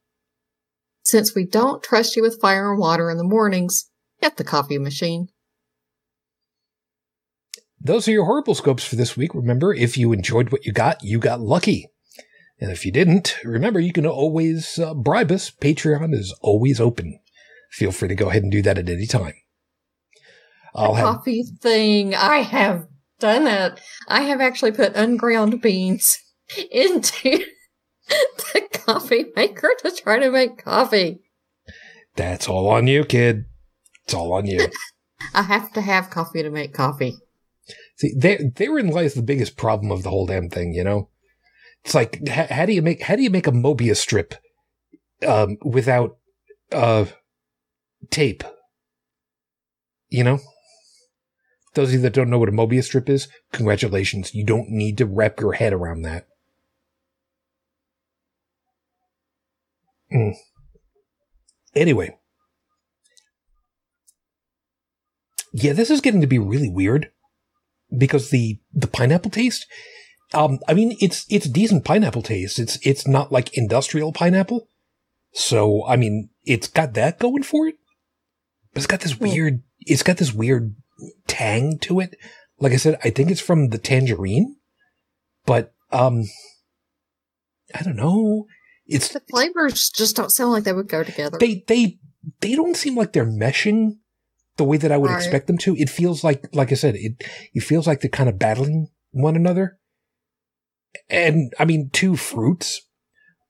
Since 1.02 1.34
we 1.34 1.46
don't 1.46 1.82
trust 1.82 2.16
you 2.16 2.22
with 2.22 2.40
fire 2.40 2.70
and 2.70 2.78
water 2.78 3.10
in 3.10 3.16
the 3.16 3.24
mornings, 3.24 3.90
get 4.20 4.36
the 4.36 4.44
coffee 4.44 4.78
machine. 4.78 5.28
Those 7.80 8.08
are 8.08 8.12
your 8.12 8.24
horrible 8.24 8.54
scopes 8.54 8.84
for 8.84 8.96
this 8.96 9.16
week. 9.16 9.34
Remember, 9.34 9.72
if 9.74 9.96
you 9.96 10.12
enjoyed 10.12 10.50
what 10.50 10.64
you 10.64 10.72
got, 10.72 11.02
you 11.02 11.18
got 11.18 11.40
lucky. 11.40 11.88
And 12.58 12.70
if 12.70 12.86
you 12.86 12.92
didn't, 12.92 13.36
remember, 13.44 13.80
you 13.80 13.92
can 13.92 14.06
always 14.06 14.78
uh, 14.78 14.94
bribe 14.94 15.30
us. 15.30 15.50
Patreon 15.50 16.14
is 16.14 16.34
always 16.40 16.80
open. 16.80 17.20
Feel 17.70 17.92
free 17.92 18.08
to 18.08 18.14
go 18.14 18.30
ahead 18.30 18.42
and 18.42 18.50
do 18.52 18.62
that 18.62 18.78
at 18.78 18.88
any 18.88 19.06
time. 19.06 19.34
I'll 20.74 20.94
the 20.94 21.00
have- 21.00 21.16
coffee 21.16 21.44
thing. 21.60 22.14
I 22.14 22.38
have 22.38 22.86
done 23.18 23.44
that. 23.44 23.80
I 24.08 24.22
have 24.22 24.40
actually 24.40 24.72
put 24.72 24.96
unground 24.96 25.60
beans 25.60 26.18
into 26.70 27.44
the 28.08 28.68
coffee 28.72 29.26
maker 29.36 29.70
to 29.80 29.90
try 29.90 30.18
to 30.18 30.30
make 30.30 30.64
coffee. 30.64 31.20
That's 32.14 32.48
all 32.48 32.68
on 32.68 32.86
you, 32.86 33.04
kid. 33.04 33.44
It's 34.04 34.14
all 34.14 34.32
on 34.32 34.46
you. 34.46 34.68
I 35.34 35.42
have 35.42 35.72
to 35.74 35.82
have 35.82 36.08
coffee 36.08 36.42
to 36.42 36.50
make 36.50 36.72
coffee. 36.72 37.16
See, 37.96 38.12
there, 38.16 38.38
therein 38.54 38.88
lies 38.88 39.14
the 39.14 39.22
biggest 39.22 39.56
problem 39.56 39.90
of 39.90 40.02
the 40.02 40.10
whole 40.10 40.26
damn 40.26 40.50
thing. 40.50 40.74
You 40.74 40.84
know, 40.84 41.08
it's 41.84 41.94
like 41.94 42.26
how, 42.28 42.46
how 42.46 42.66
do 42.66 42.72
you 42.72 42.82
make 42.82 43.02
how 43.02 43.16
do 43.16 43.22
you 43.22 43.30
make 43.30 43.46
a 43.46 43.52
Mobius 43.52 43.96
strip 43.96 44.34
um, 45.26 45.56
without 45.64 46.18
uh, 46.72 47.06
tape? 48.10 48.44
You 50.08 50.24
know, 50.24 50.40
those 51.74 51.88
of 51.88 51.94
you 51.94 52.00
that 52.00 52.12
don't 52.12 52.30
know 52.30 52.38
what 52.38 52.50
a 52.50 52.52
Mobius 52.52 52.84
strip 52.84 53.08
is, 53.08 53.28
congratulations. 53.52 54.34
You 54.34 54.44
don't 54.44 54.68
need 54.68 54.98
to 54.98 55.06
wrap 55.06 55.40
your 55.40 55.54
head 55.54 55.72
around 55.72 56.02
that. 56.02 56.26
Mm. 60.12 60.34
Anyway. 61.74 62.16
Yeah, 65.52 65.72
this 65.72 65.90
is 65.90 66.02
getting 66.02 66.20
to 66.20 66.26
be 66.26 66.38
really 66.38 66.68
weird 66.68 67.10
because 67.96 68.30
the 68.30 68.58
the 68.72 68.86
pineapple 68.86 69.30
taste 69.30 69.66
um 70.34 70.58
I 70.68 70.74
mean 70.74 70.96
it's 71.00 71.26
it's 71.28 71.48
decent 71.48 71.84
pineapple 71.84 72.22
taste. 72.22 72.58
It's 72.58 72.78
it's 72.86 73.06
not 73.06 73.32
like 73.32 73.56
industrial 73.56 74.12
pineapple. 74.12 74.68
So, 75.32 75.86
I 75.86 75.96
mean, 75.96 76.30
it's 76.44 76.66
got 76.66 76.94
that 76.94 77.18
going 77.18 77.42
for 77.42 77.68
it. 77.68 77.76
But 78.72 78.78
it's 78.78 78.86
got 78.86 79.00
this 79.00 79.20
weird 79.20 79.62
it's 79.80 80.02
got 80.02 80.16
this 80.16 80.32
weird 80.32 80.74
tang 81.26 81.78
to 81.80 82.00
it. 82.00 82.16
Like 82.58 82.72
I 82.72 82.76
said, 82.76 82.98
I 83.04 83.10
think 83.10 83.30
it's 83.30 83.40
from 83.40 83.68
the 83.68 83.78
tangerine. 83.78 84.56
But 85.44 85.74
um 85.92 86.24
I 87.74 87.82
don't 87.82 87.96
know. 87.96 88.46
It's 88.86 89.08
the 89.08 89.20
flavors 89.30 89.90
just 89.90 90.16
don't 90.16 90.30
sound 90.30 90.52
like 90.52 90.64
they 90.64 90.72
would 90.72 90.88
go 90.88 91.04
together. 91.04 91.38
They 91.38 91.64
they 91.66 91.98
they 92.40 92.54
don't 92.54 92.76
seem 92.76 92.96
like 92.96 93.12
they're 93.12 93.26
meshing 93.26 93.98
the 94.56 94.64
way 94.64 94.76
that 94.76 94.92
I 94.92 94.96
would 94.96 95.10
right. 95.10 95.16
expect 95.16 95.46
them 95.46 95.58
to. 95.58 95.76
It 95.76 95.90
feels 95.90 96.24
like 96.24 96.48
like 96.54 96.72
I 96.72 96.74
said, 96.74 96.96
it 96.96 97.22
it 97.52 97.62
feels 97.62 97.86
like 97.86 98.00
they're 98.00 98.10
kind 98.10 98.28
of 98.28 98.38
battling 98.38 98.88
one 99.10 99.36
another. 99.36 99.78
And 101.08 101.52
I 101.58 101.64
mean, 101.64 101.90
two 101.92 102.16
fruits. 102.16 102.82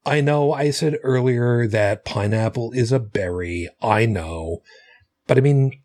I 0.05 0.21
know 0.21 0.53
I 0.53 0.71
said 0.71 0.99
earlier 1.03 1.67
that 1.67 2.05
pineapple 2.05 2.73
is 2.73 2.93
a 2.93 3.01
berry. 3.01 3.69
I 3.83 4.07
know. 4.07 4.63
But 5.27 5.39
I 5.39 5.41
mean, 5.41 5.81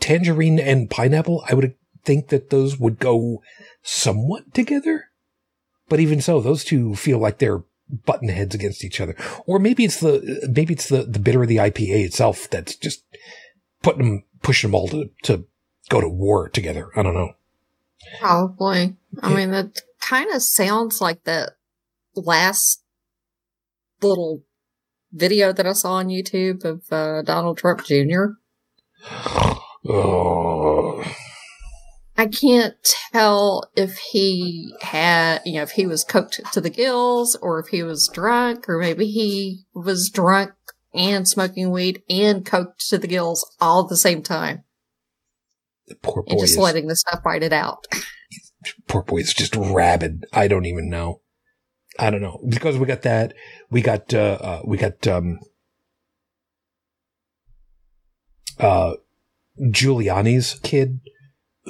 tangerine 0.00 0.58
and 0.58 0.90
pineapple, 0.90 1.44
I 1.48 1.54
would 1.54 1.74
think 2.04 2.28
that 2.28 2.50
those 2.50 2.78
would 2.78 2.98
go 2.98 3.42
somewhat 3.82 4.52
together. 4.54 5.06
But 5.88 6.00
even 6.00 6.20
so, 6.20 6.40
those 6.40 6.64
two 6.64 6.94
feel 6.94 7.18
like 7.18 7.38
they're 7.38 7.64
button 8.06 8.28
heads 8.28 8.54
against 8.54 8.84
each 8.84 9.00
other. 9.00 9.16
Or 9.46 9.58
maybe 9.58 9.84
it's 9.84 10.00
the 10.00 10.48
maybe 10.54 10.74
it's 10.74 10.88
the 10.88 11.02
the 11.02 11.18
bitter 11.18 11.42
of 11.42 11.48
the 11.48 11.56
IPA 11.56 12.04
itself 12.04 12.48
that's 12.50 12.76
just 12.76 13.04
putting 13.82 14.04
them 14.04 14.24
pushing 14.42 14.70
them 14.70 14.74
all 14.74 14.88
to 14.88 15.10
to 15.24 15.44
go 15.88 16.00
to 16.00 16.08
war 16.08 16.48
together. 16.48 16.88
I 16.96 17.02
don't 17.02 17.14
know. 17.14 17.34
Probably. 18.20 18.96
I 19.22 19.34
mean, 19.34 19.50
that 19.50 19.82
kind 20.00 20.30
of 20.34 20.42
sounds 20.42 21.00
like 21.00 21.24
the 21.24 21.54
last 22.14 22.82
little 24.00 24.42
video 25.12 25.52
that 25.52 25.66
I 25.66 25.72
saw 25.72 25.94
on 25.94 26.08
YouTube 26.08 26.64
of 26.64 26.82
uh, 26.90 27.22
Donald 27.22 27.58
Trump 27.58 27.84
Jr. 27.84 28.24
Oh. 29.86 31.04
I 32.16 32.26
can't 32.26 32.74
tell 33.12 33.70
if 33.76 33.96
he 33.96 34.74
had, 34.82 35.40
you 35.46 35.54
know, 35.54 35.62
if 35.62 35.70
he 35.70 35.86
was 35.86 36.04
coked 36.04 36.50
to 36.50 36.60
the 36.60 36.68
gills 36.68 37.34
or 37.36 37.58
if 37.60 37.68
he 37.68 37.82
was 37.82 38.10
drunk 38.12 38.68
or 38.68 38.78
maybe 38.78 39.06
he 39.06 39.64
was 39.72 40.10
drunk 40.10 40.52
and 40.94 41.28
smoking 41.28 41.70
weed 41.70 42.02
and 42.08 42.44
coke 42.44 42.78
to 42.88 42.98
the 42.98 43.06
gills 43.06 43.48
all 43.60 43.84
at 43.84 43.88
the 43.88 43.96
same 43.96 44.22
time. 44.22 44.64
The 45.86 45.96
poor 45.96 46.22
boy 46.22 46.32
and 46.32 46.40
just 46.40 46.52
is, 46.52 46.58
letting 46.58 46.86
the 46.86 46.96
stuff 46.96 47.22
fight 47.22 47.42
it 47.42 47.52
out. 47.52 47.86
poor 48.86 49.02
boy 49.02 49.18
is 49.18 49.34
just 49.34 49.56
rabid. 49.56 50.24
I 50.32 50.48
don't 50.48 50.66
even 50.66 50.88
know. 50.88 51.20
I 51.98 52.10
don't 52.10 52.22
know 52.22 52.40
because 52.48 52.78
we 52.78 52.86
got 52.86 53.02
that. 53.02 53.34
We 53.70 53.82
got 53.82 54.14
uh, 54.14 54.38
uh 54.40 54.62
we 54.64 54.76
got 54.76 55.06
um 55.06 55.40
uh 58.58 58.94
Giuliani's 59.60 60.58
kid 60.62 61.00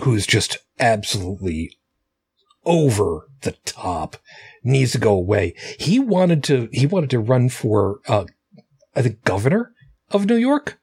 who's 0.03 0.27
just 0.27 0.59
absolutely 0.79 1.77
over 2.65 3.29
the 3.41 3.53
top 3.65 4.17
needs 4.63 4.93
to 4.93 4.99
go 4.99 5.13
away. 5.13 5.55
He 5.79 5.99
wanted 5.99 6.45
to 6.45 6.69
he 6.73 6.87
wanted 6.87 7.11
to 7.11 7.21
run 7.21 7.49
for 7.49 8.01
uh, 8.07 8.25
I 8.95 9.03
think, 9.03 9.23
governor 9.25 9.73
of 10.11 10.27
New 10.27 10.37
York. 10.37 10.79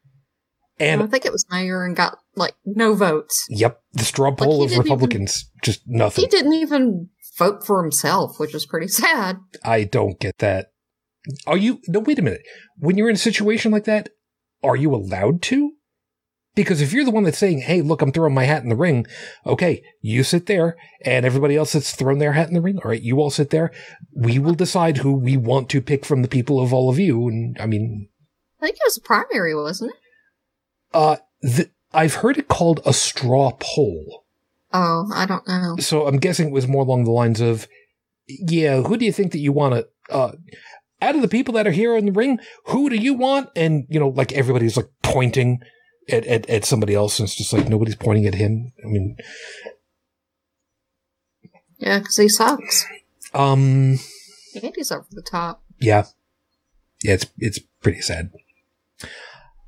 And 0.79 1.01
I 1.01 1.07
think 1.07 1.25
it 1.25 1.31
was 1.31 1.45
mayor 1.49 1.83
and 1.83 1.95
got 1.95 2.19
like 2.35 2.53
no 2.65 2.93
votes. 2.93 3.45
Yep, 3.49 3.81
the 3.93 4.03
straw 4.03 4.31
poll 4.31 4.59
Like, 4.59 4.71
of 4.71 4.77
Republicans, 4.77 5.49
just 5.63 5.81
nothing. 5.87 6.23
He 6.23 6.29
didn't 6.29 6.53
even 6.53 7.09
vote 7.37 7.65
for 7.65 7.81
himself, 7.81 8.39
which 8.39 8.53
is 8.53 8.65
pretty 8.65 8.87
sad. 8.87 9.37
I 9.63 9.83
don't 9.83 10.19
get 10.19 10.37
that. 10.37 10.67
Are 11.45 11.57
you? 11.57 11.81
No, 11.87 11.99
wait 11.99 12.19
a 12.19 12.21
minute. 12.21 12.43
When 12.77 12.97
you're 12.97 13.09
in 13.09 13.15
a 13.15 13.19
situation 13.19 13.71
like 13.71 13.85
that, 13.85 14.09
are 14.63 14.75
you 14.75 14.93
allowed 14.93 15.41
to? 15.43 15.73
Because 16.57 16.81
if 16.81 16.91
you're 16.91 17.05
the 17.05 17.11
one 17.11 17.23
that's 17.23 17.37
saying, 17.37 17.61
"Hey, 17.61 17.81
look, 17.81 18.01
I'm 18.01 18.11
throwing 18.11 18.33
my 18.33 18.43
hat 18.43 18.63
in 18.63 18.69
the 18.69 18.75
ring," 18.75 19.05
okay, 19.45 19.83
you 20.01 20.23
sit 20.23 20.47
there, 20.47 20.75
and 21.05 21.25
everybody 21.25 21.55
else 21.55 21.71
that's 21.73 21.95
thrown 21.95 22.17
their 22.17 22.33
hat 22.33 22.49
in 22.49 22.55
the 22.55 22.61
ring. 22.61 22.79
All 22.83 22.89
right, 22.89 23.01
you 23.01 23.19
all 23.19 23.29
sit 23.29 23.51
there. 23.51 23.71
We 24.13 24.39
will 24.39 24.55
decide 24.55 24.97
who 24.97 25.13
we 25.13 25.37
want 25.37 25.69
to 25.69 25.81
pick 25.81 26.03
from 26.03 26.23
the 26.23 26.27
people 26.27 26.59
of 26.59 26.73
all 26.73 26.89
of 26.89 26.99
you. 26.99 27.27
And 27.27 27.55
I 27.59 27.67
mean, 27.67 28.09
I 28.59 28.65
think 28.65 28.77
it 28.77 28.81
was 28.85 28.97
a 28.97 29.01
primary, 29.01 29.55
wasn't 29.55 29.91
it? 29.91 29.97
uh, 30.93 31.17
th- 31.43 31.69
I've 31.93 32.15
heard 32.15 32.37
it 32.37 32.47
called 32.47 32.81
a 32.85 32.93
straw 32.93 33.51
poll. 33.59 34.25
Oh, 34.73 35.09
I 35.13 35.25
don't 35.25 35.47
know. 35.47 35.75
So 35.79 36.07
I'm 36.07 36.17
guessing 36.17 36.47
it 36.47 36.53
was 36.53 36.67
more 36.67 36.81
along 36.83 37.03
the 37.05 37.11
lines 37.11 37.39
of, 37.39 37.67
yeah, 38.27 38.81
who 38.81 38.97
do 38.97 39.05
you 39.05 39.13
think 39.13 39.31
that 39.31 39.39
you 39.39 39.53
want 39.53 39.75
to, 39.75 39.87
uh, 40.13 40.31
out 41.01 41.15
of 41.15 41.21
the 41.21 41.27
people 41.27 41.53
that 41.53 41.67
are 41.67 41.71
here 41.71 41.95
in 41.95 42.05
the 42.05 42.11
ring, 42.11 42.39
who 42.65 42.89
do 42.89 42.95
you 42.95 43.13
want? 43.13 43.49
And, 43.55 43.85
you 43.89 43.99
know, 43.99 44.09
like 44.09 44.33
everybody's 44.33 44.75
like 44.75 44.89
pointing 45.03 45.59
at, 46.09 46.25
at, 46.25 46.49
at 46.49 46.65
somebody 46.65 46.93
else. 46.95 47.19
And 47.19 47.27
it's 47.27 47.35
just 47.35 47.53
like 47.53 47.67
nobody's 47.69 47.95
pointing 47.95 48.25
at 48.25 48.35
him. 48.35 48.71
I 48.83 48.87
mean, 48.87 49.17
Yeah, 51.79 51.99
because 51.99 52.17
he 52.17 52.29
sucks. 52.29 52.85
um, 53.33 53.99
And 54.55 54.73
he's 54.75 54.91
over 54.91 55.05
the 55.11 55.21
top. 55.21 55.63
yeah. 55.79 56.05
Yeah, 57.03 57.13
it's, 57.13 57.27
it's 57.37 57.59
pretty 57.83 58.01
sad. 58.01 58.31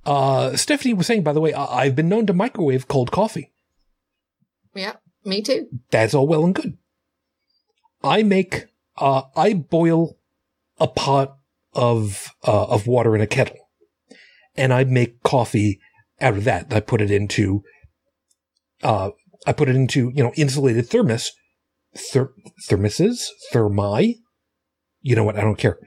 Uh, 0.04 0.56
Stephanie 0.56 0.96
was 0.96 1.06
saying, 1.06 1.22
by 1.22 1.32
the 1.32 1.40
way, 1.40 1.54
I- 1.54 1.84
I've 1.84 1.96
been 1.96 2.10
known 2.10 2.26
to 2.26 2.34
microwave 2.34 2.88
cold 2.88 3.12
coffee. 3.12 3.52
Yeah, 4.74 4.94
me 5.24 5.44
too. 5.44 5.68
That's 5.92 6.16
all 6.16 6.26
well 6.26 6.44
and 6.44 6.56
good. 6.56 6.78
I 8.04 8.24
make, 8.24 8.66
uh, 8.98 9.24
I 9.36 9.54
boil 9.54 10.18
a 10.80 10.88
pot 10.88 11.38
of, 11.74 12.34
uh, 12.48 12.66
of 12.66 12.88
water 12.88 13.14
in 13.16 13.22
a 13.22 13.28
kettle 13.28 13.70
and 14.56 14.74
I 14.74 14.86
make 14.86 15.22
coffee 15.22 15.80
out 16.22 16.36
of 16.36 16.44
that. 16.46 16.74
I 16.74 16.80
put 16.80 17.02
it 17.02 17.12
into, 17.12 17.64
uh, 18.84 19.12
I 19.48 19.54
put 19.54 19.70
it 19.70 19.76
into, 19.76 20.12
you 20.14 20.24
know, 20.24 20.34
insulated 20.36 20.90
thermos, 20.90 21.32
ther- 21.96 22.34
thermoses, 22.70 23.28
thermi. 23.54 24.20
You 25.02 25.16
know 25.16 25.24
what? 25.24 25.38
I 25.38 25.42
don't 25.42 25.58
care. 25.58 25.80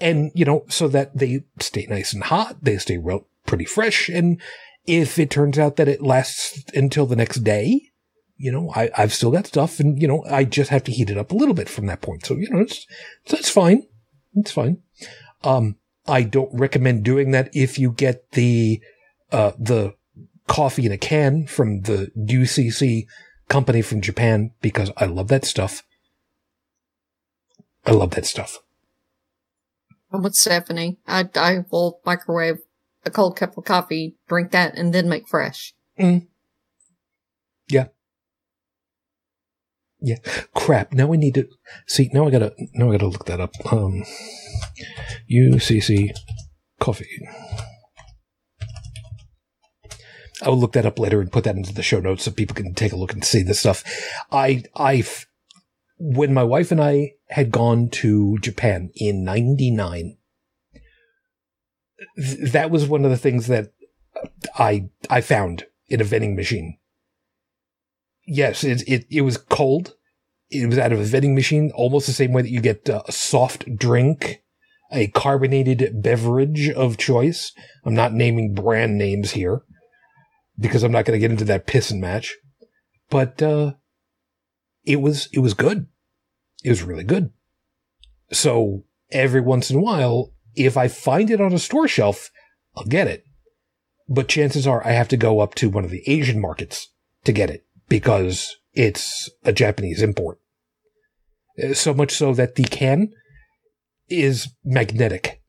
And, 0.00 0.30
you 0.34 0.44
know, 0.44 0.64
so 0.68 0.88
that 0.88 1.16
they 1.16 1.44
stay 1.60 1.86
nice 1.88 2.12
and 2.12 2.24
hot. 2.24 2.56
They 2.62 2.78
stay 2.78 2.98
real, 2.98 3.26
pretty 3.46 3.64
fresh. 3.64 4.08
And 4.08 4.40
if 4.86 5.18
it 5.18 5.30
turns 5.30 5.58
out 5.58 5.76
that 5.76 5.88
it 5.88 6.02
lasts 6.02 6.62
until 6.74 7.06
the 7.06 7.16
next 7.16 7.38
day, 7.38 7.90
you 8.36 8.50
know, 8.50 8.72
I, 8.74 8.90
I've 8.96 9.14
still 9.14 9.30
got 9.30 9.46
stuff 9.46 9.78
and, 9.78 10.00
you 10.00 10.08
know, 10.08 10.24
I 10.28 10.44
just 10.44 10.70
have 10.70 10.84
to 10.84 10.92
heat 10.92 11.10
it 11.10 11.18
up 11.18 11.30
a 11.30 11.36
little 11.36 11.54
bit 11.54 11.68
from 11.68 11.86
that 11.86 12.00
point. 12.00 12.26
So, 12.26 12.34
you 12.34 12.50
know, 12.50 12.60
it's, 12.60 12.86
it's 13.26 13.50
fine. 13.50 13.84
It's 14.34 14.50
fine. 14.50 14.82
Um, 15.42 15.76
I 16.06 16.22
don't 16.22 16.50
recommend 16.52 17.04
doing 17.04 17.30
that 17.30 17.48
if 17.54 17.78
you 17.78 17.92
get 17.92 18.32
the, 18.32 18.80
uh, 19.34 19.52
the 19.58 19.94
coffee 20.46 20.86
in 20.86 20.92
a 20.92 20.98
can 20.98 21.46
from 21.46 21.82
the 21.82 22.12
UCC 22.16 23.06
company 23.48 23.82
from 23.82 24.00
Japan 24.00 24.52
because 24.60 24.92
I 24.96 25.06
love 25.06 25.28
that 25.28 25.44
stuff. 25.44 25.82
I 27.84 27.90
love 27.90 28.12
that 28.12 28.26
stuff. 28.26 28.58
I'm 30.12 30.22
with 30.22 30.34
Stephanie. 30.34 30.98
I, 31.08 31.28
I 31.34 31.64
will 31.70 32.00
microwave 32.06 32.58
a 33.04 33.10
cold 33.10 33.36
cup 33.36 33.58
of 33.58 33.64
coffee, 33.64 34.16
drink 34.28 34.52
that, 34.52 34.78
and 34.78 34.94
then 34.94 35.08
make 35.08 35.28
fresh. 35.28 35.74
Yeah. 37.68 37.86
Yeah. 40.00 40.18
Crap. 40.54 40.92
Now 40.92 41.08
we 41.08 41.16
need 41.16 41.34
to 41.34 41.48
see. 41.88 42.08
Now 42.12 42.28
I 42.28 42.30
gotta. 42.30 42.54
Now 42.74 42.88
I 42.88 42.92
gotta 42.92 43.08
look 43.08 43.26
that 43.26 43.40
up. 43.40 43.50
Um, 43.72 44.04
UCC 45.28 46.14
coffee. 46.78 47.26
I 50.42 50.48
will 50.48 50.58
look 50.58 50.72
that 50.72 50.86
up 50.86 50.98
later 50.98 51.20
and 51.20 51.30
put 51.30 51.44
that 51.44 51.56
into 51.56 51.72
the 51.72 51.82
show 51.82 52.00
notes 52.00 52.24
so 52.24 52.30
people 52.30 52.56
can 52.56 52.74
take 52.74 52.92
a 52.92 52.96
look 52.96 53.12
and 53.12 53.24
see 53.24 53.42
this 53.42 53.60
stuff. 53.60 53.84
I 54.32 54.64
I 54.76 55.04
when 55.98 56.34
my 56.34 56.42
wife 56.42 56.72
and 56.72 56.82
I 56.82 57.12
had 57.28 57.50
gone 57.50 57.88
to 57.90 58.38
Japan 58.38 58.90
in 58.96 59.24
'99, 59.24 60.16
th- 62.16 62.52
that 62.52 62.70
was 62.70 62.86
one 62.86 63.04
of 63.04 63.10
the 63.10 63.16
things 63.16 63.46
that 63.46 63.72
I 64.58 64.88
I 65.08 65.20
found 65.20 65.66
in 65.88 66.00
a 66.00 66.04
vending 66.04 66.34
machine 66.34 66.78
yes, 68.26 68.64
it, 68.64 68.82
it, 68.86 69.06
it 69.10 69.22
was 69.22 69.36
cold. 69.36 69.94
It 70.50 70.68
was 70.68 70.78
out 70.78 70.92
of 70.92 71.00
a 71.00 71.04
vending 71.04 71.34
machine, 71.34 71.72
almost 71.74 72.06
the 72.06 72.12
same 72.12 72.32
way 72.32 72.42
that 72.42 72.50
you 72.50 72.60
get 72.60 72.88
uh, 72.88 73.02
a 73.06 73.12
soft 73.12 73.76
drink, 73.76 74.42
a 74.92 75.08
carbonated 75.08 76.02
beverage 76.02 76.70
of 76.70 76.96
choice. 76.96 77.52
I'm 77.84 77.94
not 77.94 78.12
naming 78.12 78.54
brand 78.54 78.98
names 78.98 79.32
here 79.32 79.62
because 80.58 80.82
I'm 80.82 80.92
not 80.92 81.04
going 81.04 81.18
to 81.18 81.20
get 81.20 81.30
into 81.30 81.44
that 81.46 81.66
pissing 81.66 82.00
match. 82.00 82.36
But, 83.10 83.42
uh, 83.42 83.74
it 84.84 85.00
was, 85.00 85.28
it 85.32 85.40
was 85.40 85.54
good. 85.54 85.86
It 86.62 86.70
was 86.70 86.82
really 86.82 87.04
good. 87.04 87.30
So 88.32 88.84
every 89.10 89.40
once 89.40 89.70
in 89.70 89.76
a 89.76 89.82
while, 89.82 90.32
if 90.54 90.76
I 90.76 90.88
find 90.88 91.30
it 91.30 91.40
on 91.40 91.52
a 91.52 91.58
store 91.58 91.88
shelf, 91.88 92.30
I'll 92.76 92.84
get 92.84 93.08
it. 93.08 93.24
But 94.08 94.28
chances 94.28 94.66
are 94.66 94.86
I 94.86 94.92
have 94.92 95.08
to 95.08 95.16
go 95.16 95.40
up 95.40 95.54
to 95.56 95.70
one 95.70 95.84
of 95.84 95.90
the 95.90 96.02
Asian 96.06 96.40
markets 96.40 96.90
to 97.24 97.32
get 97.32 97.50
it 97.50 97.64
because 97.88 98.56
it's 98.72 99.30
a 99.44 99.52
Japanese 99.52 100.02
import. 100.02 100.38
Uh, 101.62 101.74
So 101.74 101.94
much 101.94 102.12
so 102.12 102.34
that 102.34 102.56
the 102.56 102.64
can 102.64 103.12
is 104.08 104.48
magnetic. 104.64 105.42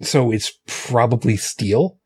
So 0.00 0.30
it's 0.30 0.58
probably 0.66 1.36
steel. 1.36 1.99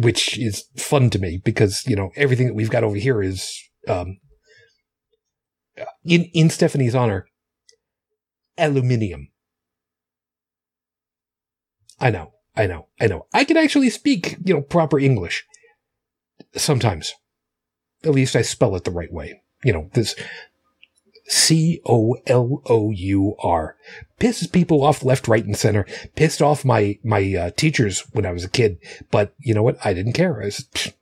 Which 0.00 0.38
is 0.38 0.64
fun 0.76 1.10
to 1.10 1.18
me 1.18 1.40
because, 1.42 1.86
you 1.86 1.96
know, 1.96 2.10
everything 2.16 2.46
that 2.46 2.54
we've 2.54 2.70
got 2.70 2.84
over 2.84 2.96
here 2.96 3.22
is, 3.22 3.58
um, 3.88 4.18
in, 6.04 6.24
in 6.34 6.50
Stephanie's 6.50 6.94
honor, 6.94 7.26
aluminium. 8.58 9.28
I 11.98 12.10
know, 12.10 12.32
I 12.54 12.66
know, 12.66 12.88
I 13.00 13.06
know. 13.06 13.26
I 13.32 13.44
can 13.44 13.56
actually 13.56 13.90
speak, 13.90 14.36
you 14.44 14.54
know, 14.54 14.60
proper 14.60 14.98
English 14.98 15.44
sometimes. 16.54 17.14
At 18.04 18.12
least 18.12 18.36
I 18.36 18.42
spell 18.42 18.76
it 18.76 18.84
the 18.84 18.90
right 18.90 19.12
way. 19.12 19.42
You 19.64 19.72
know, 19.72 19.90
this 19.94 20.14
C 21.28 21.80
O 21.86 22.16
L 22.26 22.62
O 22.66 22.90
U 22.90 23.34
R 23.42 23.76
pisses 24.18 24.50
people 24.50 24.82
off 24.82 25.04
left, 25.04 25.28
right, 25.28 25.44
and 25.44 25.56
center. 25.56 25.86
Pissed 26.14 26.40
off 26.42 26.64
my 26.64 26.98
my 27.02 27.34
uh, 27.34 27.50
teachers 27.50 28.00
when 28.12 28.26
I 28.26 28.32
was 28.32 28.44
a 28.44 28.48
kid, 28.48 28.78
but 29.10 29.34
you 29.38 29.54
know 29.54 29.62
what? 29.62 29.78
I 29.84 29.92
didn't 29.92 30.12
care. 30.14 30.40
I, 30.40 30.46
was, 30.46 30.66
"Pfft, 30.72 30.94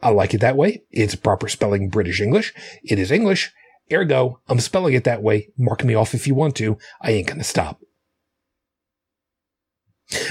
I 0.00 0.10
like 0.10 0.34
it 0.34 0.40
that 0.40 0.56
way. 0.56 0.82
It's 0.90 1.14
proper 1.14 1.48
spelling 1.48 1.88
British 1.88 2.20
English. 2.20 2.52
It 2.82 2.98
is 2.98 3.10
English. 3.10 3.52
Ergo, 3.92 4.40
I'm 4.48 4.60
spelling 4.60 4.94
it 4.94 5.04
that 5.04 5.22
way. 5.22 5.48
Mark 5.58 5.84
me 5.84 5.94
off 5.94 6.14
if 6.14 6.26
you 6.26 6.34
want 6.34 6.56
to. 6.56 6.78
I 7.00 7.12
ain't 7.12 7.28
gonna 7.28 7.44
stop. 7.44 7.80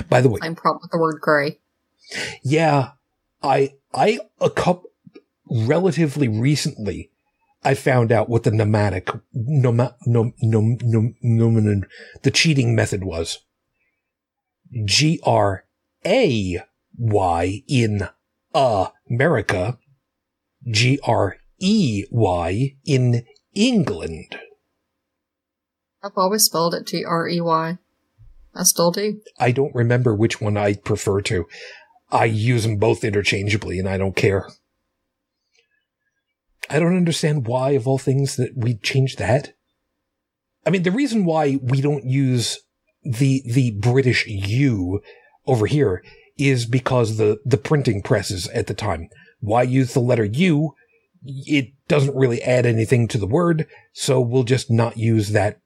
By 0.09 0.21
the 0.21 0.29
way, 0.29 0.39
Same 0.41 0.55
problem 0.55 0.82
with 0.84 0.91
the 0.91 0.99
word 0.99 1.19
gray. 1.21 1.59
yeah, 2.43 2.91
I 3.41 3.73
I 3.93 4.19
a 4.39 4.49
couple 4.49 4.89
relatively 5.49 6.27
recently 6.27 7.11
I 7.64 7.76
found 7.76 8.12
out 8.12 8.30
what 8.30 8.43
the 8.43 8.51
pneumatic 8.51 9.09
nom, 9.34 9.78
nom, 9.78 10.34
nom, 10.41 10.78
nom, 10.82 11.16
nom, 11.22 11.86
the 12.24 12.32
cheating 12.32 12.76
method 12.76 13.03
was. 13.03 13.39
G 14.86 15.20
R 15.24 15.66
A 16.05 16.64
Y 16.97 17.64
in 17.68 18.07
America, 18.53 19.78
G 20.70 20.99
R 21.03 21.38
E 21.59 22.05
Y 22.09 22.76
in 22.86 23.26
England. 23.53 24.38
I've 26.03 26.18
always 26.18 26.45
spelled 26.45 26.74
it 26.74 26.88
G 26.88 27.05
R 27.05 27.28
E 27.28 27.41
Y. 27.41 27.78
I 28.55 28.64
still 28.64 28.91
do. 28.91 29.22
I 29.39 29.51
don't 29.51 29.76
remember 29.76 30.16
which 30.16 30.41
one 30.41 30.57
I 30.57 30.74
prefer 30.74 31.22
to. 31.22 31.47
I 32.12 32.26
use 32.26 32.64
them 32.64 32.78
both 32.78 33.03
interchangeably 33.03 33.80
and 33.80 33.88
I 33.88 33.97
don't 33.97 34.16
care. 34.16 34.49
I 36.72 36.80
don't 36.80 36.95
understand 36.95 37.47
why, 37.47 37.72
of 37.72 37.88
all 37.88 37.97
things, 37.97 38.38
that 38.38 38.53
we 38.55 38.76
change 38.76 39.17
that. 39.17 39.53
I 40.65 40.69
mean, 40.69 40.84
the 40.84 40.91
reason 40.91 41.26
why 41.26 41.59
we 41.61 41.82
don't 41.82 42.05
use 42.05 42.59
the, 43.03 43.43
the 43.45 43.72
British 43.72 44.26
U 44.28 45.01
over 45.45 45.65
here 45.65 46.03
is 46.38 46.65
because 46.65 47.17
the, 47.17 47.39
the 47.43 47.57
printing 47.57 48.01
presses 48.01 48.47
at 48.49 48.67
the 48.67 48.74
time. 48.74 49.09
Why 49.39 49.63
use 49.63 49.93
the 49.93 49.99
letter 49.99 50.24
U? 50.24 50.74
It 51.24 51.74
doesn't 51.88 52.15
really 52.15 52.41
add 52.41 52.65
anything 52.65 53.07
to 53.09 53.17
the 53.17 53.28
word, 53.28 53.67
so 53.91 54.22
we'll 54.22 54.43
just 54.43 54.72
not 54.72 54.97
use 54.97 55.32
that 55.32 55.59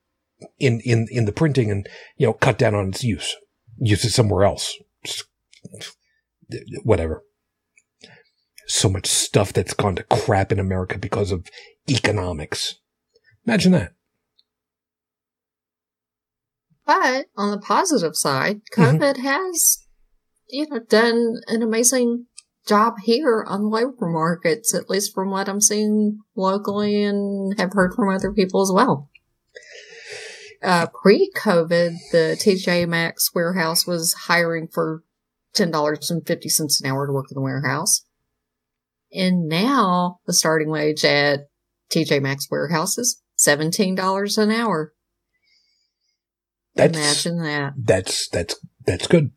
in, 0.60 0.82
in, 0.82 1.08
in 1.12 1.26
the 1.26 1.32
printing 1.32 1.70
and, 1.70 1.88
you 2.18 2.26
know, 2.26 2.34
cut 2.34 2.58
down 2.58 2.74
on 2.74 2.90
its 2.90 3.04
use, 3.04 3.36
use 3.78 4.04
it 4.04 4.10
somewhere 4.10 4.44
else. 4.44 4.76
Whatever. 6.84 7.24
So 8.68 8.90
much 8.90 9.08
stuff 9.08 9.54
that's 9.54 9.74
gone 9.74 9.96
to 9.96 10.04
crap 10.04 10.52
in 10.52 10.60
America 10.60 10.98
because 10.98 11.32
of 11.32 11.48
economics. 11.90 12.76
Imagine 13.46 13.74
that. 13.74 13.94
But 16.86 17.28
on 17.36 17.52
the 17.52 17.58
positive 17.58 18.16
side, 18.16 18.62
Mhm. 18.76 19.00
COVID 19.00 19.18
has, 19.18 19.86
you 20.48 20.68
know, 20.70 20.80
done 20.80 21.42
an 21.48 21.62
amazing 21.62 22.28
job 22.68 22.96
here 23.04 23.44
on 23.48 23.62
the 23.64 23.68
labor 23.68 24.08
markets, 24.08 24.74
at 24.74 24.90
least 24.90 25.14
from 25.14 25.30
what 25.30 25.48
I'm 25.48 25.62
seeing 25.62 26.20
locally 26.36 27.04
and 27.04 27.58
have 27.60 27.74
heard 27.74 27.94
from 27.94 28.10
other 28.10 28.32
people 28.32 28.62
as 28.62 28.72
well. 28.72 29.10
Uh, 30.64 30.88
pre-COVID, 30.88 31.98
the 32.12 32.36
TJ 32.40 32.88
Maxx 32.88 33.34
warehouse 33.36 33.86
was 33.86 34.14
hiring 34.14 34.68
for 34.68 35.04
$10.50 35.54 36.82
an 36.82 36.86
hour 36.90 37.06
to 37.06 37.14
work 37.14 37.28
in 37.30 37.36
the 37.36 37.42
warehouse. 37.42 38.06
And 39.16 39.48
now 39.48 40.20
the 40.26 40.34
starting 40.34 40.70
wage 40.70 41.06
at 41.06 41.48
TJ 41.92 42.22
Maxx 42.22 42.50
warehouse 42.50 42.98
is 42.98 43.22
$17 43.40 44.38
an 44.38 44.52
hour. 44.52 44.94
That's, 46.76 46.98
Imagine 46.98 47.44
that. 47.44 47.74
that's, 47.78 48.28
that's, 48.30 48.56
that's 48.86 49.08
good. 49.08 49.32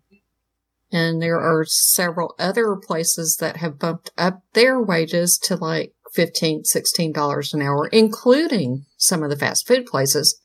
And 0.91 1.20
there 1.22 1.39
are 1.39 1.64
several 1.64 2.35
other 2.39 2.74
places 2.74 3.37
that 3.41 3.59
have 3.59 3.79
bumped 3.79 4.11
up 4.16 4.43
their 4.55 4.81
wages 4.81 5.39
to 5.45 5.55
like 5.55 5.93
$15, 6.16 6.62
$16 6.74 7.55
an 7.55 7.62
hour, 7.62 7.89
including 7.89 8.87
some 8.97 9.22
of 9.22 9.31
the 9.31 9.37
fast 9.37 9.68
food 9.68 9.87
places. 9.87 10.41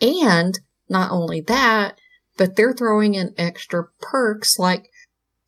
And 0.00 0.58
not 0.88 1.10
only 1.10 1.40
that, 1.42 1.98
but 2.36 2.56
they're 2.56 2.72
throwing 2.72 3.14
in 3.14 3.34
extra 3.38 3.84
perks 4.00 4.58
like 4.58 4.88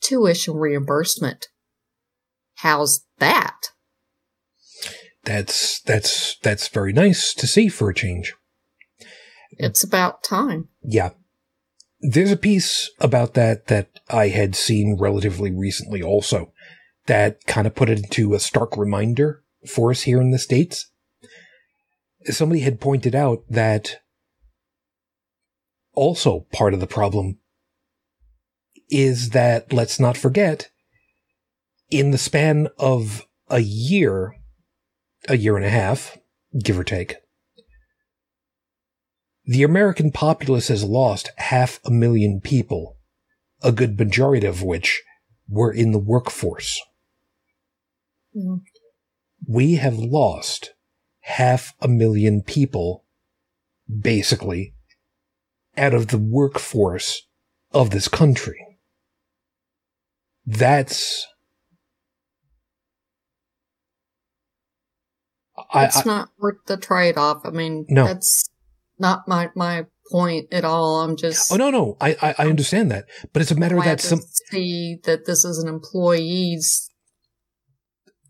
tuition 0.01 0.55
reimbursement. 0.55 1.47
How's 2.57 3.06
that? 3.19 3.71
That's, 5.25 5.81
that's, 5.81 6.37
that's 6.39 6.69
very 6.69 6.93
nice 6.93 7.35
to 7.35 7.47
see 7.47 7.69
for 7.69 7.91
a 7.91 7.95
change. 7.95 8.35
It's 9.53 9.83
about 9.83 10.23
time. 10.23 10.69
Yeah. 10.83 11.11
There's 12.01 12.31
a 12.31 12.37
piece 12.37 12.91
about 13.01 13.35
that 13.35 13.67
that 13.69 14.01
I 14.09 14.29
had 14.29 14.55
seen 14.55 14.97
relatively 15.01 15.51
recently 15.51 16.03
also 16.03 16.53
that 17.07 17.45
kind 17.47 17.67
of 17.67 17.75
put 17.75 17.89
it 17.89 17.99
into 17.99 18.35
a 18.35 18.41
stark 18.41 18.77
reminder 18.77 19.43
for 19.67 19.91
us 19.91 20.03
here 20.03 20.21
in 20.21 20.31
the 20.31 20.39
States. 20.39 20.91
Somebody 22.25 22.61
had 22.61 22.81
pointed 22.81 23.15
out 23.15 23.45
that 23.49 24.01
also 25.95 26.47
part 26.53 26.75
of 26.75 26.81
the 26.81 26.87
problem 26.87 27.39
is 28.89 29.31
that 29.31 29.73
let's 29.73 29.99
not 29.99 30.17
forget 30.17 30.71
in 31.91 32.11
the 32.11 32.19
span 32.19 32.69
of 32.79 33.27
a 33.49 33.61
year, 33.61 34.35
a 35.29 35.37
year 35.37 35.57
and 35.57 35.65
a 35.65 35.71
half, 35.71 36.19
give 36.63 36.79
or 36.79 36.85
take, 36.85 37.17
the 39.45 39.63
American 39.63 40.11
populace 40.11 40.69
has 40.69 40.83
lost 40.83 41.31
half 41.37 41.79
a 41.85 41.91
million 41.91 42.41
people, 42.41 42.97
a 43.63 43.71
good 43.71 43.99
majority 43.99 44.47
of 44.47 44.63
which 44.63 45.03
were 45.49 45.73
in 45.73 45.93
the 45.93 45.99
workforce. 45.99 46.81
Mm. 48.37 48.63
We 49.49 49.77
have 49.77 49.97
lost 49.97 50.73
half 51.21 51.75
a 51.81 51.87
million 51.87 52.43
people, 52.43 53.05
basically, 53.89 54.75
out 55.77 55.95
of 55.95 56.09
the 56.09 56.19
workforce 56.19 57.23
of 57.73 57.91
this 57.91 58.09
country. 58.09 58.79
That's. 60.45 61.27
I, 65.77 65.85
It's 65.87 66.07
not 66.07 66.29
worth 66.39 66.65
the 66.67 66.77
trade 66.77 67.17
off. 67.17 67.43
I 67.45 67.51
mean, 67.51 67.87
No. 67.89 68.07
that's 68.07 68.49
not 68.99 69.29
my, 69.29 69.51
my 69.55 69.87
point 70.11 70.49
at 70.53 70.65
all. 70.65 71.01
I'm 71.03 71.17
just. 71.17 71.53
oh 71.53 71.57
no 71.57 71.71
no 71.71 71.97
I, 72.01 72.17
I 72.23 72.35
I 72.39 72.47
understand 72.49 72.91
that, 72.91 73.07
but 73.33 73.43
it's 73.43 73.51
a 73.51 73.57
matter 73.57 73.77
that 73.81 74.01
some 74.01 74.21
see 74.51 74.99
that 75.05 75.27
this 75.27 75.45
is 75.45 75.59
an 75.59 75.69
employee's 75.69 76.91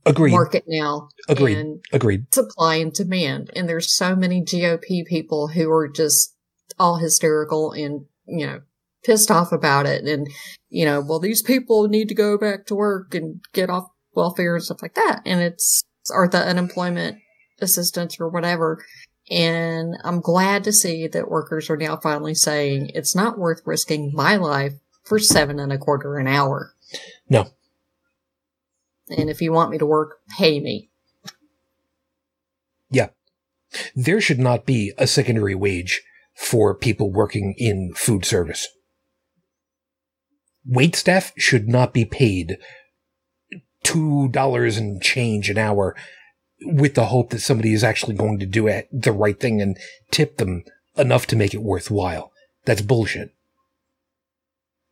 agreed 0.07 0.33
market 0.33 0.65
now. 0.67 1.09
agreed 1.29 1.59
And 1.59 1.85
agreed 1.93 2.33
supply 2.33 2.77
and 2.77 2.93
demand. 2.93 3.51
And 3.55 3.69
there's 3.69 3.95
so 3.95 4.17
many 4.17 4.43
GOP 4.43 5.05
people 5.07 5.49
who 5.49 5.71
are 5.71 5.89
just 5.89 6.35
all 6.79 6.99
hysterical 6.99 7.73
and, 7.73 8.07
you 8.27 8.47
know, 8.47 8.61
pissed 9.05 9.31
off 9.31 9.53
about 9.53 9.87
it. 9.87 10.05
And, 10.05 10.29
you 10.69 10.85
know, 10.85 11.01
well, 11.01 11.21
these 11.21 11.43
people 11.43 11.89
need 11.89 12.09
to 12.09 12.15
go 12.15 12.39
back 12.39 12.67
to 12.67 12.75
work 12.75 13.15
and 13.15 13.41
get 13.53 13.71
off 13.71 13.87
welfare 14.15 14.55
and 14.55 14.65
stuff 14.65 14.83
like 14.83 14.95
that. 14.95 15.23
And 15.25 15.41
it's, 15.41 15.85
or 16.11 16.29
the 16.29 16.39
unemployment 16.39 17.19
assistance 17.61 18.21
or 18.21 18.29
whatever. 18.29 18.85
And 19.31 19.97
I'm 20.05 20.21
glad 20.21 20.65
to 20.65 20.73
see 20.73 21.09
that 21.09 21.31
workers 21.31 21.69
are 21.69 21.77
now 21.77 21.97
finally 21.97 22.35
saying 22.35 22.91
it's 22.95 23.15
not 23.15 23.39
worth 23.39 23.63
risking 23.65 24.13
my 24.15 24.37
life 24.37 24.75
for 25.03 25.19
seven 25.19 25.59
and 25.59 25.73
a 25.73 25.79
quarter 25.79 26.17
an 26.17 26.29
hour. 26.29 26.75
No. 27.29 27.49
And 29.09 29.31
if 29.31 29.41
you 29.41 29.53
want 29.53 29.71
me 29.71 29.79
to 29.79 29.87
work, 29.87 30.19
pay 30.37 30.61
me. 30.61 30.91
Yeah. 32.91 33.09
There 33.95 34.21
should 34.21 34.39
not 34.39 34.67
be 34.67 34.93
a 34.97 35.07
secondary 35.07 35.55
wage 35.55 36.03
for 36.35 36.75
people 36.75 37.11
working 37.11 37.55
in 37.57 37.93
food 37.95 38.25
service. 38.25 38.69
Wait 40.65 40.97
staff 40.97 41.33
should 41.37 41.69
not 41.69 41.93
be 41.93 42.05
paid 42.05 42.59
two 43.83 44.29
dollars 44.29 44.77
and 44.77 45.01
change 45.01 45.49
an 45.49 45.59
hour 45.59 45.95
with 46.63 46.95
the 46.95 47.07
hope 47.07 47.31
that 47.31 47.41
somebody 47.41 47.73
is 47.73 47.85
actually 47.85 48.15
going 48.15 48.39
to 48.39 48.47
do 48.47 48.67
it, 48.67 48.89
the 48.93 49.13
right 49.13 49.39
thing 49.39 49.61
and 49.61 49.77
tip 50.11 50.39
them 50.39 50.65
enough 50.97 51.27
to 51.27 51.37
make 51.37 51.55
it 51.55 51.63
worthwhile. 51.63 52.33
That's 52.65 52.83
bullshit. 52.83 53.35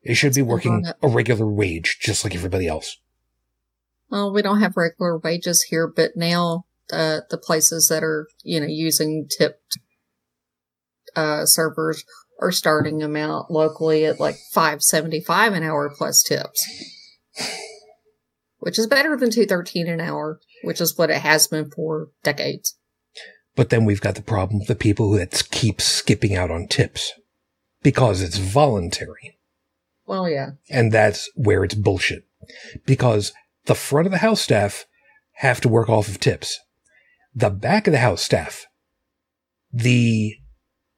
It 0.02 0.14
should 0.14 0.34
be 0.34 0.42
working 0.42 0.84
a 1.02 1.08
regular 1.08 1.46
wage, 1.46 1.98
just 2.00 2.24
like 2.24 2.34
everybody 2.34 2.68
else. 2.68 2.98
Well, 4.10 4.32
we 4.32 4.42
don't 4.42 4.60
have 4.60 4.76
regular 4.76 5.18
wages 5.18 5.62
here, 5.62 5.86
but 5.86 6.14
now 6.14 6.66
uh, 6.92 7.20
the 7.30 7.38
places 7.38 7.88
that 7.88 8.04
are, 8.04 8.28
you 8.42 8.60
know, 8.60 8.66
using 8.66 9.26
tipped 9.26 9.78
uh, 11.16 11.46
servers 11.46 12.04
are 12.40 12.52
starting 12.52 12.98
them 12.98 13.16
out 13.16 13.50
locally 13.50 14.04
at 14.04 14.20
like 14.20 14.36
five 14.52 14.82
seventy 14.82 15.20
five 15.20 15.54
an 15.54 15.62
hour 15.62 15.90
plus 15.96 16.22
tips, 16.22 16.66
which 18.64 18.78
is 18.78 18.86
better 18.86 19.14
than 19.14 19.30
two 19.30 19.44
thirteen 19.44 19.86
an 19.88 20.00
hour, 20.00 20.40
which 20.62 20.80
is 20.80 20.96
what 20.96 21.10
it 21.10 21.18
has 21.18 21.46
been 21.46 21.70
for 21.70 22.08
decades. 22.22 22.78
But 23.54 23.68
then 23.68 23.84
we've 23.84 24.00
got 24.00 24.14
the 24.14 24.22
problem 24.22 24.62
of 24.62 24.68
the 24.68 24.74
people 24.74 25.10
that 25.10 25.48
keep 25.50 25.82
skipping 25.82 26.34
out 26.34 26.50
on 26.50 26.66
tips 26.66 27.12
because 27.82 28.22
it's 28.22 28.38
voluntary. 28.38 29.36
Well, 30.06 30.30
yeah, 30.30 30.52
And 30.70 30.90
that's 30.92 31.30
where 31.34 31.62
it's 31.62 31.74
bullshit. 31.74 32.24
Because 32.86 33.34
the 33.66 33.74
front 33.74 34.06
of 34.06 34.12
the 34.12 34.18
house 34.18 34.40
staff 34.40 34.86
have 35.34 35.60
to 35.60 35.68
work 35.68 35.90
off 35.90 36.08
of 36.08 36.18
tips. 36.18 36.58
The 37.34 37.50
back 37.50 37.86
of 37.86 37.92
the 37.92 37.98
house 37.98 38.22
staff, 38.22 38.66
the, 39.72 40.36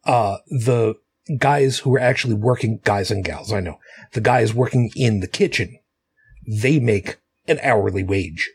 uh, 0.04 0.36
the 0.46 0.94
guys 1.36 1.80
who 1.80 1.94
are 1.96 2.00
actually 2.00 2.34
working, 2.34 2.78
guys 2.84 3.10
and 3.10 3.24
gals, 3.24 3.52
I 3.52 3.58
know, 3.58 3.78
the 4.12 4.20
guys 4.20 4.54
working 4.54 4.92
in 4.94 5.18
the 5.18 5.28
kitchen, 5.28 5.78
they 6.46 6.78
make 6.78 7.18
an 7.49 7.59
hourly 7.62 8.03
wage. 8.03 8.51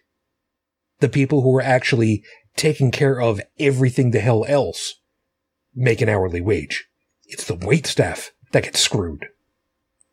The 1.00 1.10
people 1.10 1.42
who 1.42 1.56
are 1.58 1.62
actually 1.62 2.24
taking 2.56 2.92
care 2.92 3.20
of 3.20 3.42
everything 3.60 4.12
the 4.12 4.20
hell 4.20 4.46
else 4.48 4.96
make 5.74 6.02
an 6.02 6.10
hourly 6.10 6.42
wage. 6.42 6.88
It's 7.26 7.46
the 7.46 7.56
wait 7.56 7.86
staff 7.88 8.32
that 8.52 8.64
gets 8.64 8.80
screwed 8.80 9.28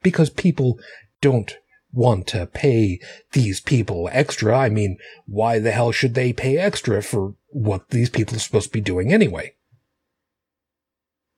because 0.03 0.31
people 0.31 0.79
don't 1.20 1.57
want 1.93 2.26
to 2.29 2.47
pay 2.47 3.01
these 3.33 3.61
people 3.61 4.09
extra. 4.12 4.57
I 4.57 4.68
mean, 4.68 4.99
why 5.26 5.59
the 5.59 5.72
hell 5.72 5.93
should 5.93 6.14
they 6.14 6.33
pay 6.33 6.59
extra 6.59 7.03
for 7.03 7.35
what 7.49 7.91
these 7.91 8.11
people 8.11 8.37
are 8.37 8.41
supposed 8.41 8.66
to 8.66 8.72
be 8.72 8.81
doing 8.81 9.12
anyway? 9.12 9.55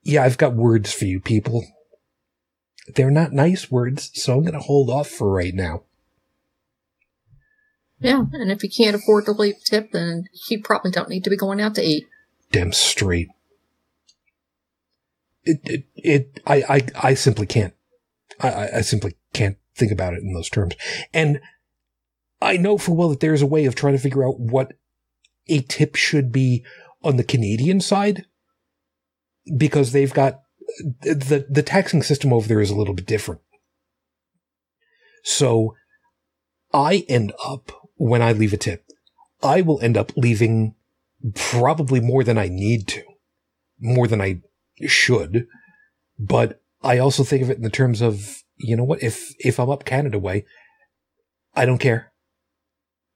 Yeah, 0.02 0.24
I've 0.24 0.38
got 0.38 0.54
words 0.54 0.92
for 0.92 1.04
you 1.04 1.20
people. 1.20 1.64
They're 2.94 3.10
not 3.10 3.32
nice 3.32 3.70
words, 3.70 4.10
so 4.14 4.34
I'm 4.34 4.40
going 4.40 4.54
to 4.54 4.60
hold 4.60 4.90
off 4.90 5.08
for 5.08 5.30
right 5.30 5.54
now. 5.54 5.84
Yeah. 8.00 8.24
And 8.32 8.50
if 8.50 8.62
you 8.62 8.70
can't 8.70 8.96
afford 8.96 9.26
to 9.26 9.32
leave 9.32 9.62
tip, 9.64 9.92
then 9.92 10.24
you 10.50 10.62
probably 10.62 10.90
don't 10.90 11.08
need 11.08 11.24
to 11.24 11.30
be 11.30 11.36
going 11.36 11.60
out 11.60 11.74
to 11.76 11.82
eat. 11.82 12.08
Damn 12.50 12.72
straight. 12.72 13.28
It, 15.44 15.60
it, 15.64 15.84
it 15.94 16.40
I, 16.46 16.56
I, 16.68 16.80
I 17.10 17.14
simply 17.14 17.46
can't. 17.46 17.74
I- 18.40 18.68
I, 18.76 18.80
simply 18.80 19.14
can't 19.32 19.56
think 19.74 19.92
about 19.92 20.14
it 20.14 20.22
in 20.22 20.32
those 20.32 20.48
terms. 20.50 20.74
And 21.12 21.40
I 22.40 22.56
know 22.56 22.78
full 22.78 22.96
well 22.96 23.08
that 23.10 23.20
there's 23.20 23.42
a 23.42 23.46
way 23.46 23.66
of 23.66 23.74
trying 23.74 23.94
to 23.94 23.98
figure 24.00 24.26
out 24.26 24.40
what 24.40 24.72
a 25.48 25.60
tip 25.62 25.94
should 25.96 26.32
be 26.32 26.64
on 27.02 27.16
the 27.16 27.24
Canadian 27.24 27.80
side. 27.80 28.24
because 29.56 29.92
they've 29.92 30.12
got 30.12 30.42
the 31.02 31.46
the 31.50 31.62
taxing 31.62 32.02
system 32.02 32.32
over 32.32 32.46
there 32.46 32.60
is 32.60 32.70
a 32.70 32.76
little 32.76 32.94
bit 32.94 33.06
different. 33.06 33.40
So 35.24 35.74
I 36.72 37.04
end 37.08 37.32
up 37.44 37.79
when 38.00 38.22
I 38.22 38.32
leave 38.32 38.54
a 38.54 38.56
tip, 38.56 38.86
I 39.42 39.60
will 39.60 39.78
end 39.82 39.98
up 39.98 40.12
leaving 40.16 40.74
probably 41.34 42.00
more 42.00 42.24
than 42.24 42.38
I 42.38 42.48
need 42.48 42.88
to, 42.88 43.02
more 43.78 44.08
than 44.08 44.22
I 44.22 44.40
should. 44.86 45.46
But 46.18 46.62
I 46.82 46.96
also 46.96 47.24
think 47.24 47.42
of 47.42 47.50
it 47.50 47.58
in 47.58 47.62
the 47.62 47.68
terms 47.68 48.00
of, 48.00 48.42
you 48.56 48.74
know 48.74 48.84
what, 48.84 49.02
if, 49.02 49.34
if 49.38 49.60
I'm 49.60 49.68
up 49.68 49.84
Canada 49.84 50.18
way, 50.18 50.46
I 51.54 51.66
don't 51.66 51.76
care. 51.76 52.10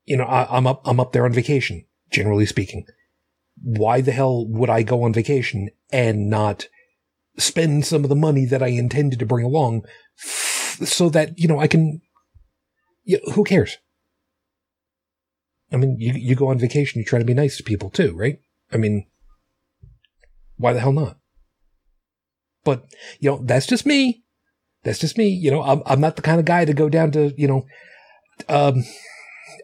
You 0.04 0.18
know, 0.18 0.24
I, 0.24 0.54
I'm 0.54 0.66
up, 0.66 0.82
I'm 0.84 1.00
up 1.00 1.12
there 1.12 1.24
on 1.24 1.32
vacation, 1.32 1.86
generally 2.10 2.44
speaking. 2.44 2.84
Why 3.62 4.02
the 4.02 4.12
hell 4.12 4.46
would 4.46 4.68
I 4.68 4.82
go 4.82 5.04
on 5.04 5.14
vacation 5.14 5.70
and 5.90 6.28
not 6.28 6.68
spend 7.38 7.86
some 7.86 8.04
of 8.04 8.10
the 8.10 8.16
money 8.16 8.44
that 8.44 8.62
I 8.62 8.66
intended 8.66 9.18
to 9.20 9.26
bring 9.26 9.46
along 9.46 9.86
f- 10.18 10.78
so 10.84 11.08
that, 11.08 11.38
you 11.38 11.48
know, 11.48 11.58
I 11.58 11.68
can, 11.68 12.02
you 13.04 13.16
know, 13.16 13.32
who 13.32 13.44
cares? 13.44 13.78
I 15.74 15.76
mean, 15.76 15.96
you, 15.98 16.12
you 16.14 16.34
go 16.36 16.48
on 16.48 16.58
vacation, 16.58 17.00
you 17.00 17.04
try 17.04 17.18
to 17.18 17.24
be 17.24 17.34
nice 17.34 17.56
to 17.56 17.62
people 17.62 17.90
too, 17.90 18.14
right? 18.16 18.38
I 18.72 18.76
mean, 18.76 19.06
why 20.56 20.72
the 20.72 20.80
hell 20.80 20.92
not? 20.92 21.18
But, 22.62 22.84
you 23.18 23.30
know, 23.30 23.40
that's 23.42 23.66
just 23.66 23.84
me. 23.84 24.24
That's 24.84 25.00
just 25.00 25.18
me. 25.18 25.28
You 25.28 25.50
know, 25.50 25.62
I'm, 25.62 25.82
I'm 25.84 26.00
not 26.00 26.16
the 26.16 26.22
kind 26.22 26.38
of 26.38 26.46
guy 26.46 26.64
to 26.64 26.72
go 26.72 26.88
down 26.88 27.10
to, 27.12 27.34
you 27.36 27.48
know, 27.48 27.66
um, 28.48 28.84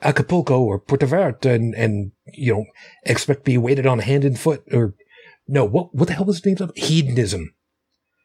Acapulco 0.03 0.61
or 0.61 0.81
Puerto 0.81 1.07
Vallarta 1.07 1.55
and, 1.55 1.75
and, 1.75 2.13
you 2.35 2.53
know, 2.53 2.65
expect 3.05 3.41
to 3.41 3.51
be 3.51 3.59
waited 3.59 3.87
on 3.87 4.01
hand 4.01 4.25
and 4.25 4.39
foot 4.39 4.65
or 4.73 4.95
no, 5.47 5.65
what, 5.65 5.95
what 5.95 6.09
the 6.09 6.15
hell 6.15 6.25
was 6.25 6.41
the 6.41 6.51
name 6.51 6.59
of 6.61 6.71
it? 6.71 6.79
hedonism? 6.79 7.55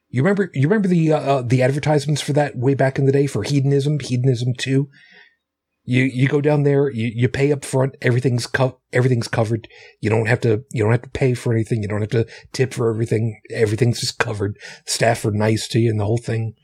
You 0.08 0.22
remember, 0.22 0.50
you 0.54 0.68
remember 0.68 0.88
the, 0.88 1.12
uh, 1.12 1.18
uh, 1.18 1.42
the 1.42 1.62
advertisements 1.62 2.20
for 2.20 2.32
that 2.34 2.56
way 2.56 2.74
back 2.74 2.98
in 2.98 3.06
the 3.06 3.12
day 3.12 3.26
for 3.26 3.42
hedonism, 3.42 3.98
hedonism 4.00 4.54
two? 4.54 4.88
You, 5.88 6.02
you 6.02 6.26
go 6.26 6.40
down 6.40 6.64
there, 6.64 6.90
you, 6.90 7.12
you 7.14 7.28
pay 7.28 7.52
up 7.52 7.64
front, 7.64 7.94
everything's 8.02 8.48
co- 8.48 8.80
everything's 8.92 9.28
covered. 9.28 9.68
You 10.00 10.10
don't 10.10 10.26
have 10.26 10.40
to, 10.40 10.64
you 10.72 10.82
don't 10.82 10.90
have 10.90 11.02
to 11.02 11.10
pay 11.10 11.34
for 11.34 11.52
anything. 11.52 11.80
You 11.80 11.88
don't 11.88 12.00
have 12.00 12.10
to 12.10 12.26
tip 12.52 12.74
for 12.74 12.90
everything. 12.90 13.40
Everything's 13.50 14.00
just 14.00 14.18
covered. 14.18 14.58
Staff 14.84 15.24
are 15.24 15.30
nice 15.30 15.68
to 15.68 15.78
you 15.78 15.90
and 15.90 16.00
the 16.00 16.04
whole 16.04 16.18
thing. 16.18 16.54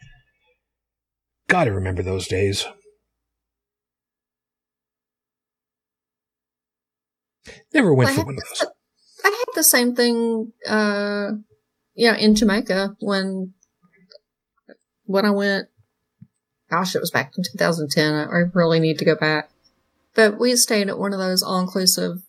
Gotta 1.48 1.72
remember 1.72 2.02
those 2.02 2.26
days. 2.26 2.66
Never 7.72 7.94
went 7.94 8.10
I 8.10 8.14
for 8.14 8.24
one 8.24 8.34
of 8.34 8.42
those. 8.58 8.68
I 9.24 9.28
had 9.28 9.54
the 9.54 9.64
same 9.64 9.94
thing, 9.94 10.52
uh, 10.68 11.30
yeah, 11.94 12.16
in 12.16 12.34
Jamaica 12.34 12.96
when, 12.98 13.54
when 15.04 15.24
I 15.24 15.30
went, 15.30 15.68
gosh, 16.72 16.94
it 16.94 17.00
was 17.00 17.10
back 17.10 17.34
in 17.36 17.44
2010. 17.44 18.14
I 18.14 18.50
really 18.54 18.80
need 18.80 18.98
to 18.98 19.04
go 19.04 19.14
back. 19.14 19.50
But 20.14 20.40
we 20.40 20.56
stayed 20.56 20.88
at 20.88 20.98
one 20.98 21.12
of 21.12 21.18
those 21.18 21.42
all-inclusive 21.42 22.22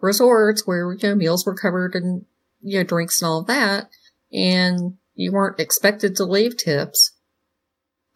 resorts 0.00 0.66
where, 0.66 0.92
you 0.92 1.08
know, 1.08 1.14
meals 1.16 1.44
were 1.44 1.54
covered 1.54 1.96
and, 1.96 2.24
you 2.60 2.78
know, 2.78 2.84
drinks 2.84 3.20
and 3.20 3.28
all 3.28 3.40
of 3.40 3.48
that. 3.48 3.90
And 4.32 4.98
you 5.16 5.32
weren't 5.32 5.58
expected 5.58 6.14
to 6.16 6.24
leave 6.24 6.56
tips. 6.56 7.10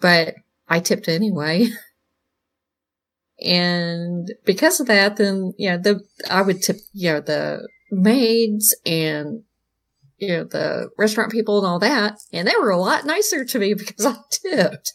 But 0.00 0.36
I 0.68 0.78
tipped 0.78 1.08
anyway. 1.08 1.66
and 3.44 4.32
because 4.44 4.78
of 4.78 4.86
that, 4.86 5.16
then, 5.16 5.52
yeah, 5.58 5.78
the, 5.78 6.00
I 6.30 6.42
would 6.42 6.62
tip, 6.62 6.76
you 6.92 7.12
know, 7.12 7.20
the 7.20 7.68
maids 7.90 8.74
and, 8.86 9.42
you 10.18 10.28
know, 10.28 10.44
the 10.44 10.90
restaurant 10.96 11.32
people 11.32 11.58
and 11.58 11.66
all 11.66 11.80
that. 11.80 12.20
And 12.32 12.46
they 12.46 12.54
were 12.60 12.70
a 12.70 12.78
lot 12.78 13.04
nicer 13.04 13.44
to 13.44 13.58
me 13.58 13.74
because 13.78 14.06
I 14.06 14.14
tipped. 14.30 14.92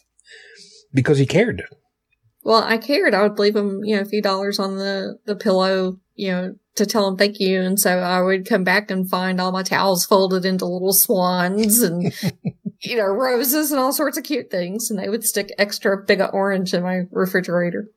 Because 0.92 1.18
he 1.18 1.26
cared. 1.26 1.64
Well, 2.44 2.62
I 2.62 2.78
cared. 2.78 3.14
I 3.14 3.22
would 3.22 3.38
leave 3.38 3.56
him, 3.56 3.80
you 3.84 3.96
know, 3.96 4.02
a 4.02 4.06
few 4.06 4.20
dollars 4.20 4.58
on 4.58 4.76
the, 4.76 5.18
the 5.26 5.36
pillow, 5.36 5.98
you 6.14 6.32
know, 6.32 6.54
to 6.74 6.86
tell 6.86 7.06
him 7.06 7.16
thank 7.16 7.38
you. 7.38 7.60
And 7.60 7.78
so 7.78 7.98
I 7.98 8.20
would 8.20 8.48
come 8.48 8.64
back 8.64 8.90
and 8.90 9.08
find 9.08 9.40
all 9.40 9.52
my 9.52 9.62
towels 9.62 10.04
folded 10.04 10.44
into 10.44 10.66
little 10.66 10.92
swans 10.92 11.80
and, 11.82 12.12
you 12.80 12.96
know, 12.96 13.06
roses 13.06 13.70
and 13.70 13.78
all 13.80 13.92
sorts 13.92 14.18
of 14.18 14.24
cute 14.24 14.50
things. 14.50 14.90
And 14.90 14.98
they 14.98 15.08
would 15.08 15.24
stick 15.24 15.50
extra 15.56 15.96
big 15.96 16.20
orange 16.32 16.74
in 16.74 16.82
my 16.82 17.02
refrigerator. 17.10 17.88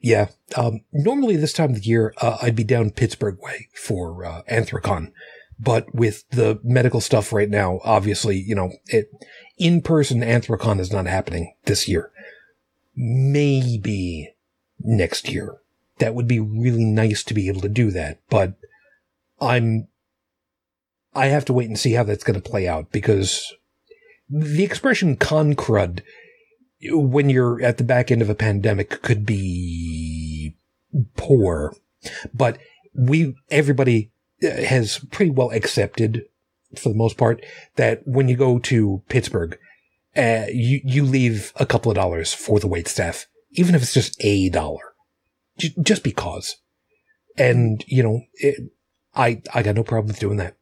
Yeah. 0.00 0.28
Um, 0.56 0.80
normally 0.92 1.36
this 1.36 1.52
time 1.52 1.70
of 1.70 1.76
the 1.76 1.82
year, 1.82 2.14
uh, 2.18 2.38
I'd 2.40 2.56
be 2.56 2.64
down 2.64 2.90
Pittsburgh 2.90 3.38
way 3.40 3.68
for 3.74 4.24
uh, 4.24 4.42
Anthrocon. 4.50 5.12
But 5.58 5.94
with 5.94 6.28
the 6.30 6.60
medical 6.62 7.00
stuff 7.00 7.32
right 7.32 7.48
now, 7.48 7.80
obviously, 7.82 8.36
you 8.36 8.54
know, 8.54 8.72
it, 8.86 9.08
in 9.58 9.82
person 9.82 10.20
Anthrocon 10.20 10.80
is 10.80 10.92
not 10.92 11.06
happening 11.06 11.54
this 11.64 11.88
year. 11.88 12.10
Maybe 12.94 14.34
next 14.78 15.28
year. 15.28 15.56
That 15.98 16.14
would 16.14 16.28
be 16.28 16.40
really 16.40 16.84
nice 16.84 17.24
to 17.24 17.34
be 17.34 17.48
able 17.48 17.62
to 17.62 17.68
do 17.68 17.90
that. 17.90 18.20
But 18.28 18.54
I'm, 19.40 19.88
I 21.14 21.26
have 21.26 21.46
to 21.46 21.52
wait 21.52 21.68
and 21.68 21.78
see 21.78 21.92
how 21.92 22.02
that's 22.02 22.24
going 22.24 22.40
to 22.40 22.50
play 22.50 22.68
out 22.68 22.92
because 22.92 23.54
the 24.28 24.64
expression 24.64 25.16
con 25.16 25.54
crud 25.54 26.02
when 26.90 27.30
you're 27.30 27.62
at 27.62 27.78
the 27.78 27.84
back 27.84 28.10
end 28.10 28.22
of 28.22 28.30
a 28.30 28.34
pandemic 28.34 29.02
could 29.02 29.24
be 29.24 30.56
poor, 31.16 31.74
but 32.34 32.58
we, 32.94 33.34
everybody 33.50 34.10
uh, 34.42 34.50
has 34.50 34.98
pretty 35.10 35.30
well 35.30 35.50
accepted 35.50 36.26
for 36.76 36.88
the 36.88 36.98
most 36.98 37.16
part 37.16 37.44
that 37.76 38.02
when 38.04 38.28
you 38.28 38.36
go 38.36 38.58
to 38.58 39.02
Pittsburgh, 39.08 39.58
uh, 40.16 40.46
you, 40.48 40.80
you 40.84 41.04
leave 41.04 41.52
a 41.56 41.66
couple 41.66 41.90
of 41.90 41.96
dollars 41.96 42.32
for 42.32 42.58
the 42.58 42.66
wait 42.66 42.88
staff, 42.88 43.26
even 43.52 43.74
if 43.74 43.82
it's 43.82 43.94
just 43.94 44.16
a 44.24 44.48
dollar, 44.48 44.94
J- 45.58 45.74
just 45.82 46.02
because. 46.02 46.56
And, 47.36 47.84
you 47.86 48.02
know, 48.02 48.22
it, 48.34 48.70
I, 49.14 49.42
I 49.54 49.62
got 49.62 49.74
no 49.74 49.84
problem 49.84 50.08
with 50.08 50.18
doing 50.18 50.38
that. 50.38 50.56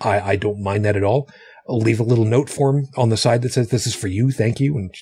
I, 0.00 0.20
I 0.20 0.36
don't 0.36 0.62
mind 0.62 0.84
that 0.84 0.96
at 0.96 1.04
all. 1.04 1.30
I'll 1.68 1.78
leave 1.78 2.00
a 2.00 2.04
little 2.04 2.24
note 2.24 2.50
for 2.50 2.70
him 2.70 2.88
on 2.96 3.10
the 3.10 3.16
side 3.16 3.42
that 3.42 3.52
says, 3.52 3.68
this 3.68 3.86
is 3.86 3.94
for 3.94 4.08
you. 4.08 4.32
Thank 4.32 4.58
you. 4.58 4.76
And 4.76 4.92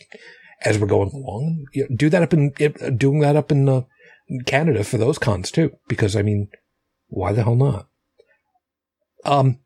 as 0.64 0.78
we're 0.78 0.86
going 0.86 1.10
along, 1.14 1.64
you 1.72 1.82
know, 1.88 1.96
do 1.96 2.10
that 2.10 2.22
up 2.22 2.34
in, 2.34 2.50
doing 2.96 3.20
that 3.20 3.36
up 3.36 3.50
in, 3.50 3.68
uh, 3.68 3.82
Canada 4.44 4.84
for 4.84 4.98
those 4.98 5.18
cons 5.18 5.50
too. 5.50 5.72
Because 5.88 6.14
I 6.14 6.22
mean, 6.22 6.48
why 7.06 7.32
the 7.32 7.44
hell 7.44 7.56
not? 7.56 7.88
Um, 9.24 9.60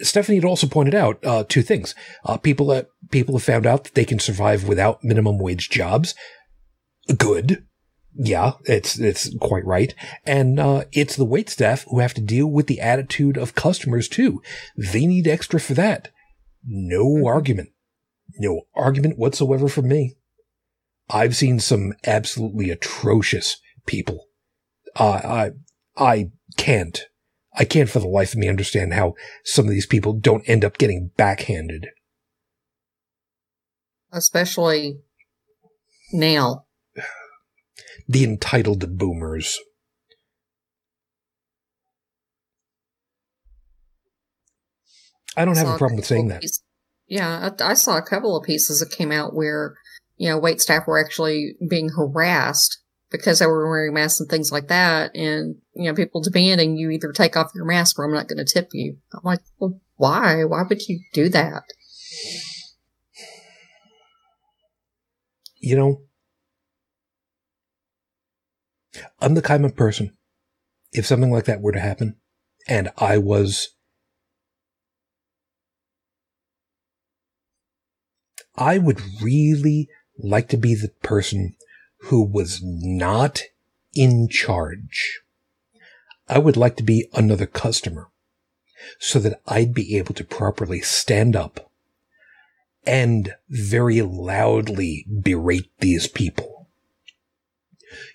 Stephanie 0.00 0.36
had 0.36 0.44
also 0.44 0.66
pointed 0.66 0.94
out 0.94 1.24
uh, 1.24 1.44
two 1.48 1.62
things. 1.62 1.94
Uh, 2.24 2.36
people 2.36 2.66
that 2.66 2.88
people 3.10 3.34
have 3.36 3.44
found 3.44 3.66
out 3.66 3.84
that 3.84 3.94
they 3.94 4.04
can 4.04 4.18
survive 4.18 4.68
without 4.68 5.02
minimum 5.02 5.38
wage 5.38 5.70
jobs. 5.70 6.14
Good, 7.16 7.64
yeah, 8.18 8.52
it's 8.64 8.98
it's 8.98 9.34
quite 9.38 9.64
right. 9.64 9.94
And 10.24 10.58
uh, 10.58 10.84
it's 10.92 11.16
the 11.16 11.24
wait 11.24 11.50
staff 11.50 11.84
who 11.88 12.00
have 12.00 12.14
to 12.14 12.20
deal 12.20 12.46
with 12.46 12.66
the 12.66 12.80
attitude 12.80 13.36
of 13.36 13.54
customers 13.54 14.08
too. 14.08 14.42
They 14.76 15.06
need 15.06 15.28
extra 15.28 15.60
for 15.60 15.74
that. 15.74 16.10
No 16.64 17.26
argument, 17.26 17.70
no 18.38 18.62
argument 18.74 19.18
whatsoever 19.18 19.68
from 19.68 19.88
me. 19.88 20.16
I've 21.08 21.36
seen 21.36 21.60
some 21.60 21.92
absolutely 22.06 22.70
atrocious 22.70 23.58
people. 23.86 24.26
Uh, 24.96 25.20
I 25.24 25.50
I 25.96 26.30
can't 26.56 27.06
I 27.58 27.64
can't 27.64 27.88
for 27.88 28.00
the 28.00 28.06
life 28.08 28.32
of 28.32 28.38
me 28.38 28.48
understand 28.48 28.92
how 28.92 29.14
some 29.44 29.64
of 29.64 29.70
these 29.70 29.86
people 29.86 30.12
don't 30.12 30.46
end 30.48 30.64
up 30.64 30.78
getting 30.78 31.10
backhanded. 31.16 31.86
Especially 34.12 34.98
now. 36.12 36.66
The 38.08 38.24
entitled 38.24 38.96
boomers. 38.98 39.58
I 45.36 45.44
don't 45.44 45.56
have 45.56 45.68
a 45.68 45.78
problem 45.78 45.96
with 45.96 46.06
saying 46.06 46.28
that. 46.28 46.40
piece- 46.40 46.62
Yeah, 47.06 47.50
I, 47.60 47.70
I 47.70 47.74
saw 47.74 47.96
a 47.98 48.02
couple 48.02 48.36
of 48.36 48.44
pieces 48.44 48.80
that 48.80 48.90
came 48.96 49.12
out 49.12 49.34
where, 49.34 49.74
you 50.16 50.28
know, 50.28 50.38
wait 50.38 50.60
staff 50.60 50.86
were 50.86 50.98
actually 50.98 51.54
being 51.68 51.90
harassed 51.90 52.78
because 53.10 53.38
they 53.38 53.46
were 53.46 53.68
wearing 53.68 53.94
masks 53.94 54.20
and 54.20 54.28
things 54.28 54.50
like 54.50 54.68
that. 54.68 55.14
And, 55.14 55.56
you 55.74 55.84
know, 55.84 55.94
people 55.94 56.22
demanding 56.22 56.76
you 56.76 56.90
either 56.90 57.12
take 57.12 57.36
off 57.36 57.52
your 57.54 57.64
mask 57.64 57.98
or 57.98 58.04
I'm 58.04 58.12
not 58.12 58.28
going 58.28 58.44
to 58.44 58.52
tip 58.52 58.70
you. 58.72 58.98
I'm 59.14 59.20
like, 59.22 59.40
well, 59.58 59.80
why? 59.96 60.44
Why 60.44 60.62
would 60.62 60.88
you 60.88 61.00
do 61.12 61.28
that? 61.30 61.64
You 65.58 65.76
know, 65.76 66.02
I'm 69.20 69.34
the 69.34 69.42
kind 69.42 69.64
of 69.64 69.76
person, 69.76 70.16
if 70.92 71.06
something 71.06 71.30
like 71.30 71.44
that 71.46 71.60
were 71.60 71.72
to 71.72 71.80
happen, 71.80 72.16
and 72.68 72.90
I 72.98 73.18
was, 73.18 73.70
I 78.56 78.78
would 78.78 79.00
really 79.20 79.88
like 80.18 80.48
to 80.50 80.56
be 80.56 80.74
the 80.74 80.90
person 81.02 81.56
who 82.02 82.22
was 82.22 82.60
not 82.62 83.42
in 83.94 84.28
charge. 84.28 85.20
I 86.28 86.38
would 86.38 86.56
like 86.56 86.76
to 86.76 86.82
be 86.82 87.08
another 87.12 87.46
customer. 87.46 88.10
so 88.98 89.18
that 89.18 89.40
I'd 89.46 89.74
be 89.74 89.96
able 89.96 90.14
to 90.14 90.24
properly 90.24 90.80
stand 90.80 91.34
up 91.34 91.70
and 92.84 93.34
very 93.48 94.00
loudly 94.00 95.06
berate 95.08 95.70
these 95.80 96.06
people. 96.06 96.55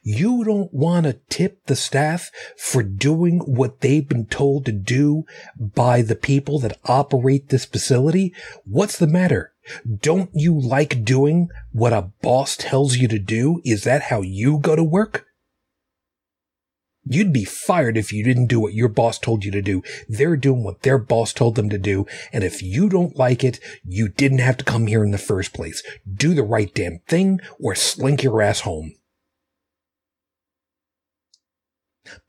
You 0.03 0.43
don't 0.43 0.73
want 0.73 1.05
to 1.05 1.19
tip 1.29 1.65
the 1.65 1.75
staff 1.75 2.29
for 2.57 2.83
doing 2.83 3.39
what 3.39 3.81
they've 3.81 4.07
been 4.07 4.25
told 4.25 4.65
to 4.65 4.71
do 4.71 5.23
by 5.57 6.01
the 6.01 6.15
people 6.15 6.59
that 6.59 6.79
operate 6.85 7.49
this 7.49 7.65
facility? 7.65 8.33
What's 8.65 8.97
the 8.97 9.07
matter? 9.07 9.53
Don't 10.01 10.29
you 10.33 10.59
like 10.59 11.03
doing 11.03 11.49
what 11.71 11.93
a 11.93 12.11
boss 12.21 12.57
tells 12.57 12.97
you 12.97 13.07
to 13.07 13.19
do? 13.19 13.61
Is 13.63 13.83
that 13.83 14.03
how 14.03 14.21
you 14.21 14.57
go 14.57 14.75
to 14.75 14.83
work? 14.83 15.27
You'd 17.03 17.33
be 17.33 17.45
fired 17.45 17.97
if 17.97 18.13
you 18.13 18.23
didn't 18.23 18.45
do 18.45 18.59
what 18.59 18.75
your 18.75 18.87
boss 18.87 19.17
told 19.17 19.43
you 19.43 19.51
to 19.51 19.61
do. 19.61 19.81
They're 20.07 20.37
doing 20.37 20.63
what 20.63 20.83
their 20.83 20.99
boss 20.99 21.33
told 21.33 21.55
them 21.55 21.69
to 21.69 21.77
do. 21.77 22.05
And 22.31 22.43
if 22.43 22.61
you 22.61 22.89
don't 22.89 23.17
like 23.17 23.43
it, 23.43 23.59
you 23.83 24.07
didn't 24.07 24.37
have 24.37 24.57
to 24.57 24.65
come 24.65 24.85
here 24.85 25.03
in 25.03 25.11
the 25.11 25.17
first 25.17 25.51
place. 25.53 25.81
Do 26.11 26.33
the 26.35 26.43
right 26.43 26.71
damn 26.73 26.99
thing 27.07 27.39
or 27.59 27.73
slink 27.73 28.23
your 28.23 28.41
ass 28.41 28.61
home. 28.61 28.93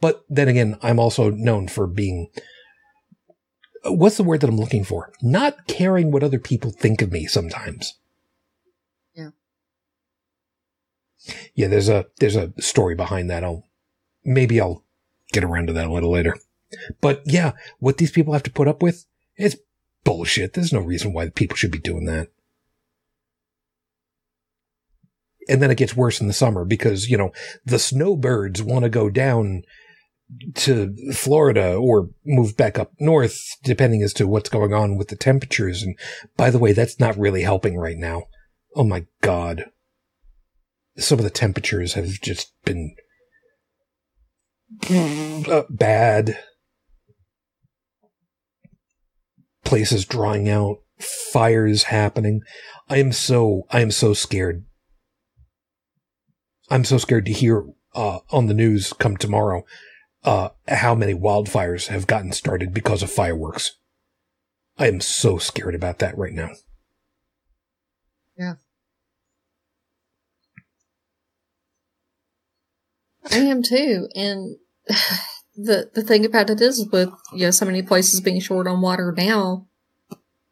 But 0.00 0.24
then 0.28 0.48
again, 0.48 0.78
I'm 0.82 0.98
also 0.98 1.30
known 1.30 1.68
for 1.68 1.86
being, 1.86 2.28
what's 3.84 4.16
the 4.16 4.24
word 4.24 4.40
that 4.40 4.50
I'm 4.50 4.58
looking 4.58 4.84
for? 4.84 5.12
Not 5.22 5.66
caring 5.66 6.10
what 6.10 6.22
other 6.22 6.38
people 6.38 6.70
think 6.70 7.02
of 7.02 7.12
me 7.12 7.26
sometimes. 7.26 7.98
Yeah. 9.14 9.30
Yeah, 11.54 11.68
there's 11.68 11.88
a, 11.88 12.06
there's 12.18 12.36
a 12.36 12.52
story 12.60 12.94
behind 12.94 13.30
that. 13.30 13.44
I'll, 13.44 13.64
maybe 14.24 14.60
I'll 14.60 14.84
get 15.32 15.44
around 15.44 15.66
to 15.68 15.72
that 15.72 15.86
a 15.86 15.92
little 15.92 16.12
later. 16.12 16.36
But 17.00 17.22
yeah, 17.26 17.52
what 17.78 17.98
these 17.98 18.10
people 18.10 18.32
have 18.32 18.42
to 18.44 18.50
put 18.50 18.68
up 18.68 18.82
with, 18.82 19.06
it's 19.36 19.56
bullshit. 20.04 20.54
There's 20.54 20.72
no 20.72 20.80
reason 20.80 21.12
why 21.12 21.28
people 21.28 21.56
should 21.56 21.70
be 21.70 21.78
doing 21.78 22.06
that. 22.06 22.28
And 25.48 25.60
then 25.60 25.70
it 25.70 25.78
gets 25.78 25.96
worse 25.96 26.20
in 26.20 26.28
the 26.28 26.32
summer 26.32 26.64
because, 26.64 27.08
you 27.08 27.16
know, 27.16 27.32
the 27.64 27.78
snowbirds 27.78 28.62
want 28.62 28.84
to 28.84 28.88
go 28.88 29.10
down 29.10 29.62
to 30.54 30.94
Florida 31.12 31.74
or 31.74 32.08
move 32.24 32.56
back 32.56 32.78
up 32.78 32.92
north, 32.98 33.38
depending 33.64 34.02
as 34.02 34.12
to 34.14 34.26
what's 34.26 34.48
going 34.48 34.72
on 34.72 34.96
with 34.96 35.08
the 35.08 35.16
temperatures. 35.16 35.82
And 35.82 35.98
by 36.36 36.50
the 36.50 36.58
way, 36.58 36.72
that's 36.72 36.98
not 37.00 37.18
really 37.18 37.42
helping 37.42 37.76
right 37.76 37.98
now. 37.98 38.24
Oh 38.74 38.84
my 38.84 39.06
God. 39.20 39.66
Some 40.96 41.18
of 41.18 41.24
the 41.24 41.30
temperatures 41.30 41.94
have 41.94 42.20
just 42.20 42.52
been 42.64 42.94
uh, 44.90 45.62
bad. 45.68 46.38
Places 49.64 50.04
drying 50.04 50.48
out, 50.48 50.78
fires 50.98 51.84
happening. 51.84 52.40
I 52.88 52.98
am 52.98 53.12
so, 53.12 53.62
I 53.70 53.80
am 53.80 53.90
so 53.90 54.12
scared. 54.12 54.64
I'm 56.70 56.84
so 56.84 56.98
scared 56.98 57.26
to 57.26 57.32
hear 57.32 57.64
uh, 57.94 58.20
on 58.30 58.46
the 58.46 58.54
news 58.54 58.92
come 58.94 59.16
tomorrow 59.16 59.64
uh, 60.24 60.50
how 60.68 60.94
many 60.94 61.14
wildfires 61.14 61.88
have 61.88 62.06
gotten 62.06 62.32
started 62.32 62.72
because 62.72 63.02
of 63.02 63.10
fireworks. 63.10 63.76
I 64.78 64.88
am 64.88 65.00
so 65.00 65.38
scared 65.38 65.74
about 65.74 65.98
that 65.98 66.16
right 66.16 66.32
now. 66.32 66.50
Yeah. 68.38 68.54
I 73.30 73.38
am 73.38 73.62
too. 73.62 74.08
And 74.14 74.56
the 75.56 75.90
the 75.94 76.02
thing 76.02 76.24
about 76.24 76.50
it 76.50 76.60
is 76.60 76.88
with 76.90 77.10
you 77.32 77.46
know 77.46 77.50
so 77.50 77.66
many 77.66 77.82
places 77.82 78.20
being 78.20 78.40
short 78.40 78.66
on 78.66 78.80
water 78.80 79.12
now, 79.16 79.66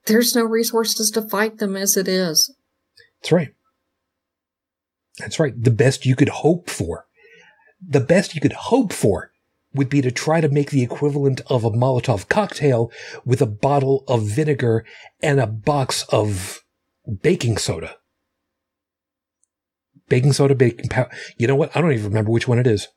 there's 0.06 0.34
no 0.34 0.44
resources 0.44 1.10
to 1.12 1.22
fight 1.22 1.58
them 1.58 1.76
as 1.76 1.96
it 1.96 2.06
is. 2.06 2.54
That's 3.20 3.32
right. 3.32 3.54
That's 5.20 5.38
right. 5.38 5.54
The 5.56 5.70
best 5.70 6.06
you 6.06 6.16
could 6.16 6.30
hope 6.30 6.68
for. 6.68 7.06
The 7.86 8.00
best 8.00 8.34
you 8.34 8.40
could 8.40 8.52
hope 8.52 8.92
for 8.92 9.30
would 9.72 9.88
be 9.88 10.02
to 10.02 10.10
try 10.10 10.40
to 10.40 10.48
make 10.48 10.70
the 10.70 10.82
equivalent 10.82 11.40
of 11.46 11.64
a 11.64 11.70
Molotov 11.70 12.28
cocktail 12.28 12.90
with 13.24 13.40
a 13.40 13.46
bottle 13.46 14.04
of 14.08 14.24
vinegar 14.24 14.84
and 15.22 15.38
a 15.38 15.46
box 15.46 16.04
of 16.10 16.64
baking 17.22 17.56
soda. 17.56 17.96
Baking 20.08 20.32
soda, 20.32 20.54
baking 20.54 20.88
powder. 20.88 21.10
You 21.36 21.46
know 21.46 21.54
what? 21.54 21.74
I 21.76 21.80
don't 21.80 21.92
even 21.92 22.06
remember 22.06 22.32
which 22.32 22.48
one 22.48 22.58
it 22.58 22.66
is. 22.66 22.88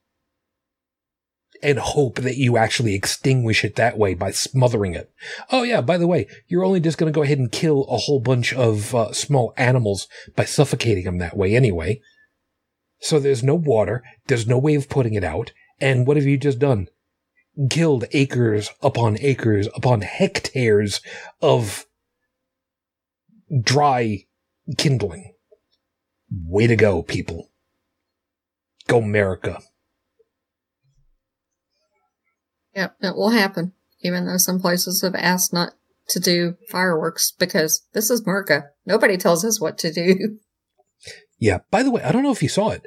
And 1.62 1.78
hope 1.78 2.16
that 2.16 2.38
you 2.38 2.58
actually 2.58 2.96
extinguish 2.96 3.64
it 3.64 3.76
that 3.76 3.98
way 3.98 4.16
by 4.16 4.32
smothering 4.32 4.96
it. 4.96 5.12
Oh 5.52 5.64
yeah, 5.64 5.80
by 5.80 5.98
the 5.98 6.08
way, 6.08 6.28
you're 6.48 6.66
only 6.66 6.80
just 6.80 6.98
going 6.98 7.12
to 7.12 7.16
go 7.16 7.24
ahead 7.24 7.38
and 7.38 7.52
kill 7.52 7.86
a 7.86 7.98
whole 7.98 8.20
bunch 8.20 8.52
of 8.52 8.94
uh, 8.96 9.14
small 9.14 9.54
animals 9.56 10.08
by 10.36 10.44
suffocating 10.44 11.06
them 11.06 11.20
that 11.20 11.38
way 11.38 11.56
anyway. 11.56 12.02
So 13.04 13.20
there's 13.20 13.44
no 13.44 13.56
water. 13.56 14.02
There's 14.28 14.48
no 14.48 14.58
way 14.58 14.76
of 14.76 14.88
putting 14.88 15.14
it 15.14 15.26
out. 15.26 15.52
And 15.82 16.08
what 16.08 16.16
have 16.16 16.26
you 16.26 16.38
just 16.38 16.58
done? 16.58 16.88
Killed 17.70 18.06
acres 18.14 18.70
upon 18.82 19.18
acres 19.20 19.68
upon 19.76 20.02
hectares 20.02 21.02
of 21.42 21.86
dry 23.62 24.24
kindling. 24.78 25.34
Way 26.46 26.68
to 26.68 26.78
go, 26.78 27.04
people. 27.04 27.52
Go 28.88 29.00
America. 29.00 29.60
Yep, 32.74 32.96
it 33.02 33.16
will 33.18 33.32
happen. 33.32 33.74
Even 34.00 34.28
though 34.28 34.38
some 34.38 34.62
places 34.62 35.02
have 35.02 35.16
asked 35.16 35.52
not 35.52 35.74
to 36.08 36.22
do 36.22 36.56
fireworks 36.70 37.34
because 37.38 37.86
this 37.92 38.10
is 38.10 38.22
America. 38.22 38.70
Nobody 38.86 39.18
tells 39.18 39.44
us 39.44 39.60
what 39.60 39.78
to 39.80 39.92
do. 39.92 40.40
Yeah. 41.44 41.60
By 41.72 41.84
the 41.84 41.92
way, 41.92 42.02
I 42.02 42.14
don't 42.14 42.24
know 42.24 42.32
if 42.32 42.42
you 42.42 42.48
saw 42.48 42.70
it. 42.70 42.86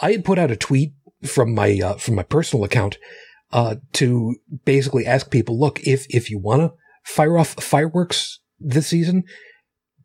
I 0.00 0.12
had 0.12 0.24
put 0.24 0.38
out 0.38 0.50
a 0.50 0.56
tweet 0.56 0.94
from 1.26 1.54
my 1.54 1.78
uh, 1.78 1.94
from 1.98 2.14
my 2.14 2.22
personal 2.22 2.64
account 2.64 2.96
uh, 3.52 3.76
to 3.92 4.36
basically 4.64 5.04
ask 5.04 5.30
people, 5.30 5.60
look, 5.60 5.78
if 5.86 6.06
if 6.08 6.30
you 6.30 6.38
want 6.38 6.62
to 6.62 6.72
fire 7.04 7.36
off 7.36 7.62
fireworks 7.62 8.40
this 8.58 8.86
season, 8.86 9.24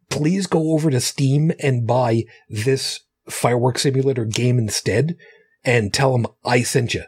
please 0.10 0.48
go 0.48 0.74
over 0.74 0.92
to 0.92 1.00
Steam 1.00 1.54
and 1.62 1.88
buy 1.88 2.24
this 2.50 3.00
fireworks 3.30 3.84
simulator 3.84 4.26
game 4.26 4.60
instead, 4.60 5.16
and 5.64 5.94
tell 5.94 6.12
them 6.12 6.28
I 6.44 6.64
sent 6.64 6.94
you. 6.94 7.04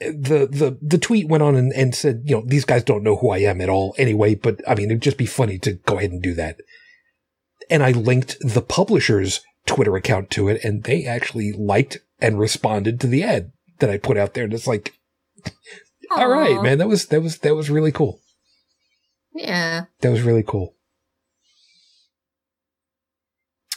The 0.00 0.48
the 0.50 0.78
the 0.80 0.98
tweet 0.98 1.28
went 1.28 1.42
on 1.42 1.54
and, 1.54 1.70
and 1.74 1.94
said, 1.94 2.22
you 2.24 2.36
know, 2.36 2.44
these 2.46 2.64
guys 2.64 2.82
don't 2.82 3.04
know 3.04 3.16
who 3.16 3.28
I 3.28 3.40
am 3.40 3.60
at 3.60 3.68
all 3.68 3.94
anyway, 3.98 4.36
but 4.36 4.66
I 4.66 4.74
mean, 4.74 4.86
it'd 4.86 5.02
just 5.02 5.18
be 5.18 5.26
funny 5.26 5.58
to 5.58 5.74
go 5.74 5.98
ahead 5.98 6.12
and 6.12 6.22
do 6.22 6.32
that. 6.32 6.56
And 7.70 7.82
I 7.82 7.92
linked 7.92 8.36
the 8.40 8.62
publisher's 8.62 9.40
Twitter 9.66 9.96
account 9.96 10.30
to 10.30 10.48
it, 10.48 10.62
and 10.64 10.84
they 10.84 11.04
actually 11.04 11.52
liked 11.52 11.98
and 12.20 12.38
responded 12.38 13.00
to 13.00 13.06
the 13.06 13.22
ad 13.22 13.52
that 13.78 13.90
I 13.90 13.98
put 13.98 14.16
out 14.16 14.34
there. 14.34 14.44
And 14.44 14.52
it's 14.54 14.66
like, 14.66 14.94
all 16.10 16.28
right, 16.28 16.62
man, 16.62 16.78
that 16.78 16.88
was 16.88 17.06
that 17.06 17.22
was 17.22 17.38
that 17.38 17.54
was 17.54 17.70
really 17.70 17.92
cool. 17.92 18.20
Yeah, 19.34 19.84
That 20.00 20.10
was 20.10 20.22
really 20.22 20.42
cool. 20.42 20.74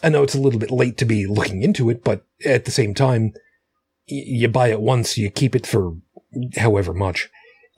I 0.04 0.10
know 0.10 0.24
it's 0.24 0.36
a 0.36 0.40
little 0.42 0.60
bit 0.60 0.72
late 0.72 0.98
to 0.98 1.06
be 1.06 1.26
looking 1.26 1.64
into 1.64 1.90
it, 1.90 2.04
but 2.04 2.24
at 2.46 2.66
the 2.66 2.72
same 2.72 2.94
time, 2.94 3.34
y- 4.10 4.24
you 4.26 4.48
buy 4.50 4.68
it 4.68 4.82
once, 4.82 5.18
you 5.18 5.30
keep 5.32 5.56
it 5.56 5.66
for 5.66 5.94
however 6.58 6.94
much. 6.94 7.30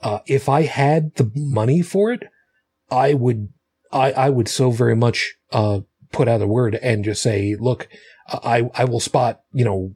Uh, 0.02 0.18
if 0.26 0.48
I 0.48 0.62
had 0.62 1.14
the 1.14 1.30
money 1.34 1.80
for 1.82 2.12
it, 2.12 2.24
I 2.90 3.14
would, 3.14 3.48
I, 3.92 4.12
I 4.12 4.28
would 4.28 4.48
so 4.48 4.70
very 4.70 4.96
much, 4.96 5.36
uh, 5.52 5.80
put 6.12 6.28
out 6.28 6.42
a 6.42 6.46
word 6.46 6.74
and 6.76 7.04
just 7.04 7.22
say, 7.22 7.56
look, 7.58 7.88
I, 8.28 8.70
I 8.74 8.84
will 8.84 9.00
spot, 9.00 9.42
you 9.52 9.64
know, 9.64 9.94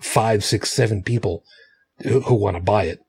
five, 0.00 0.44
six, 0.44 0.70
seven 0.70 1.02
people 1.02 1.44
who, 2.02 2.20
who 2.20 2.34
want 2.34 2.56
to 2.56 2.62
buy 2.62 2.84
it. 2.84 3.00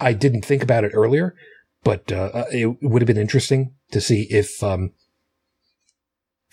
I 0.00 0.12
didn't 0.12 0.44
think 0.44 0.62
about 0.62 0.84
it 0.84 0.92
earlier, 0.94 1.34
but 1.82 2.12
uh, 2.12 2.44
it 2.52 2.82
would 2.82 3.02
have 3.02 3.06
been 3.06 3.16
interesting 3.16 3.74
to 3.90 4.00
see 4.00 4.28
if 4.30 4.62
um, 4.62 4.92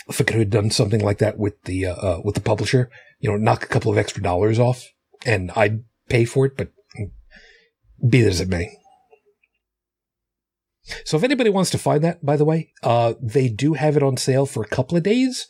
if 0.08 0.20
I 0.20 0.24
could 0.24 0.38
have 0.38 0.50
done 0.50 0.72
something 0.72 1.02
like 1.02 1.20
that 1.20 1.38
with 1.38 1.62
the 1.64 1.86
uh, 1.86 1.96
uh, 1.96 2.22
with 2.24 2.36
the 2.36 2.42
publisher. 2.42 2.90
You 3.20 3.32
know, 3.32 3.38
knock 3.38 3.64
a 3.64 3.68
couple 3.68 3.92
of 3.92 3.98
extra 3.98 4.22
dollars 4.24 4.58
off, 4.58 4.88
and 5.26 5.52
I'd 5.56 5.84
pay 6.10 6.26
for 6.26 6.46
it. 6.46 6.58
But 6.58 6.70
be 8.08 8.22
that 8.22 8.30
as 8.30 8.42
it 8.42 8.50
may. 8.50 8.78
So 11.04 11.18
if 11.18 11.24
anybody 11.24 11.50
wants 11.50 11.72
to 11.72 11.78
find 11.78 12.04
that, 12.04 12.24
by 12.24 12.38
the 12.38 12.46
way, 12.46 12.72
uh, 12.84 13.16
they 13.22 13.50
do 13.50 13.74
have 13.74 13.98
it 13.98 14.04
on 14.04 14.18
sale 14.18 14.46
for 14.46 14.64
a 14.64 14.68
couple 14.68 14.98
of 14.98 15.04
days. 15.04 15.48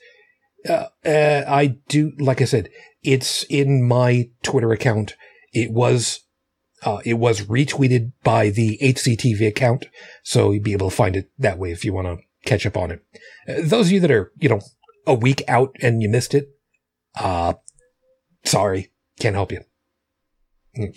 Uh, 0.68 0.88
uh, 1.06 1.44
I 1.48 1.78
do, 1.90 2.14
like 2.20 2.42
I 2.42 2.46
said, 2.46 2.70
it's 3.04 3.44
in 3.44 3.88
my 3.88 4.30
Twitter 4.44 4.72
account. 4.72 5.16
It 5.54 5.72
was, 5.72 6.22
uh, 6.84 7.02
it 7.06 7.16
was 7.16 7.42
retweeted 7.42 8.14
by 8.24 8.50
the 8.50 8.80
HCTV 8.82 9.48
account. 9.48 9.86
So 10.24 10.52
you'd 10.52 10.64
be 10.64 10.74
able 10.74 10.90
to 10.90 10.96
find 10.96 11.16
it 11.16 11.32
that 11.38 11.60
way 11.60 11.72
if 11.72 11.84
you 11.84 11.94
want 11.94 12.08
to 12.08 12.18
catch 12.50 12.66
up 12.66 12.78
on 12.78 12.92
it. 12.92 13.06
Uh, 13.48 13.62
those 13.64 13.88
of 13.88 13.92
you 13.92 14.00
that 14.00 14.12
are, 14.12 14.32
you 14.38 14.50
know, 14.50 14.62
a 15.06 15.14
week 15.14 15.44
out 15.48 15.76
and 15.82 16.02
you 16.02 16.10
missed 16.10 16.34
it, 16.34 16.50
uh, 17.16 17.54
sorry, 18.44 18.92
can't 19.20 19.36
help 19.36 19.52
you. 19.52 19.62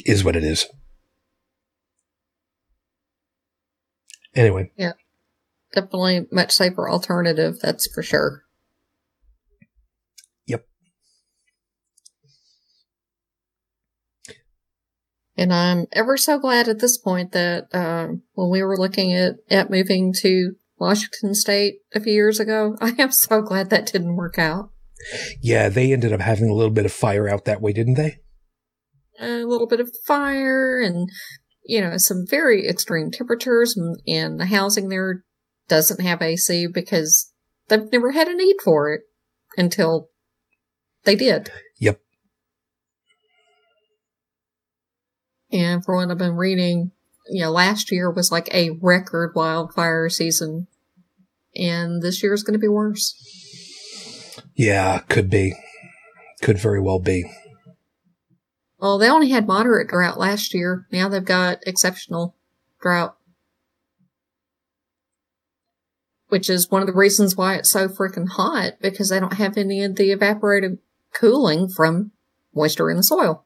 Is 0.07 0.25
what 0.25 0.35
it 0.35 0.43
is. 0.43 0.67
Anyway, 4.39 4.71
Yeah. 4.77 4.93
Definitely 5.75 6.27
much 6.31 6.53
safer 6.53 6.89
alternative, 6.89 7.59
that's 7.61 7.89
for 7.93 8.03
sure. 8.05 8.45
Yep. 10.47 10.65
And 15.37 15.53
I'm 15.53 15.87
ever 15.93 16.17
so 16.17 16.39
glad 16.39 16.69
at 16.69 16.79
this 16.79 16.97
point 16.97 17.33
that 17.33 17.67
um, 17.75 18.23
when 18.35 18.49
we 18.49 18.63
were 18.63 18.79
looking 18.79 19.13
at, 19.13 19.35
at 19.51 19.71
moving 19.71 20.13
to 20.21 20.53
Washington 20.79 21.35
State 21.35 21.81
a 21.93 22.01
few 22.01 22.13
years 22.13 22.39
ago, 22.39 22.77
I 22.81 22.95
am 22.99 23.11
so 23.11 23.43
glad 23.43 23.71
that 23.71 23.87
didn't 23.93 24.17
work 24.17 24.39
out. 24.39 24.71
yeah, 25.43 25.69
they 25.69 25.93
ended 25.93 26.13
up 26.13 26.21
having 26.21 26.49
a 26.49 26.55
little 26.55 26.73
bit 26.73 26.87
of 26.87 26.93
fire 26.93 27.29
out 27.29 27.45
that 27.45 27.61
way, 27.61 27.73
didn't 27.73 27.95
they? 27.95 28.21
A 29.21 29.45
little 29.45 29.67
bit 29.67 29.81
of 29.81 29.91
fire 30.07 30.81
and, 30.81 31.09
you 31.69 31.83
know, 31.83 31.99
some 31.99 32.25
very 32.27 32.67
extreme 32.67 33.11
temperatures, 33.11 33.77
and, 33.77 34.01
and 34.09 34.41
the 34.41 34.47
housing 34.47 34.89
there 34.89 35.23
doesn't 35.69 36.01
have 36.01 36.23
AC 36.23 36.67
because 36.67 37.31
they've 37.69 37.93
never 37.93 38.13
had 38.13 38.27
a 38.27 38.35
need 38.35 38.57
for 38.65 38.91
it 38.91 39.03
until 39.59 40.09
they 41.05 41.15
did. 41.15 41.53
Yep. 41.79 42.01
And 45.53 45.85
for 45.85 45.95
what 45.95 46.11
I've 46.11 46.17
been 46.17 46.37
reading, 46.37 46.93
you 47.29 47.43
know, 47.43 47.51
last 47.51 47.93
year 47.93 48.11
was 48.11 48.33
like 48.33 48.53
a 48.55 48.71
record 48.81 49.33
wildfire 49.35 50.09
season, 50.09 50.69
and 51.55 52.01
this 52.01 52.23
year 52.23 52.33
is 52.33 52.43
going 52.43 52.59
to 52.59 52.59
be 52.59 52.67
worse. 52.67 53.15
Yeah, 54.55 55.01
could 55.01 55.29
be. 55.29 55.55
Could 56.41 56.59
very 56.59 56.81
well 56.81 56.99
be. 56.99 57.31
Well, 58.79 58.99
they 58.99 59.11
only 59.11 59.31
had 59.31 59.47
moderate 59.47 59.89
drought 59.89 60.19
last 60.19 60.55
year. 60.55 60.87
Now 60.93 61.09
they've 61.09 61.25
got 61.25 61.59
exceptional 61.67 62.37
drought. 62.81 63.17
Which 66.29 66.49
is 66.49 66.71
one 66.71 66.83
of 66.83 66.87
the 66.87 66.93
reasons 66.93 67.37
why 67.37 67.57
it's 67.57 67.71
so 67.71 67.89
freaking 67.89 68.29
hot, 68.29 68.75
because 68.81 69.09
they 69.09 69.19
don't 69.19 69.35
have 69.35 69.57
any 69.57 69.83
of 69.83 69.97
the 69.97 70.11
evaporative 70.11 70.79
cooling 71.13 71.69
from 71.69 72.13
moisture 72.55 72.91
in 72.91 72.99
the 72.99 73.03
soil. 73.03 73.45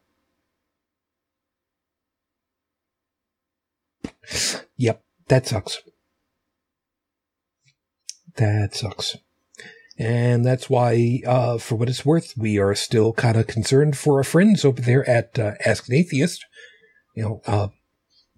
Yep, 4.77 5.03
that 5.29 5.47
sucks. 5.47 5.83
That 8.37 8.75
sucks. 8.75 9.17
And 9.99 10.45
that's 10.45 10.71
why, 10.71 11.21
uh, 11.27 11.59
for 11.59 11.77
what 11.77 11.89
it's 11.89 12.05
worth, 12.05 12.35
we 12.37 12.59
are 12.59 12.75
still 12.75 13.13
kind 13.13 13.37
of 13.37 13.47
concerned 13.47 13.97
for 13.97 14.17
our 14.19 14.25
friends 14.25 14.65
over 14.65 14.81
there 14.81 15.09
at 15.09 15.39
uh, 15.39 15.53
Ask 15.65 15.89
an 15.89 15.95
Atheist. 15.95 16.45
You 17.15 17.23
know, 17.23 17.43
uh, 17.47 17.69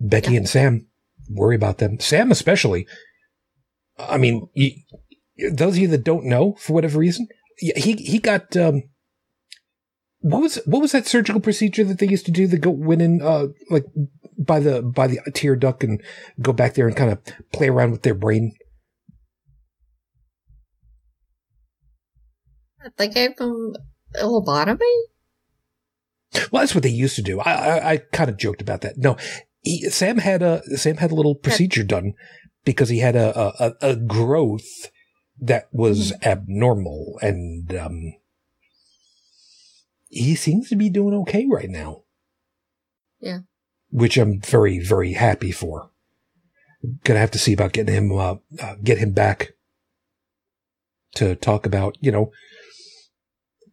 Becky 0.01 0.33
Yeah. 0.33 0.39
and 0.39 0.49
Sam, 0.49 0.89
worry 1.31 1.55
about 1.55 1.79
them. 1.79 2.01
Sam, 2.01 2.33
especially. 2.33 2.87
I 3.99 4.19
mean, 4.19 4.49
you, 4.55 4.73
those 5.53 5.75
of 5.77 5.79
you 5.79 5.89
that 5.89 6.05
don't 6.05 6.25
know, 6.25 6.55
for 6.59 6.73
whatever 6.73 6.99
reason, 6.99 7.29
he 7.57 7.93
he 7.93 8.19
got 8.19 8.57
um, 8.57 8.83
what 10.21 10.43
was 10.43 10.57
what 10.67 10.83
was 10.83 10.93
that 10.93 11.07
surgical 11.07 11.41
procedure 11.41 11.85
that 11.85 11.99
they 11.99 12.09
used 12.09 12.27
to 12.27 12.33
do? 12.33 12.47
That 12.47 12.59
go 12.59 12.71
went 12.71 13.03
in 13.03 13.23
uh, 13.23 13.49
like 13.71 13.85
by 14.39 14.59
the 14.59 14.83
by 14.83 15.07
the 15.07 15.21
tear 15.35 15.55
duct 15.55 15.85
and 15.85 16.03
go 16.41 16.53
back 16.53 16.75
there 16.75 16.89
and 16.89 16.97
kind 16.97 17.13
of 17.13 17.19
play 17.53 17.69
around 17.69 17.93
with 17.93 18.03
their 18.03 18.15
brain. 18.15 18.55
They 22.97 23.09
gave 23.09 23.37
them 23.37 23.74
a 24.18 24.24
lobotomy? 24.24 24.78
Well, 26.51 26.62
that's 26.62 26.74
what 26.74 26.82
they 26.82 26.91
used 26.91 27.16
to 27.16 27.22
do. 27.22 27.41
I 27.41 27.53
I, 27.53 27.93
I 27.93 27.97
kind 28.12 28.28
of 28.30 28.37
joked 28.37 28.61
about 28.62 28.80
that. 28.82 28.99
No, 28.99 29.16
he, 29.62 29.89
Sam 29.91 30.18
had 30.18 30.43
a 30.43 30.62
Sam 30.76 30.97
had 30.97 31.11
a 31.12 31.14
little 31.14 31.35
procedure 31.35 31.85
done 31.85 32.14
because 32.64 32.89
he 32.89 32.99
had 32.99 33.16
a 33.16 33.39
a, 33.39 33.53
a- 33.80 33.91
a 33.93 33.97
growth 33.97 34.91
that 35.41 35.68
was 35.72 36.12
abnormal, 36.22 37.18
and 37.22 37.74
um, 37.74 38.14
he 40.09 40.35
seems 40.35 40.68
to 40.68 40.76
be 40.76 40.89
doing 40.91 41.14
okay 41.14 41.47
right 41.47 41.70
now. 41.70 42.03
Yeah. 43.20 43.39
which 43.91 44.16
I'm 44.18 44.41
very 44.41 44.78
very 44.78 45.12
happy 45.14 45.51
for. 45.53 45.91
Gonna 47.05 47.20
have 47.20 47.30
to 47.30 47.39
see 47.39 47.53
about 47.55 47.72
getting 47.72 47.95
him 47.95 48.12
uh, 48.12 48.37
uh, 48.61 48.74
get 48.82 48.99
him 48.99 49.12
back 49.12 49.53
to 51.14 51.35
talk 51.37 51.64
about 51.64 51.97
you 52.01 52.11
know 52.12 52.30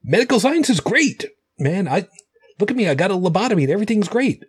medical 0.04 0.40
science 0.40 0.70
is 0.70 0.80
great, 0.80 1.26
man. 1.60 1.88
I 1.88 2.08
look 2.60 2.72
at 2.72 2.78
me. 2.78 2.88
I 2.88 2.96
got 2.96 3.12
a 3.12 3.16
lobotomy 3.16 3.64
and 3.64 3.72
everything's 3.72 4.10
great. 4.10 4.46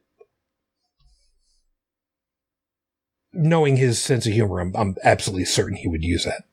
Knowing 3.32 3.76
his 3.76 4.02
sense 4.02 4.26
of 4.26 4.32
humor, 4.32 4.60
I'm, 4.60 4.74
I'm 4.76 4.96
absolutely 5.02 5.46
certain 5.46 5.76
he 5.76 5.88
would 5.88 6.04
use 6.04 6.24
that. 6.24 6.44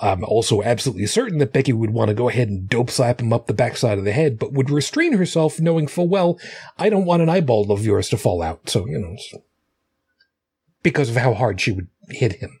I'm 0.00 0.24
also 0.24 0.62
absolutely 0.62 1.06
certain 1.06 1.38
that 1.38 1.52
Becky 1.52 1.72
would 1.72 1.90
want 1.90 2.08
to 2.08 2.14
go 2.14 2.28
ahead 2.28 2.48
and 2.48 2.68
dope 2.68 2.90
slap 2.90 3.20
him 3.20 3.32
up 3.32 3.46
the 3.46 3.54
backside 3.54 3.98
of 3.98 4.04
the 4.04 4.12
head, 4.12 4.38
but 4.38 4.52
would 4.52 4.70
restrain 4.70 5.14
herself, 5.14 5.60
knowing 5.60 5.86
full 5.86 6.08
well 6.08 6.38
I 6.78 6.90
don't 6.90 7.06
want 7.06 7.22
an 7.22 7.28
eyeball 7.28 7.72
of 7.72 7.84
yours 7.84 8.08
to 8.10 8.16
fall 8.16 8.42
out. 8.42 8.68
So 8.68 8.86
you 8.86 8.98
know, 8.98 9.16
because 10.82 11.10
of 11.10 11.16
how 11.16 11.34
hard 11.34 11.60
she 11.60 11.72
would 11.72 11.88
hit 12.08 12.34
him, 12.34 12.60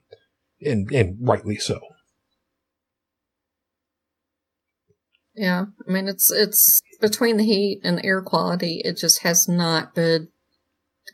and 0.60 0.90
and 0.92 1.16
rightly 1.20 1.56
so. 1.56 1.80
Yeah, 5.40 5.64
I 5.88 5.90
mean 5.90 6.06
it's 6.06 6.30
it's 6.30 6.82
between 7.00 7.38
the 7.38 7.44
heat 7.44 7.80
and 7.82 7.96
the 7.96 8.04
air 8.04 8.20
quality, 8.20 8.82
it 8.84 8.98
just 8.98 9.22
has 9.22 9.48
not 9.48 9.94
been 9.94 10.28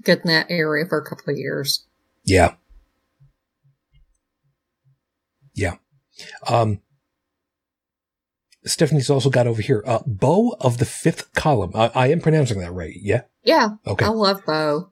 good 0.03 0.23
in 0.25 0.27
that 0.27 0.47
area 0.51 0.85
for 0.85 0.99
a 0.99 1.05
couple 1.09 1.33
of 1.33 1.39
years. 1.39 1.87
Yeah. 2.25 2.55
Yeah. 5.55 5.77
Um, 6.49 6.81
Stephanie's 8.65 9.11
also 9.11 9.31
got 9.31 9.47
over 9.47 9.63
here, 9.63 9.85
uh, 9.87 10.01
Beau 10.05 10.57
of 10.61 10.79
the 10.79 10.85
Fifth 10.85 11.33
Column. 11.35 11.71
I, 11.73 11.93
I 11.95 12.07
am 12.09 12.21
pronouncing 12.21 12.59
that 12.59 12.73
right. 12.73 12.97
Yeah. 13.01 13.23
Yeah, 13.45 13.69
Okay. 13.87 14.07
I 14.07 14.09
love 14.09 14.45
Beau. 14.45 14.91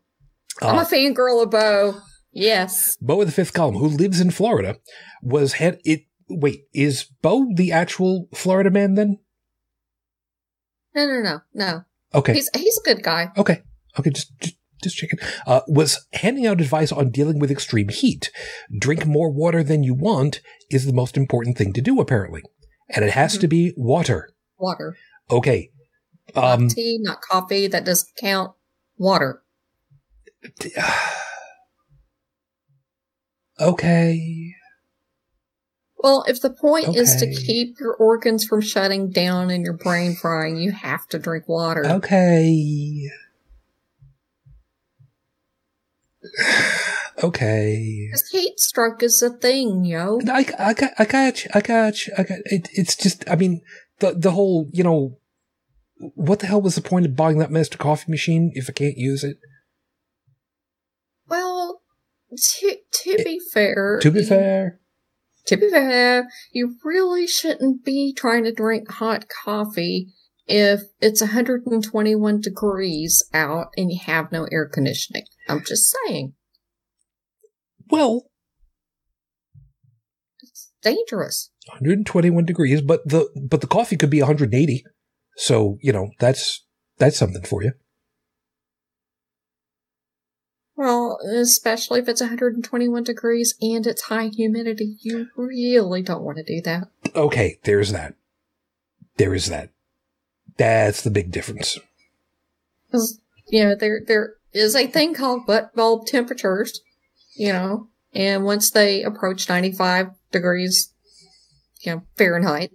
I'm 0.62 0.78
Uh, 0.78 0.82
a 0.82 0.84
fangirl 0.84 1.42
of 1.42 1.50
Beau. 1.50 2.00
Yes. 2.30 2.96
Beau 3.00 3.20
of 3.20 3.26
the 3.26 3.32
Fifth 3.32 3.52
Column, 3.52 3.74
who 3.74 3.88
lives 3.88 4.20
in 4.20 4.30
Florida, 4.30 4.78
was 5.22 5.54
head, 5.54 5.80
it, 5.84 6.02
wait, 6.28 6.66
is 6.72 7.06
Beau 7.20 7.46
the 7.52 7.72
actual 7.72 8.28
Florida 8.32 8.70
man 8.70 8.94
then? 8.94 9.18
No, 10.94 11.06
no, 11.06 11.20
no, 11.22 11.40
no. 11.54 11.84
Okay. 12.14 12.34
He's 12.34 12.48
he's 12.54 12.78
a 12.78 12.82
good 12.84 13.02
guy. 13.02 13.30
Okay. 13.36 13.62
Okay. 13.98 14.10
Just, 14.10 14.32
just, 14.40 14.56
just 14.82 14.96
checking. 14.96 15.18
Uh, 15.46 15.60
was 15.66 16.06
handing 16.12 16.46
out 16.46 16.60
advice 16.60 16.92
on 16.92 17.10
dealing 17.10 17.38
with 17.38 17.50
extreme 17.50 17.88
heat. 17.88 18.30
Drink 18.78 19.04
more 19.06 19.30
water 19.30 19.62
than 19.64 19.82
you 19.82 19.94
want 19.94 20.40
is 20.70 20.86
the 20.86 20.92
most 20.92 21.16
important 21.16 21.58
thing 21.58 21.72
to 21.72 21.80
do, 21.80 22.00
apparently. 22.00 22.42
And 22.90 23.04
it 23.04 23.12
has 23.12 23.36
Mhm. 23.36 23.40
to 23.40 23.48
be 23.48 23.72
water. 23.76 24.30
Water. 24.58 24.96
Okay. 25.30 25.70
Um, 26.34 26.62
not 26.66 26.70
tea, 26.70 26.98
not 27.00 27.20
coffee. 27.22 27.66
That 27.66 27.84
doesn't 27.84 28.14
count. 28.16 28.52
Water. 28.96 29.42
okay. 33.60 34.54
Well, 36.04 36.22
if 36.28 36.42
the 36.42 36.50
point 36.50 36.94
is 36.96 37.16
to 37.16 37.26
keep 37.26 37.80
your 37.80 37.94
organs 37.94 38.44
from 38.44 38.60
shutting 38.60 39.08
down 39.08 39.48
and 39.48 39.64
your 39.64 39.72
brain 39.72 40.14
frying, 40.14 40.58
you 40.58 40.70
have 40.70 41.08
to 41.08 41.18
drink 41.18 41.48
water. 41.48 41.86
Okay. 41.86 43.08
Okay. 47.22 48.08
Because 48.10 48.28
heat 48.30 48.58
stroke 48.58 49.00
is 49.02 49.22
a 49.22 49.30
thing, 49.30 49.84
yo. 49.84 50.18
I, 50.28 50.44
I, 50.58 50.74
I 50.98 51.04
got 51.04 51.44
you. 51.44 51.50
I 51.54 51.60
got 51.60 52.06
you. 52.06 52.12
I 52.18 52.24
got 52.24 52.38
it. 52.46 52.68
It's 52.72 52.96
just, 52.96 53.24
I 53.30 53.36
mean, 53.36 53.62
the, 54.00 54.12
the 54.12 54.32
whole, 54.32 54.68
you 54.72 54.82
know, 54.82 55.16
what 56.16 56.40
the 56.40 56.48
hell 56.48 56.60
was 56.60 56.74
the 56.74 56.82
point 56.82 57.06
of 57.06 57.14
buying 57.14 57.38
that 57.38 57.50
Mr. 57.50 57.78
Coffee 57.78 58.10
machine 58.10 58.50
if 58.54 58.68
I 58.68 58.72
can't 58.72 58.98
use 58.98 59.22
it? 59.22 59.38
Well, 61.28 61.82
to 62.36 62.76
to 62.90 63.16
be 63.24 63.40
fair, 63.52 64.00
To 64.02 64.10
be 64.10 64.24
fair. 64.24 64.80
To 65.46 65.56
be 65.56 65.68
fair, 65.68 66.28
you 66.52 66.76
really 66.84 67.26
shouldn't 67.26 67.84
be 67.84 68.12
trying 68.16 68.44
to 68.44 68.52
drink 68.52 68.90
hot 68.90 69.26
coffee 69.28 70.08
if 70.46 70.82
it's 71.00 71.20
121 71.20 72.40
degrees 72.40 73.24
out 73.32 73.68
and 73.76 73.90
you 73.90 73.98
have 74.04 74.32
no 74.32 74.46
air 74.50 74.66
conditioning. 74.66 75.24
I'm 75.48 75.64
just 75.64 75.94
saying, 76.06 76.34
Well, 77.90 78.26
it's 80.42 80.70
dangerous. 80.82 81.50
121 81.66 82.44
degrees, 82.44 82.82
but 82.82 83.06
the, 83.06 83.28
but 83.48 83.60
the 83.60 83.66
coffee 83.66 83.96
could 83.96 84.10
be 84.10 84.20
180. 84.20 84.84
So, 85.36 85.78
you 85.80 85.92
know, 85.92 86.10
that's, 86.20 86.64
that's 86.98 87.16
something 87.16 87.42
for 87.42 87.62
you. 87.62 87.72
Well, 91.22 91.40
especially 91.40 92.00
if 92.00 92.08
it's 92.08 92.20
121 92.20 93.02
degrees 93.04 93.54
and 93.60 93.86
it's 93.86 94.02
high 94.02 94.28
humidity, 94.28 94.96
you 95.00 95.28
really 95.36 96.02
don't 96.02 96.22
want 96.22 96.38
to 96.38 96.44
do 96.44 96.60
that. 96.62 96.88
Okay. 97.14 97.58
There's 97.64 97.92
that. 97.92 98.14
There 99.16 99.34
is 99.34 99.46
that. 99.46 99.70
That's 100.56 101.02
the 101.02 101.10
big 101.10 101.30
difference. 101.30 101.78
You 103.48 103.64
know, 103.64 103.74
there, 103.74 104.00
there 104.06 104.34
is 104.52 104.74
a 104.74 104.86
thing 104.86 105.14
called 105.14 105.46
wet 105.46 105.74
bulb 105.74 106.06
temperatures, 106.06 106.80
you 107.36 107.52
know, 107.52 107.88
And 108.12 108.44
once 108.44 108.70
they 108.70 109.02
approach 109.02 109.48
95 109.48 110.10
degrees, 110.30 110.92
you 111.80 111.92
know, 111.92 112.02
Fahrenheit, 112.16 112.72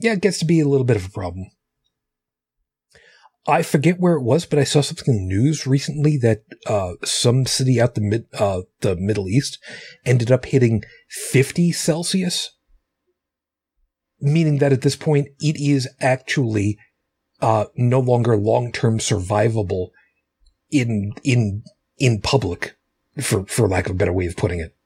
yeah, 0.00 0.14
it 0.14 0.22
gets 0.22 0.38
to 0.38 0.44
be 0.44 0.60
a 0.60 0.68
little 0.68 0.86
bit 0.86 0.96
of 0.96 1.06
a 1.06 1.10
problem. 1.10 1.50
I 3.46 3.62
forget 3.62 3.98
where 3.98 4.14
it 4.14 4.22
was, 4.22 4.44
but 4.44 4.58
I 4.58 4.64
saw 4.64 4.80
something 4.80 5.14
in 5.14 5.28
the 5.28 5.34
news 5.34 5.66
recently 5.66 6.18
that 6.18 6.42
uh, 6.66 6.94
some 7.04 7.46
city 7.46 7.80
out 7.80 7.94
the 7.94 8.00
mid 8.00 8.26
uh, 8.38 8.62
the 8.80 8.96
Middle 8.96 9.28
East 9.28 9.58
ended 10.04 10.30
up 10.30 10.44
hitting 10.46 10.82
50 11.08 11.72
Celsius, 11.72 12.50
meaning 14.20 14.58
that 14.58 14.72
at 14.72 14.82
this 14.82 14.96
point 14.96 15.28
it 15.40 15.56
is 15.58 15.88
actually 16.00 16.78
uh, 17.40 17.66
no 17.76 17.98
longer 17.98 18.36
long 18.36 18.72
term 18.72 18.98
survivable 18.98 19.88
in 20.70 21.14
in 21.24 21.64
in 21.96 22.20
public, 22.20 22.76
for 23.22 23.46
for 23.46 23.66
lack 23.66 23.86
of 23.86 23.92
a 23.92 23.98
better 23.98 24.12
way 24.12 24.26
of 24.26 24.36
putting 24.36 24.60
it, 24.60 24.76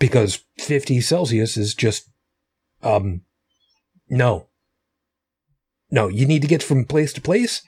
because 0.00 0.42
50 0.58 1.00
Celsius 1.00 1.56
is 1.56 1.74
just 1.74 2.10
um 2.82 3.20
no 4.08 4.49
no, 5.90 6.08
you 6.08 6.26
need 6.26 6.42
to 6.42 6.48
get 6.48 6.62
from 6.62 6.84
place 6.84 7.12
to 7.14 7.20
place. 7.20 7.62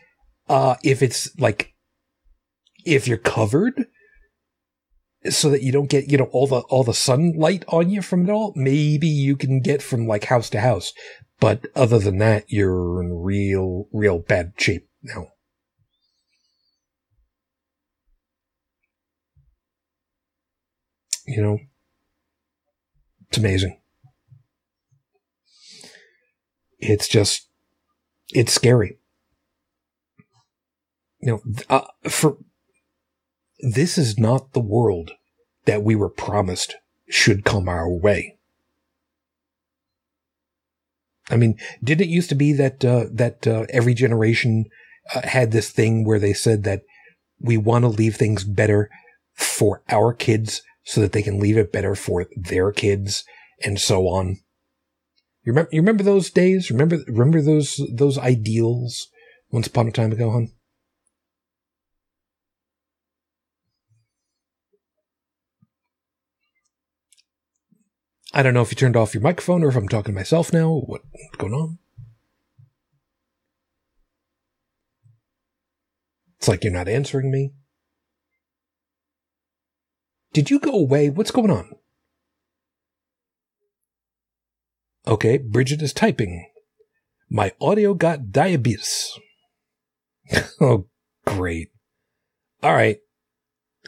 Uh, 0.48 0.76
if 0.82 1.02
it's 1.02 1.30
like, 1.38 1.74
if 2.84 3.06
you're 3.06 3.18
covered 3.18 3.86
so 5.30 5.50
that 5.50 5.62
you 5.62 5.70
don't 5.70 5.90
get, 5.90 6.10
you 6.10 6.18
know, 6.18 6.28
all 6.32 6.46
the, 6.46 6.60
all 6.62 6.84
the 6.84 6.94
sunlight 6.94 7.64
on 7.68 7.90
you 7.90 8.02
from 8.02 8.28
it 8.28 8.32
all, 8.32 8.52
maybe 8.56 9.06
you 9.06 9.36
can 9.36 9.60
get 9.60 9.82
from 9.82 10.06
like 10.06 10.24
house 10.24 10.50
to 10.50 10.60
house. 10.60 10.92
But 11.40 11.66
other 11.74 11.98
than 11.98 12.18
that, 12.18 12.44
you're 12.48 13.02
in 13.02 13.22
real, 13.22 13.88
real 13.92 14.18
bad 14.18 14.52
shape 14.56 14.88
now. 15.02 15.28
You 21.24 21.40
know, 21.40 21.58
it's 23.28 23.38
amazing. 23.38 23.80
It's 26.78 27.06
just, 27.06 27.48
it's 28.32 28.52
scary. 28.52 28.98
You 31.20 31.32
know, 31.32 31.42
uh, 31.68 31.86
for 32.08 32.38
this 33.60 33.96
is 33.96 34.18
not 34.18 34.52
the 34.52 34.60
world 34.60 35.12
that 35.66 35.82
we 35.82 35.94
were 35.94 36.08
promised 36.08 36.76
should 37.08 37.44
come 37.44 37.68
our 37.68 37.88
way. 37.88 38.36
I 41.30 41.36
mean, 41.36 41.56
did 41.82 42.00
it 42.00 42.08
used 42.08 42.28
to 42.30 42.34
be 42.34 42.52
that 42.54 42.84
uh, 42.84 43.06
that 43.12 43.46
uh, 43.46 43.66
every 43.70 43.94
generation 43.94 44.66
uh, 45.14 45.26
had 45.26 45.52
this 45.52 45.70
thing 45.70 46.04
where 46.04 46.18
they 46.18 46.32
said 46.32 46.64
that 46.64 46.82
we 47.40 47.56
want 47.56 47.84
to 47.84 47.88
leave 47.88 48.16
things 48.16 48.44
better 48.44 48.90
for 49.34 49.82
our 49.88 50.12
kids 50.12 50.62
so 50.84 51.00
that 51.00 51.12
they 51.12 51.22
can 51.22 51.38
leave 51.38 51.56
it 51.56 51.72
better 51.72 51.94
for 51.94 52.26
their 52.36 52.72
kids 52.72 53.24
and 53.64 53.80
so 53.80 54.08
on? 54.08 54.40
You 55.44 55.52
remember, 55.52 55.70
you 55.72 55.80
remember 55.80 56.04
those 56.04 56.30
days? 56.30 56.70
Remember, 56.70 56.98
remember 57.08 57.42
those, 57.42 57.80
those 57.92 58.16
ideals 58.16 59.08
once 59.50 59.66
upon 59.66 59.88
a 59.88 59.92
time 59.92 60.12
ago, 60.12 60.30
hon? 60.30 60.52
I 68.32 68.42
don't 68.42 68.54
know 68.54 68.62
if 68.62 68.70
you 68.70 68.76
turned 68.76 68.96
off 68.96 69.14
your 69.14 69.22
microphone 69.22 69.62
or 69.62 69.68
if 69.68 69.76
I'm 69.76 69.88
talking 69.88 70.14
to 70.14 70.18
myself 70.18 70.52
now. 70.52 70.82
What's 70.86 71.04
going 71.36 71.52
on? 71.52 71.78
It's 76.38 76.48
like 76.48 76.64
you're 76.64 76.72
not 76.72 76.88
answering 76.88 77.30
me. 77.30 77.52
Did 80.32 80.50
you 80.50 80.58
go 80.58 80.72
away? 80.72 81.10
What's 81.10 81.30
going 81.30 81.50
on? 81.50 81.76
Okay, 85.06 85.38
Bridget 85.38 85.82
is 85.82 85.92
typing. 85.92 86.46
My 87.28 87.52
audio 87.60 87.94
got 87.94 88.30
diabetes. 88.30 89.18
oh, 90.60 90.86
great. 91.26 91.70
All 92.62 92.74
right. 92.74 92.98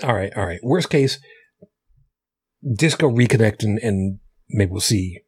All 0.03 0.15
right. 0.15 0.33
All 0.37 0.47
right. 0.47 0.61
Worst 0.63 0.91
case, 0.91 1.19
Disco 2.75 3.09
reconnect 3.09 3.63
and, 3.63 3.79
and 3.79 4.19
maybe 4.49 4.71
we'll 4.71 4.81
see 4.81 5.21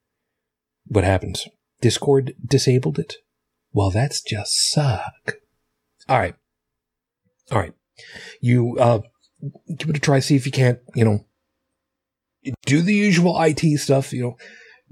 what 0.86 1.04
happens. 1.04 1.46
Discord 1.80 2.34
disabled 2.44 2.98
it? 2.98 3.16
Well, 3.72 3.90
that's 3.90 4.22
just 4.22 4.70
suck. 4.70 5.36
All 6.08 6.18
right. 6.18 6.34
All 7.52 7.58
right. 7.58 7.74
You, 8.40 8.76
uh, 8.78 9.00
give 9.76 9.90
it 9.90 9.96
a 9.96 10.00
try. 10.00 10.18
See 10.18 10.36
if 10.36 10.46
you 10.46 10.52
can't, 10.52 10.78
you 10.94 11.04
know, 11.04 11.26
do 12.64 12.80
the 12.80 12.94
usual 12.94 13.40
IT 13.40 13.60
stuff, 13.78 14.12
you 14.12 14.22
know, 14.22 14.36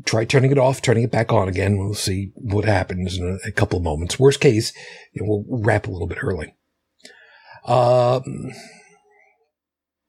try 0.05 0.24
turning 0.24 0.51
it 0.51 0.59
off, 0.59 0.82
turning 0.82 1.05
it 1.05 1.12
back 1.12 1.32
on 1.32 1.49
again. 1.49 1.78
We'll 1.78 1.95
see 1.95 2.32
what 2.34 2.64
happens 2.64 3.16
in 3.16 3.38
a, 3.45 3.49
a 3.49 3.53
couple 3.53 3.78
of 3.78 3.84
moments. 3.84 4.18
Worst 4.18 4.40
case, 4.40 4.72
we'll 5.20 5.45
wrap 5.49 5.86
a 5.86 5.90
little 5.90 6.09
bit 6.09 6.18
early. 6.22 6.55
Um, 7.66 8.53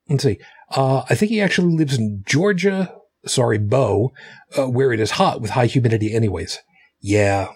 let's 0.10 0.24
see. 0.24 0.40
Uh, 0.72 1.04
I 1.10 1.16
think 1.16 1.30
he 1.30 1.42
actually 1.42 1.76
lives 1.76 1.98
in 1.98 2.24
Georgia. 2.26 2.94
Sorry, 3.26 3.58
Beau, 3.58 4.12
uh, 4.58 4.68
where 4.68 4.92
it 4.92 5.00
is 5.00 5.12
hot 5.12 5.42
with 5.42 5.52
high 5.52 5.68
humidity 5.68 6.14
anyways. 6.14 6.60
Yeah. 7.00 7.54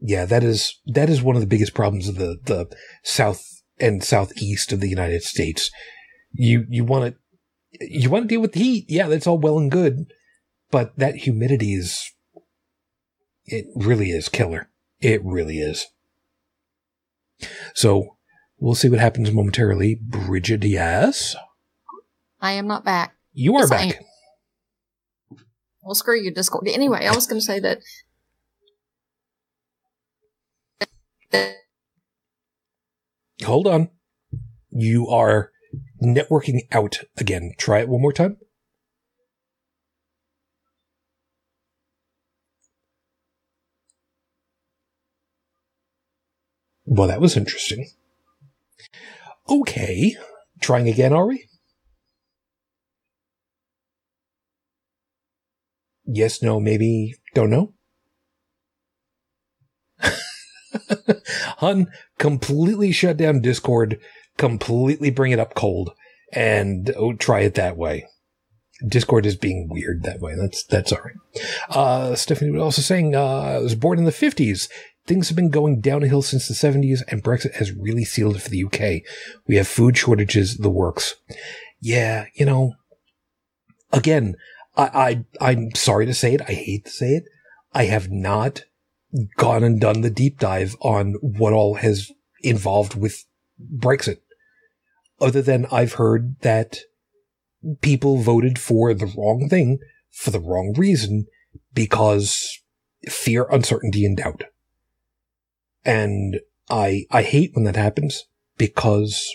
Yeah, 0.00 0.26
that 0.26 0.44
is, 0.44 0.78
that 0.86 1.10
is 1.10 1.22
one 1.22 1.34
of 1.34 1.40
the 1.40 1.46
biggest 1.46 1.74
problems 1.74 2.08
of 2.08 2.16
the, 2.16 2.38
the 2.44 2.70
south 3.02 3.62
and 3.80 4.02
southeast 4.04 4.72
of 4.72 4.80
the 4.80 4.88
United 4.88 5.22
States. 5.22 5.70
You, 6.32 6.66
you 6.68 6.84
want 6.84 7.14
to, 7.14 7.86
you 7.88 8.10
want 8.10 8.24
to 8.24 8.28
deal 8.28 8.40
with 8.40 8.52
the 8.52 8.60
heat. 8.60 8.84
Yeah, 8.88 9.08
that's 9.08 9.26
all 9.26 9.38
well 9.38 9.58
and 9.58 9.70
good 9.70 10.06
but 10.70 10.96
that 10.98 11.16
humidity 11.16 11.74
is, 11.74 12.12
it 13.46 13.66
really 13.74 14.10
is 14.10 14.28
killer. 14.28 14.68
It 15.00 15.24
really 15.24 15.58
is. 15.58 15.86
So 17.74 18.16
we'll 18.58 18.74
see 18.74 18.88
what 18.88 18.98
happens 18.98 19.30
momentarily. 19.30 19.94
Bridget, 20.00 20.64
yes? 20.64 21.36
I 22.40 22.52
am 22.52 22.66
not 22.66 22.84
back. 22.84 23.14
You 23.32 23.54
are 23.56 23.62
yes, 23.62 23.70
back. 23.70 24.04
Well, 25.82 25.94
screw 25.94 26.20
you, 26.20 26.32
Discord. 26.32 26.68
Anyway, 26.68 27.06
I 27.06 27.14
was 27.14 27.26
going 27.26 27.40
to 27.40 27.44
say 27.44 27.60
that. 27.60 27.78
Hold 33.44 33.66
on. 33.66 33.90
You 34.70 35.08
are 35.08 35.52
networking 36.02 36.60
out 36.72 37.00
again. 37.16 37.52
Try 37.56 37.80
it 37.80 37.88
one 37.88 38.02
more 38.02 38.12
time. 38.12 38.38
Well, 46.90 47.08
that 47.08 47.20
was 47.20 47.36
interesting. 47.36 47.86
Okay. 49.48 50.16
Trying 50.60 50.88
again, 50.88 51.12
are 51.12 51.26
we? 51.26 51.44
Yes, 56.06 56.42
no, 56.42 56.58
maybe, 56.58 57.14
don't 57.34 57.50
know. 57.50 57.74
Hun, 61.58 61.88
completely 62.18 62.92
shut 62.92 63.18
down 63.18 63.42
Discord, 63.42 64.00
completely 64.38 65.10
bring 65.10 65.32
it 65.32 65.38
up 65.38 65.54
cold, 65.54 65.90
and 66.32 66.90
oh, 66.96 67.12
try 67.12 67.40
it 67.40 67.54
that 67.54 67.76
way. 67.76 68.06
Discord 68.86 69.26
is 69.26 69.36
being 69.36 69.68
weird 69.68 70.04
that 70.04 70.20
way. 70.20 70.34
That's 70.40 70.64
that's 70.64 70.92
all 70.92 71.00
right. 71.02 71.42
Uh, 71.68 72.14
Stephanie 72.14 72.52
was 72.52 72.62
also 72.62 72.80
saying, 72.80 73.14
uh, 73.14 73.22
I 73.22 73.58
was 73.58 73.74
born 73.74 73.98
in 73.98 74.04
the 74.06 74.10
50s 74.10 74.68
things 75.08 75.28
have 75.28 75.36
been 75.36 75.50
going 75.50 75.80
downhill 75.80 76.22
since 76.22 76.46
the 76.46 76.54
70s 76.54 77.00
and 77.08 77.24
Brexit 77.24 77.54
has 77.54 77.72
really 77.72 78.04
sealed 78.04 78.36
it 78.36 78.42
for 78.42 78.50
the 78.50 78.64
UK. 78.64 79.02
We 79.46 79.56
have 79.56 79.66
food 79.66 79.96
shortages, 79.96 80.58
the 80.58 80.70
works. 80.70 81.16
Yeah, 81.80 82.26
you 82.34 82.44
know, 82.44 82.74
again, 83.92 84.36
I, 84.76 85.24
I, 85.40 85.50
I'm 85.50 85.74
sorry 85.74 86.06
to 86.06 86.14
say 86.14 86.34
it. 86.34 86.42
I 86.42 86.52
hate 86.52 86.84
to 86.84 86.90
say 86.90 87.14
it. 87.14 87.24
I 87.74 87.84
have 87.84 88.10
not 88.10 88.62
gone 89.36 89.64
and 89.64 89.80
done 89.80 90.02
the 90.02 90.10
deep 90.10 90.38
dive 90.38 90.76
on 90.80 91.14
what 91.22 91.52
all 91.52 91.74
has 91.76 92.12
involved 92.42 92.94
with 92.94 93.24
Brexit. 93.60 94.18
Other 95.20 95.42
than 95.42 95.66
I've 95.72 95.94
heard 95.94 96.38
that 96.42 96.78
people 97.80 98.18
voted 98.18 98.58
for 98.58 98.94
the 98.94 99.12
wrong 99.16 99.48
thing 99.48 99.78
for 100.10 100.30
the 100.30 100.40
wrong 100.40 100.74
reason 100.76 101.26
because 101.72 102.60
fear, 103.08 103.46
uncertainty, 103.50 104.04
and 104.04 104.16
doubt. 104.16 104.44
And 105.88 106.40
I, 106.68 107.06
I 107.10 107.22
hate 107.22 107.52
when 107.54 107.64
that 107.64 107.74
happens 107.74 108.26
because 108.58 109.34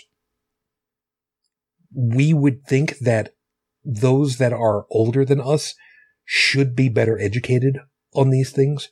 we 1.92 2.32
would 2.32 2.64
think 2.64 2.98
that 3.00 3.34
those 3.84 4.36
that 4.36 4.52
are 4.52 4.86
older 4.88 5.24
than 5.24 5.40
us 5.40 5.74
should 6.24 6.76
be 6.76 6.88
better 6.88 7.18
educated 7.18 7.80
on 8.12 8.30
these 8.30 8.52
things. 8.52 8.90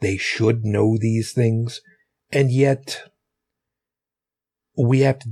They 0.00 0.18
should 0.18 0.66
know 0.66 0.98
these 0.98 1.32
things. 1.32 1.80
And 2.30 2.52
yet 2.52 3.10
we 4.76 5.00
have 5.00 5.20
to 5.20 5.30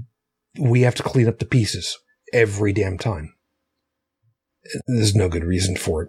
we 0.58 0.80
have 0.80 0.94
to 0.94 1.02
clean 1.02 1.28
up 1.28 1.38
the 1.38 1.44
pieces 1.44 1.98
every 2.32 2.72
damn 2.72 2.96
time. 2.96 3.34
There's 4.86 5.14
no 5.14 5.28
good 5.28 5.44
reason 5.44 5.76
for 5.76 6.04
it. 6.04 6.08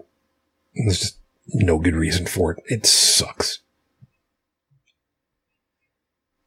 There's 0.74 1.00
just 1.02 1.18
no 1.48 1.80
good 1.80 1.98
reason 1.98 2.28
for 2.28 2.54
it. 2.54 2.64
It 2.68 2.86
sucks. 2.86 3.60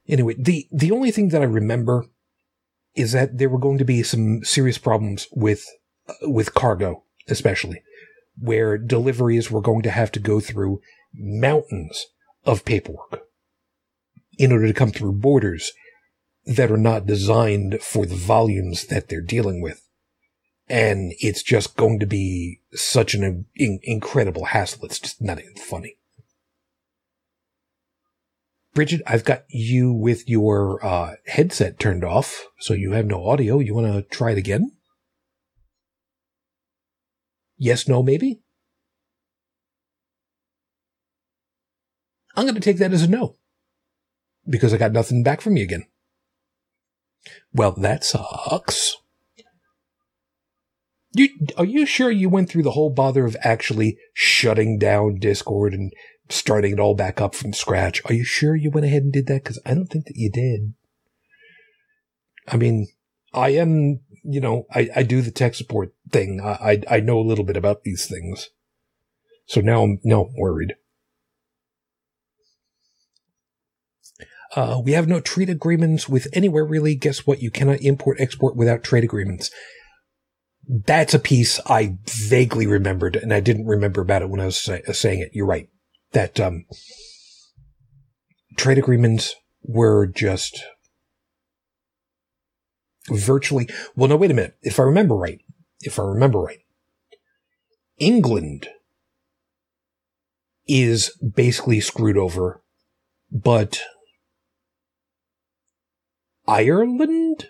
Anyway, 0.08 0.34
the, 0.38 0.68
the 0.72 0.90
only 0.90 1.10
thing 1.10 1.28
that 1.28 1.42
I 1.42 1.46
remember 1.46 2.06
is 2.94 3.12
that 3.12 3.38
there 3.38 3.48
were 3.48 3.58
going 3.58 3.78
to 3.78 3.84
be 3.84 4.02
some 4.02 4.44
serious 4.44 4.78
problems 4.78 5.28
with, 5.32 5.64
uh, 6.08 6.28
with 6.28 6.54
cargo, 6.54 7.04
especially, 7.28 7.82
where 8.38 8.76
deliveries 8.76 9.50
were 9.50 9.60
going 9.60 9.82
to 9.82 9.90
have 9.90 10.12
to 10.12 10.20
go 10.20 10.40
through 10.40 10.80
mountains 11.14 12.06
of 12.44 12.64
paperwork 12.64 13.22
in 14.38 14.52
order 14.52 14.66
to 14.66 14.72
come 14.72 14.90
through 14.90 15.12
borders 15.12 15.72
that 16.44 16.70
are 16.70 16.76
not 16.78 17.06
designed 17.06 17.80
for 17.80 18.04
the 18.04 18.16
volumes 18.16 18.86
that 18.86 19.08
they're 19.08 19.20
dealing 19.20 19.60
with. 19.60 19.86
And 20.68 21.12
it's 21.18 21.42
just 21.42 21.76
going 21.76 22.00
to 22.00 22.06
be 22.06 22.60
such 22.72 23.14
an 23.14 23.46
in- 23.54 23.80
incredible 23.82 24.46
hassle. 24.46 24.84
It's 24.84 24.98
just 24.98 25.20
not 25.20 25.38
even 25.38 25.54
funny. 25.54 25.96
Bridget, 28.74 29.02
I've 29.06 29.24
got 29.24 29.44
you 29.48 29.92
with 29.92 30.28
your 30.28 30.84
uh, 30.84 31.16
headset 31.26 31.78
turned 31.78 32.04
off, 32.04 32.46
so 32.58 32.72
you 32.72 32.92
have 32.92 33.06
no 33.06 33.26
audio. 33.26 33.58
You 33.58 33.74
want 33.74 33.92
to 33.92 34.02
try 34.02 34.30
it 34.30 34.38
again? 34.38 34.72
Yes, 37.58 37.86
no, 37.86 38.02
maybe? 38.02 38.40
I'm 42.34 42.44
going 42.44 42.54
to 42.54 42.60
take 42.60 42.78
that 42.78 42.94
as 42.94 43.02
a 43.02 43.08
no 43.08 43.36
because 44.48 44.72
I 44.72 44.78
got 44.78 44.92
nothing 44.92 45.22
back 45.22 45.40
from 45.42 45.56
you 45.56 45.64
again. 45.64 45.84
Well, 47.52 47.72
that 47.72 48.04
sucks. 48.04 48.96
You, 51.12 51.28
are 51.58 51.64
you 51.66 51.84
sure 51.84 52.10
you 52.10 52.30
went 52.30 52.48
through 52.48 52.62
the 52.62 52.70
whole 52.70 52.88
bother 52.88 53.26
of 53.26 53.36
actually 53.42 53.98
shutting 54.14 54.78
down 54.78 55.18
Discord 55.18 55.74
and 55.74 55.92
starting 56.32 56.72
it 56.72 56.80
all 56.80 56.94
back 56.94 57.20
up 57.20 57.34
from 57.34 57.52
scratch? 57.52 58.02
Are 58.04 58.14
you 58.14 58.24
sure 58.24 58.54
you 58.56 58.70
went 58.70 58.86
ahead 58.86 59.02
and 59.02 59.12
did 59.12 59.26
that? 59.26 59.44
Because 59.44 59.60
I 59.64 59.74
don't 59.74 59.86
think 59.86 60.06
that 60.06 60.16
you 60.16 60.30
did. 60.30 60.74
I 62.48 62.56
mean, 62.56 62.88
I 63.32 63.50
am, 63.50 64.00
you 64.24 64.40
know, 64.40 64.66
I, 64.74 64.90
I 64.96 65.02
do 65.02 65.22
the 65.22 65.30
tech 65.30 65.54
support 65.54 65.94
thing. 66.10 66.40
I, 66.40 66.82
I, 66.90 66.96
I 66.96 67.00
know 67.00 67.18
a 67.18 67.22
little 67.22 67.44
bit 67.44 67.56
about 67.56 67.84
these 67.84 68.06
things. 68.06 68.50
So 69.46 69.60
now 69.60 69.82
I'm, 69.82 70.00
now 70.04 70.24
I'm 70.24 70.34
worried. 70.36 70.74
Uh, 74.54 74.80
we 74.84 74.92
have 74.92 75.08
no 75.08 75.20
trade 75.20 75.48
agreements 75.48 76.08
with 76.08 76.28
anywhere 76.32 76.64
really. 76.64 76.94
Guess 76.94 77.26
what? 77.26 77.40
You 77.40 77.50
cannot 77.50 77.80
import 77.80 78.20
export 78.20 78.54
without 78.54 78.82
trade 78.82 79.04
agreements. 79.04 79.50
That's 80.68 81.14
a 81.14 81.18
piece 81.18 81.58
I 81.66 81.96
vaguely 82.06 82.66
remembered, 82.66 83.16
and 83.16 83.32
I 83.32 83.40
didn't 83.40 83.66
remember 83.66 84.00
about 84.00 84.22
it 84.22 84.28
when 84.28 84.40
I 84.40 84.46
was 84.46 84.58
say- 84.58 84.82
saying 84.92 85.20
it. 85.20 85.30
You're 85.32 85.46
right. 85.46 85.68
That 86.12 86.38
um, 86.38 86.66
trade 88.56 88.78
agreements 88.78 89.34
were 89.62 90.06
just 90.06 90.62
virtually. 93.08 93.68
Well, 93.96 94.08
no, 94.08 94.16
wait 94.16 94.30
a 94.30 94.34
minute. 94.34 94.56
If 94.62 94.78
I 94.78 94.82
remember 94.82 95.16
right, 95.16 95.40
if 95.80 95.98
I 95.98 96.02
remember 96.02 96.40
right, 96.40 96.60
England 97.98 98.68
is 100.68 101.16
basically 101.18 101.80
screwed 101.80 102.16
over, 102.16 102.62
but 103.30 103.80
Ireland 106.46 107.48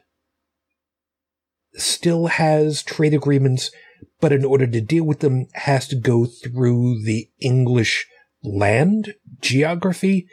still 1.74 2.26
has 2.26 2.82
trade 2.82 3.14
agreements, 3.14 3.70
but 4.20 4.32
in 4.32 4.44
order 4.44 4.66
to 4.66 4.80
deal 4.80 5.04
with 5.04 5.20
them 5.20 5.46
has 5.54 5.88
to 5.88 5.96
go 5.96 6.26
through 6.26 7.02
the 7.02 7.30
English 7.40 8.06
land 8.42 9.14
geography. 9.40 10.26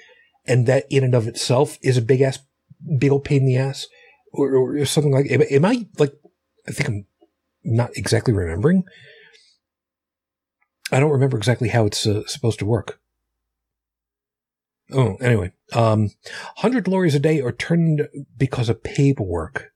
And 0.45 0.65
that 0.65 0.85
in 0.89 1.03
and 1.03 1.13
of 1.13 1.27
itself 1.27 1.77
is 1.83 1.97
a 1.97 2.01
big 2.01 2.21
ass, 2.21 2.39
big 2.97 3.11
old 3.11 3.23
pain 3.23 3.41
in 3.41 3.45
the 3.45 3.57
ass 3.57 3.87
or, 4.31 4.55
or 4.55 4.85
something 4.85 5.11
like, 5.11 5.29
am, 5.29 5.43
am 5.49 5.65
I 5.65 5.87
like, 5.97 6.13
I 6.67 6.71
think 6.71 6.89
I'm 6.89 7.05
not 7.63 7.91
exactly 7.95 8.33
remembering. 8.33 8.83
I 10.91 10.99
don't 10.99 11.11
remember 11.11 11.37
exactly 11.37 11.69
how 11.69 11.85
it's 11.85 12.07
uh, 12.07 12.25
supposed 12.25 12.59
to 12.59 12.65
work. 12.65 12.99
Oh, 14.91 15.17
anyway, 15.21 15.51
um, 15.73 16.09
100 16.61 16.87
lorries 16.87 17.13
a 17.13 17.19
day 17.19 17.41
are 17.41 17.51
turned 17.51 18.07
because 18.35 18.69
of 18.69 18.81
paperwork. 18.81 19.71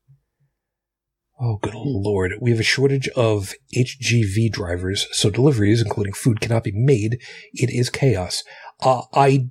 Oh, 1.39 1.57
good 1.57 1.73
lord. 1.73 2.33
We 2.39 2.51
have 2.51 2.59
a 2.59 2.63
shortage 2.63 3.07
of 3.09 3.53
HGV 3.75 4.51
drivers, 4.51 5.07
so 5.11 5.29
deliveries, 5.29 5.81
including 5.81 6.13
food, 6.13 6.39
cannot 6.39 6.63
be 6.63 6.71
made. 6.71 7.19
It 7.53 7.69
is 7.71 7.89
chaos. 7.89 8.43
Uh, 8.81 9.01
I 9.13 9.49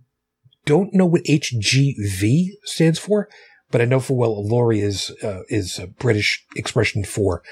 don't 0.65 0.95
know 0.95 1.07
what 1.07 1.25
HGV 1.25 2.51
stands 2.65 2.99
for, 2.99 3.29
but 3.71 3.81
I 3.81 3.85
know 3.85 3.99
for 3.99 4.17
well 4.17 4.31
a 4.31 4.41
lorry 4.41 4.81
is 4.81 5.11
uh, 5.23 5.43
is 5.49 5.79
a 5.79 5.89
British 5.89 6.45
expression 6.55 7.05
for 7.05 7.43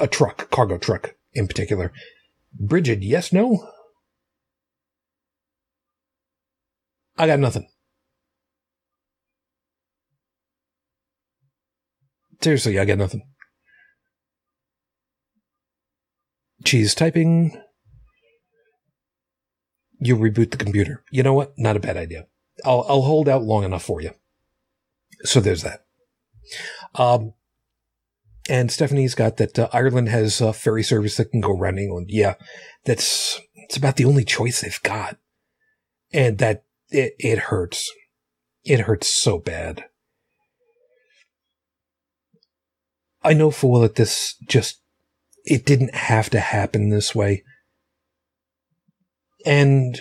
a 0.00 0.06
truck, 0.06 0.50
cargo 0.50 0.78
truck 0.78 1.14
in 1.32 1.48
particular. 1.48 1.92
Bridget, 2.58 3.02
yes, 3.02 3.32
no? 3.32 3.68
I 7.18 7.26
got 7.26 7.40
nothing. 7.40 7.68
Seriously, 12.40 12.78
I 12.78 12.84
got 12.84 12.98
nothing. 12.98 13.22
She's 16.64 16.94
typing. 16.94 17.60
You 19.98 20.16
reboot 20.16 20.50
the 20.50 20.56
computer. 20.56 21.04
You 21.10 21.22
know 21.22 21.34
what? 21.34 21.54
Not 21.56 21.76
a 21.76 21.80
bad 21.80 21.96
idea. 21.96 22.26
I'll 22.64 22.84
I'll 22.88 23.02
hold 23.02 23.28
out 23.28 23.42
long 23.42 23.64
enough 23.64 23.84
for 23.84 24.00
you. 24.00 24.10
So 25.22 25.40
there's 25.40 25.62
that. 25.62 25.84
Um, 26.94 27.34
and 28.48 28.70
Stephanie's 28.70 29.14
got 29.14 29.38
that 29.38 29.58
uh, 29.58 29.68
Ireland 29.72 30.08
has 30.10 30.40
a 30.40 30.52
ferry 30.52 30.82
service 30.82 31.16
that 31.16 31.30
can 31.30 31.40
go 31.40 31.56
around 31.58 31.78
England. 31.78 32.08
Yeah, 32.10 32.34
that's 32.84 33.40
it's 33.54 33.76
about 33.76 33.96
the 33.96 34.04
only 34.04 34.24
choice 34.24 34.60
they've 34.60 34.82
got, 34.82 35.16
and 36.12 36.38
that 36.38 36.64
it 36.90 37.14
it 37.18 37.38
hurts. 37.38 37.90
It 38.64 38.80
hurts 38.80 39.08
so 39.08 39.38
bad. 39.38 39.84
I 43.22 43.32
know 43.32 43.50
for 43.50 43.72
well 43.72 43.82
that 43.82 43.94
this 43.94 44.36
just 44.46 44.80
it 45.44 45.64
didn't 45.64 45.94
have 45.94 46.30
to 46.30 46.40
happen 46.40 46.88
this 46.88 47.14
way, 47.14 47.44
and 49.44 50.00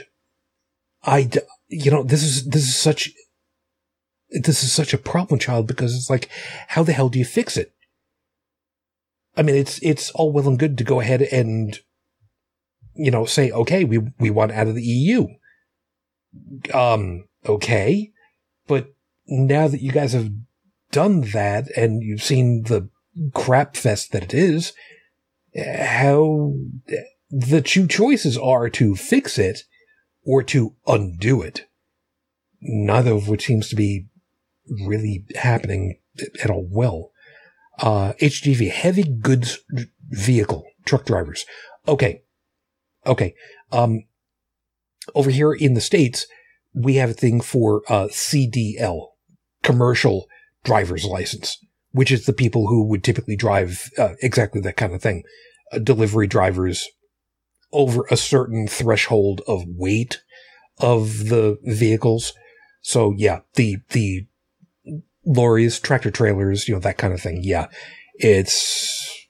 I 1.04 1.30
you 1.68 1.92
know 1.92 2.04
this 2.04 2.24
is 2.24 2.46
this 2.46 2.64
is 2.64 2.76
such 2.76 3.12
this 4.30 4.64
is 4.64 4.72
such 4.72 4.94
a 4.94 4.98
problem 4.98 5.40
child 5.40 5.68
because 5.68 5.96
it's 5.96 6.10
like 6.10 6.30
how 6.70 6.84
the 6.84 6.94
hell 6.94 7.10
do 7.10 7.20
you 7.20 7.26
fix 7.26 7.58
it? 7.58 7.74
I 9.36 9.42
mean, 9.42 9.56
it's 9.56 9.80
it's 9.82 10.12
all 10.12 10.32
well 10.32 10.48
and 10.48 10.60
good 10.60 10.78
to 10.78 10.84
go 10.84 11.00
ahead 11.00 11.22
and 11.22 11.78
you 12.96 13.12
know 13.12 13.26
say, 13.26 13.52
okay, 13.52 13.84
we 13.84 14.00
we 14.20 14.30
want 14.30 14.52
out 14.52 14.68
of 14.68 14.76
the 14.76 14.84
EU. 14.84 15.28
Um, 16.74 17.26
okay, 17.48 18.12
but 18.68 18.94
now 19.28 19.68
that 19.68 19.82
you 19.82 19.92
guys 19.92 20.14
have 20.14 20.32
done 20.92 21.22
that 21.34 21.70
and 21.76 22.02
you've 22.04 22.24
seen 22.24 22.64
the 22.64 22.90
crap 23.34 23.76
fest 23.76 24.12
that 24.12 24.24
it 24.24 24.34
is, 24.34 24.74
how 25.56 26.56
the 27.30 27.62
two 27.62 27.88
choices 27.88 28.38
are 28.38 28.70
to 28.70 28.96
fix 28.96 29.38
it 29.38 29.62
or 30.26 30.44
to 30.44 30.76
undo 30.88 31.42
it. 31.42 31.68
Neither 32.62 33.12
of 33.12 33.28
which 33.28 33.46
seems 33.46 33.68
to 33.70 33.76
be 33.76 34.08
really 34.70 35.26
happening 35.36 36.00
at 36.42 36.50
all 36.50 36.68
well 36.70 37.12
uh, 37.80 38.14
HGV, 38.20 38.70
heavy 38.72 39.04
goods 39.04 39.60
vehicle 40.10 40.64
truck 40.86 41.06
drivers. 41.06 41.46
Okay. 41.88 42.24
Okay. 43.06 43.36
Um, 43.72 44.04
over 45.16 45.30
here 45.30 45.54
in 45.54 45.74
the 45.74 45.82
States, 45.82 46.26
we 46.74 46.96
have 46.96 47.10
a 47.10 47.14
thing 47.14 47.42
for, 47.42 47.82
uh, 47.90 48.08
CDL, 48.08 49.08
commercial 49.64 50.28
driver's 50.64 51.06
license, 51.06 51.64
which 51.94 52.12
is 52.12 52.26
the 52.26 52.34
people 52.34 52.68
who 52.68 52.84
would 52.84 53.04
typically 53.04 53.36
drive, 53.36 53.90
uh, 53.98 54.14
exactly 54.22 54.60
that 54.62 54.78
kind 54.78 54.94
of 54.94 55.02
thing. 55.02 55.24
Uh, 55.72 55.80
delivery 55.80 56.28
drivers 56.28 56.90
over 57.72 58.06
a 58.12 58.18
certain 58.18 58.68
threshold 58.68 59.42
of 59.48 59.64
weight 59.66 60.22
of 60.80 61.30
the 61.30 61.58
vehicles. 61.64 62.34
So 62.82 63.14
yeah, 63.16 63.40
the, 63.56 63.78
the 63.90 64.28
lorries, 65.26 65.80
tractor 65.80 66.12
trailers, 66.12 66.68
you 66.68 66.74
know, 66.74 66.82
that 66.82 66.98
kind 66.98 67.14
of 67.14 67.22
thing. 67.22 67.40
Yeah. 67.44 67.68
It's, 68.16 69.28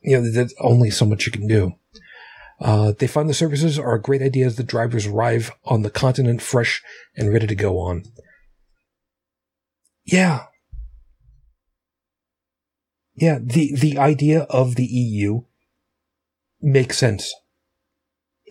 you 0.00 0.16
know, 0.16 0.30
there's 0.30 0.54
only 0.60 0.90
so 0.90 1.04
much 1.04 1.26
you 1.26 1.32
can 1.32 1.48
do. 1.48 1.72
Uh, 2.60 2.92
they 2.98 3.06
find 3.06 3.28
the 3.28 3.34
services 3.34 3.78
are 3.78 3.94
a 3.94 4.00
great 4.00 4.22
idea 4.22 4.46
as 4.46 4.56
the 4.56 4.62
drivers 4.62 5.06
arrive 5.06 5.50
on 5.64 5.82
the 5.82 5.90
continent 5.90 6.40
fresh 6.40 6.82
and 7.16 7.32
ready 7.32 7.46
to 7.46 7.54
go 7.54 7.78
on. 7.78 8.04
Yeah. 10.04 10.44
Yeah, 13.14 13.38
the, 13.40 13.74
the 13.74 13.98
idea 13.98 14.42
of 14.42 14.74
the 14.74 14.86
EU 14.86 15.42
makes 16.60 16.98
sense. 16.98 17.32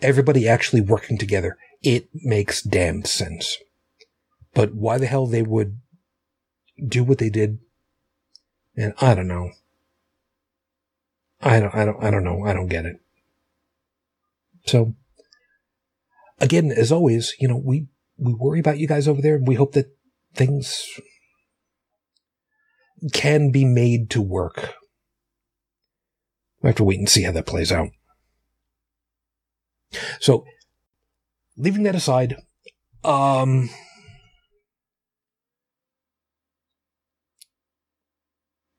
Everybody 0.02 0.48
actually 0.48 0.80
working 0.80 1.18
together. 1.18 1.56
It 1.82 2.08
makes 2.14 2.62
damn 2.62 3.04
sense. 3.04 3.58
But 4.54 4.74
why 4.74 4.98
the 4.98 5.06
hell 5.06 5.26
they 5.26 5.42
would 5.42 5.78
do 6.86 7.04
what 7.04 7.18
they 7.18 7.30
did, 7.30 7.58
and 8.76 8.94
I 9.00 9.14
don't 9.14 9.28
know. 9.28 9.50
I 11.40 11.60
don't, 11.60 11.74
I 11.74 11.84
don't, 11.84 12.02
I 12.02 12.10
don't 12.10 12.24
know. 12.24 12.44
I 12.44 12.54
don't 12.54 12.68
get 12.68 12.86
it. 12.86 13.00
So, 14.66 14.94
again, 16.40 16.72
as 16.72 16.90
always, 16.90 17.34
you 17.38 17.48
know, 17.48 17.56
we, 17.56 17.86
we 18.16 18.32
worry 18.32 18.60
about 18.60 18.78
you 18.78 18.88
guys 18.88 19.06
over 19.06 19.20
there 19.20 19.38
we 19.38 19.56
hope 19.56 19.72
that 19.72 19.94
things 20.34 20.98
can 23.12 23.50
be 23.50 23.64
made 23.64 24.10
to 24.10 24.22
work. 24.22 24.74
We 26.62 26.68
have 26.68 26.76
to 26.76 26.84
wait 26.84 26.98
and 26.98 27.08
see 27.08 27.22
how 27.22 27.32
that 27.32 27.46
plays 27.46 27.70
out. 27.70 27.90
So, 30.20 30.44
leaving 31.56 31.82
that 31.84 31.94
aside, 31.94 32.36
um, 33.04 33.70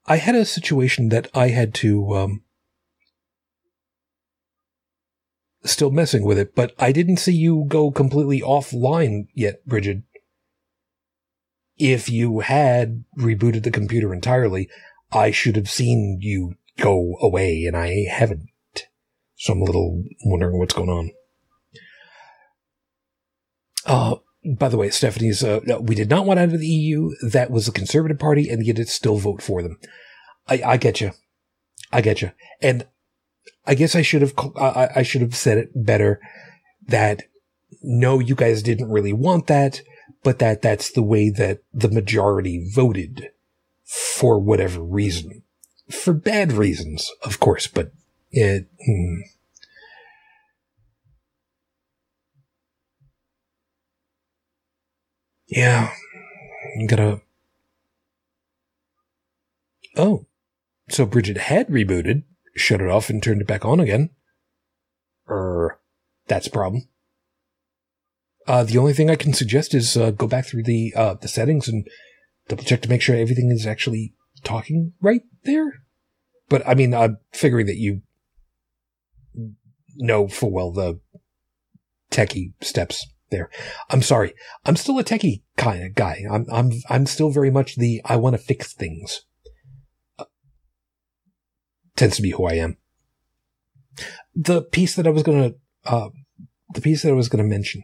I 0.06 0.18
had 0.18 0.36
a 0.36 0.46
situation 0.46 1.10
that 1.10 1.30
I 1.34 1.50
had 1.50 1.74
to, 1.76 2.16
um, 2.16 2.44
still 5.64 5.92
messing 5.92 6.24
with 6.24 6.38
it, 6.38 6.56
but 6.56 6.74
I 6.78 6.92
didn't 6.92 7.18
see 7.18 7.34
you 7.34 7.66
go 7.68 7.92
completely 7.92 8.42
offline 8.42 9.28
yet, 9.34 9.66
Bridget. 9.66 10.04
If 11.78 12.10
you 12.10 12.40
had 12.40 13.04
rebooted 13.18 13.64
the 13.64 13.72
computer 13.72 14.14
entirely, 14.14 14.70
I 15.12 15.32
should 15.32 15.56
have 15.56 15.70
seen 15.70 16.20
you 16.22 16.56
go 16.78 17.16
away, 17.22 17.66
and 17.66 17.76
I 17.76 18.06
haven't. 18.10 18.50
So 19.36 19.54
I'm 19.54 19.62
a 19.62 19.66
little 19.66 20.04
wondering 20.24 20.58
what's 20.58 20.74
going 20.74 20.90
on. 20.90 21.12
Uh, 23.86 24.16
by 24.58 24.70
the 24.70 24.78
way, 24.78 24.90
Stephanie's, 24.90 25.44
uh, 25.44 25.60
we 25.82 25.96
did 25.96 26.10
not 26.10 26.26
want 26.26 26.40
out 26.40 26.54
of 26.54 26.60
the 26.60 26.68
EU. 26.68 27.12
That 27.30 27.52
was 27.52 27.66
the 27.66 27.72
Conservative 27.72 28.20
Party, 28.20 28.50
and 28.50 28.66
yet 28.66 28.80
it 28.80 28.90
still 28.90 29.18
vote 29.18 29.42
for 29.42 29.62
them. 29.62 29.78
I, 30.48 30.62
I 30.66 30.78
get 30.78 31.02
you. 31.02 31.12
I 31.92 32.02
get 32.02 32.22
you. 32.22 32.32
And 32.62 32.88
I 33.66 33.76
guess 33.76 33.96
I 33.96 34.02
should 34.02 34.22
have, 34.22 34.34
I, 34.56 34.90
I 34.98 35.04
should 35.04 35.22
have 35.22 35.36
said 35.36 35.58
it 35.58 35.70
better 35.76 36.22
that 36.88 37.24
no, 37.82 38.20
you 38.20 38.36
guys 38.36 38.64
didn't 38.64 38.92
really 38.92 39.14
want 39.14 39.48
that, 39.48 39.82
but 40.24 40.40
that 40.40 40.62
that's 40.62 40.92
the 40.92 41.04
way 41.04 41.30
that 41.30 41.60
the 41.74 41.90
majority 41.90 42.70
voted 42.74 43.30
for 43.84 44.40
whatever 44.40 44.82
reason. 44.82 45.44
For 45.90 46.14
bad 46.14 46.52
reasons, 46.52 47.12
of 47.24 47.40
course, 47.40 47.68
but 47.68 47.92
it, 48.32 48.68
hmm. 48.86 49.22
Yeah, 55.48 55.92
I'm 56.80 56.88
gonna. 56.88 57.22
Oh, 59.96 60.26
so 60.90 61.06
Bridget 61.06 61.38
had 61.38 61.68
rebooted, 61.68 62.24
shut 62.56 62.82
it 62.82 62.90
off, 62.90 63.10
and 63.10 63.22
turned 63.22 63.42
it 63.42 63.48
back 63.48 63.64
on 63.64 63.80
again. 63.80 64.10
Er, 65.30 65.80
that's 66.28 66.48
a 66.48 66.52
problem. 66.52 66.88
Uh, 68.48 68.64
the 68.64 68.78
only 68.78 68.94
thing 68.94 69.10
I 69.10 69.16
can 69.16 69.34
suggest 69.34 69.74
is 69.74 69.98
uh, 69.98 70.12
go 70.12 70.28
back 70.28 70.46
through 70.46 70.64
the 70.64 70.94
uh, 70.96 71.16
the 71.16 71.28
settings 71.28 71.68
and 71.68 71.88
double 72.48 72.64
check 72.64 72.82
to 72.84 72.90
make 72.90 73.02
sure 73.02 73.16
everything 73.16 73.50
is 73.52 73.66
actually 73.66 74.14
talking 74.44 74.94
right 75.02 75.24
there. 75.44 75.82
But 76.48 76.68
I 76.68 76.76
mean, 76.76 76.94
I'm 76.94 77.18
figuring 77.32 77.66
that 77.66 77.78
you 77.78 78.02
know 79.96 80.28
full 80.28 80.52
well 80.52 80.72
the 80.72 81.00
techie 82.12 82.54
steps 82.62 83.06
there. 83.30 83.50
I'm 83.90 84.02
sorry. 84.02 84.34
I'm 84.66 84.76
still 84.76 85.00
a 85.00 85.04
techie 85.04 85.42
kind 85.58 85.84
of 85.84 85.96
guy. 85.96 86.24
I'm, 86.30 86.46
I'm, 86.52 86.72
I'm 86.90 87.06
still 87.06 87.30
very 87.30 87.52
much 87.52 87.76
the, 87.76 88.02
I 88.06 88.16
want 88.16 88.36
to 88.36 88.42
fix 88.42 88.74
things. 88.74 89.22
Uh, 90.18 90.26
tends 91.96 92.16
to 92.18 92.22
be 92.22 92.32
who 92.32 92.46
I 92.46 92.54
am. 92.54 92.78
The 94.36 94.62
piece 94.62 94.96
that 94.96 95.08
I 95.08 95.10
was 95.10 95.24
to, 95.24 95.56
uh, 95.86 96.10
the 96.74 96.82
piece 96.82 97.04
that 97.04 97.10
I 97.10 97.14
was 97.14 97.30
to 97.30 97.44
mention. 97.44 97.84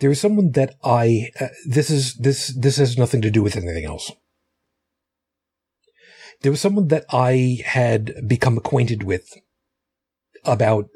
There 0.00 0.10
is 0.10 0.20
someone 0.20 0.52
that 0.52 0.76
I, 0.82 1.30
uh, 1.38 1.48
this 1.66 1.90
is, 1.90 2.14
this, 2.14 2.48
this 2.48 2.78
has 2.78 2.98
nothing 2.98 3.20
to 3.22 3.30
do 3.30 3.42
with 3.42 3.56
anything 3.56 3.84
else. 3.84 4.10
There 6.42 6.50
was 6.50 6.60
someone 6.60 6.88
that 6.88 7.04
I 7.12 7.58
had 7.64 8.26
become 8.26 8.56
acquainted 8.56 9.02
with 9.02 9.34
about 10.44 10.88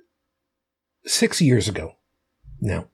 six 1.04 1.42
years 1.42 1.68
ago 1.68 1.96
now. 2.60 2.88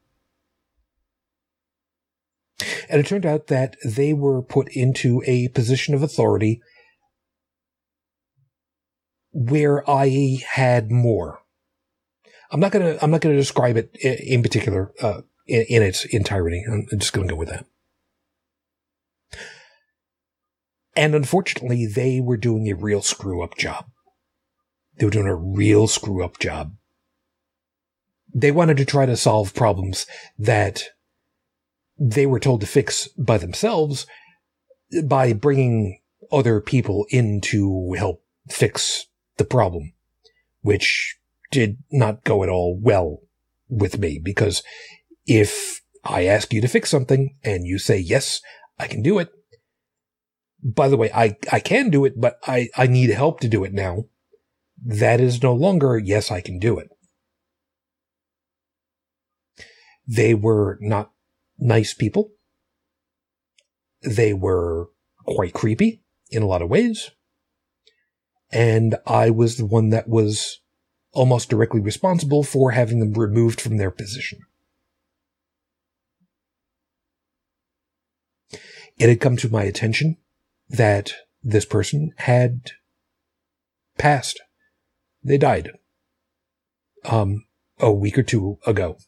And 2.89 3.01
it 3.01 3.07
turned 3.07 3.25
out 3.25 3.47
that 3.47 3.77
they 3.85 4.13
were 4.13 4.43
put 4.43 4.69
into 4.73 5.23
a 5.27 5.49
position 5.49 5.95
of 5.95 6.03
authority 6.03 6.61
where 9.31 9.89
I 9.89 10.41
had 10.55 10.91
more. 10.91 11.39
I'm 12.51 12.59
not 12.59 12.73
gonna, 12.73 12.99
I'm 13.01 13.13
not 13.13 13.21
gonna 13.21 13.37
describe 13.37 13.77
it 13.77 13.95
in 13.97 14.43
particular, 14.43 14.93
uh, 15.01 15.21
in, 15.51 15.67
in, 15.69 15.83
its 15.83 16.05
entirety. 16.07 16.65
I'm 16.71 16.87
just 16.99 17.13
gonna 17.13 17.29
go 17.29 17.37
with 17.37 17.49
that. 17.49 17.67
And 20.97 21.15
unfortunately, 21.15 21.87
they 21.87 22.21
were 22.21 22.37
doing 22.37 22.69
a 22.69 22.75
real 22.75 23.03
screw 23.03 23.43
up 23.43 23.57
job. 23.57 23.87
They 24.99 25.07
were 25.07 25.13
doing 25.13 25.29
a 25.29 25.35
real 25.35 25.87
screw 25.87 26.25
up 26.25 26.39
job 26.39 26.75
they 28.35 28.51
wanted 28.51 28.77
to 28.77 28.85
try 28.85 29.07
to 29.07 29.17
solve 29.17 29.55
problems 29.55 30.07
that 30.39 30.85
they 31.99 32.27
were 32.27 32.41
told 32.41 32.61
to 32.61 32.67
fix 32.67 33.09
by 33.09 33.39
themselves 33.39 34.07
by 35.05 35.33
bringing 35.33 36.01
other 36.33 36.61
people 36.61 37.07
in 37.11 37.41
to 37.41 37.95
help 37.97 38.23
fix 38.49 39.07
the 39.37 39.45
problem, 39.45 39.93
which 40.63 41.19
did 41.51 41.79
not 41.91 42.25
go 42.25 42.43
at 42.43 42.49
all 42.49 42.79
well 42.81 43.21
with 43.69 43.99
me 43.99 44.21
because 44.23 44.63
if 45.31 45.81
I 46.05 46.27
ask 46.27 46.53
you 46.53 46.61
to 46.61 46.67
fix 46.67 46.91
something 46.91 47.37
and 47.45 47.65
you 47.65 47.79
say, 47.79 47.97
yes, 47.97 48.41
I 48.81 48.89
can 48.89 49.01
do 49.01 49.21
it. 49.21 49.31
By 50.61 50.89
the 50.89 50.97
way, 50.97 51.09
I, 51.15 51.37
I 51.53 51.61
can 51.61 51.89
do 51.89 52.05
it, 52.05 52.21
but 52.21 52.41
I, 52.49 52.69
I 52.77 52.89
need 52.89 53.11
help 53.11 53.39
to 53.41 53.49
do 53.49 53.63
it 53.63 53.73
now. 53.73 54.07
That 54.85 55.21
is 55.21 55.41
no 55.41 55.55
longer, 55.55 55.97
yes, 55.97 56.33
I 56.33 56.41
can 56.41 56.59
do 56.59 56.81
it. 56.81 56.89
They 60.05 60.35
were 60.35 60.79
not 60.81 61.13
nice 61.61 61.95
people. 61.95 62.33
They 64.03 64.35
were 64.35 64.89
quite 65.25 65.55
creepy 65.55 66.03
in 66.31 66.43
a 66.43 66.47
lot 66.47 66.61
of 66.61 66.69
ways. 66.69 67.13
And 68.51 68.97
I 69.07 69.31
was 69.31 69.59
the 69.59 69.67
one 69.67 69.91
that 69.91 70.09
was 70.09 70.59
almost 71.13 71.51
directly 71.51 71.81
responsible 71.81 72.43
for 72.43 72.73
having 72.73 72.99
them 72.99 73.13
removed 73.13 73.61
from 73.61 73.77
their 73.77 73.93
position. 73.93 74.41
It 79.01 79.09
had 79.09 79.19
come 79.19 79.39
to 79.39 79.49
my 79.49 79.63
attention 79.63 80.19
that 80.69 81.15
this 81.43 81.65
person 81.65 82.13
had 82.19 82.73
passed. 83.97 84.39
They 85.25 85.39
died. 85.39 85.71
Um, 87.07 87.47
a 87.79 87.91
week 87.91 88.19
or 88.19 88.23
two 88.23 88.59
ago. 88.67 88.99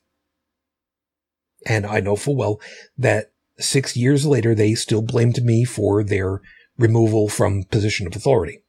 And 1.67 1.85
I 1.85 2.01
know 2.01 2.17
full 2.17 2.37
well 2.37 2.59
that 2.97 3.33
six 3.59 3.95
years 3.95 4.25
later, 4.25 4.55
they 4.55 4.73
still 4.75 5.03
blamed 5.03 5.45
me 5.45 5.63
for 5.63 6.03
their 6.03 6.41
removal 6.79 7.29
from 7.29 7.65
position 7.65 8.07
of 8.07 8.17
authority. 8.17 8.63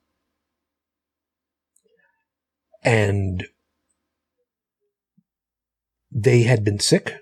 And 2.83 3.45
they 6.11 6.43
had 6.43 6.65
been 6.65 6.79
sick 6.79 7.15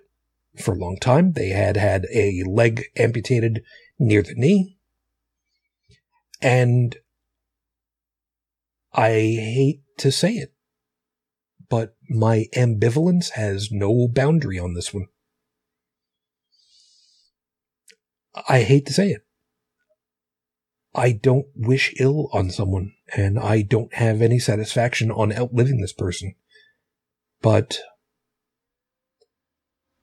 for 0.59 0.73
a 0.73 0.79
long 0.79 0.97
time. 0.97 1.33
They 1.33 1.49
had 1.49 1.77
had 1.77 2.07
a 2.11 2.43
leg 2.47 2.85
amputated 2.97 3.63
near 4.01 4.23
the 4.23 4.33
knee. 4.33 4.77
And 6.41 6.97
I 8.91 9.09
hate 9.09 9.83
to 9.99 10.11
say 10.11 10.33
it, 10.33 10.53
but 11.69 11.95
my 12.09 12.47
ambivalence 12.55 13.31
has 13.31 13.71
no 13.71 14.07
boundary 14.07 14.57
on 14.59 14.73
this 14.73 14.93
one. 14.93 15.05
I 18.49 18.63
hate 18.63 18.85
to 18.87 18.93
say 18.93 19.11
it. 19.11 19.25
I 20.93 21.11
don't 21.11 21.45
wish 21.55 21.93
ill 21.99 22.29
on 22.33 22.49
someone, 22.49 22.93
and 23.15 23.39
I 23.39 23.61
don't 23.61 23.93
have 23.93 24.21
any 24.21 24.39
satisfaction 24.39 25.11
on 25.11 25.31
outliving 25.31 25.79
this 25.79 25.93
person. 25.93 26.35
But 27.41 27.79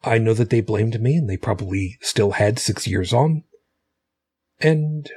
I 0.03 0.19
know 0.19 0.35
that 0.35 0.51
they 0.51 0.61
blamed 0.61 1.01
me, 1.01 1.17
and 1.17 1.29
they 1.29 1.37
probably 1.37 1.99
still 2.01 2.33
had 2.33 2.59
six 2.59 2.87
years 2.87 3.13
on. 3.13 3.45
And 4.61 5.11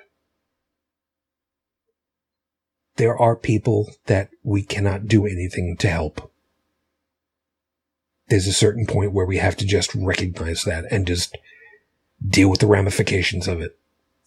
there 2.98 3.18
are 3.18 3.36
people 3.36 3.92
that 4.06 4.30
we 4.44 4.62
cannot 4.62 5.08
do 5.08 5.26
anything 5.26 5.76
to 5.78 5.90
help. 5.90 6.32
There's 8.28 8.48
a 8.48 8.54
certain 8.54 8.86
point 8.86 9.14
where 9.14 9.26
we 9.26 9.38
have 9.38 9.58
to 9.58 9.66
just 9.66 9.94
recognize 9.96 10.64
that 10.64 10.86
and 10.92 11.08
just 11.08 11.38
deal 12.26 12.50
with 12.50 12.60
the 12.60 12.68
ramifications 12.68 13.48
of 13.48 13.60
it 13.60 13.78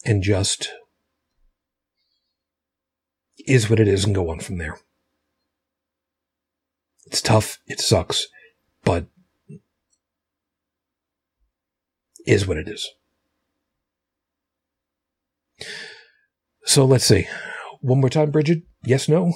and 0.04 0.22
just 0.22 0.72
is 3.46 3.70
what 3.70 3.80
it 3.80 3.88
is 3.88 4.04
and 4.04 4.14
go 4.14 4.30
on 4.30 4.40
from 4.40 4.58
there. 4.58 4.78
It's 7.06 7.22
tough. 7.22 7.58
It 7.66 7.80
sucks, 7.80 8.26
but 8.82 9.06
is 12.26 12.46
what 12.46 12.56
it 12.56 12.68
is. 12.68 12.90
So 16.64 16.84
let's 16.84 17.04
see. 17.04 17.26
One 17.80 18.00
more 18.00 18.10
time, 18.10 18.30
Bridget. 18.30 18.62
Yes, 18.84 19.08
no? 19.08 19.32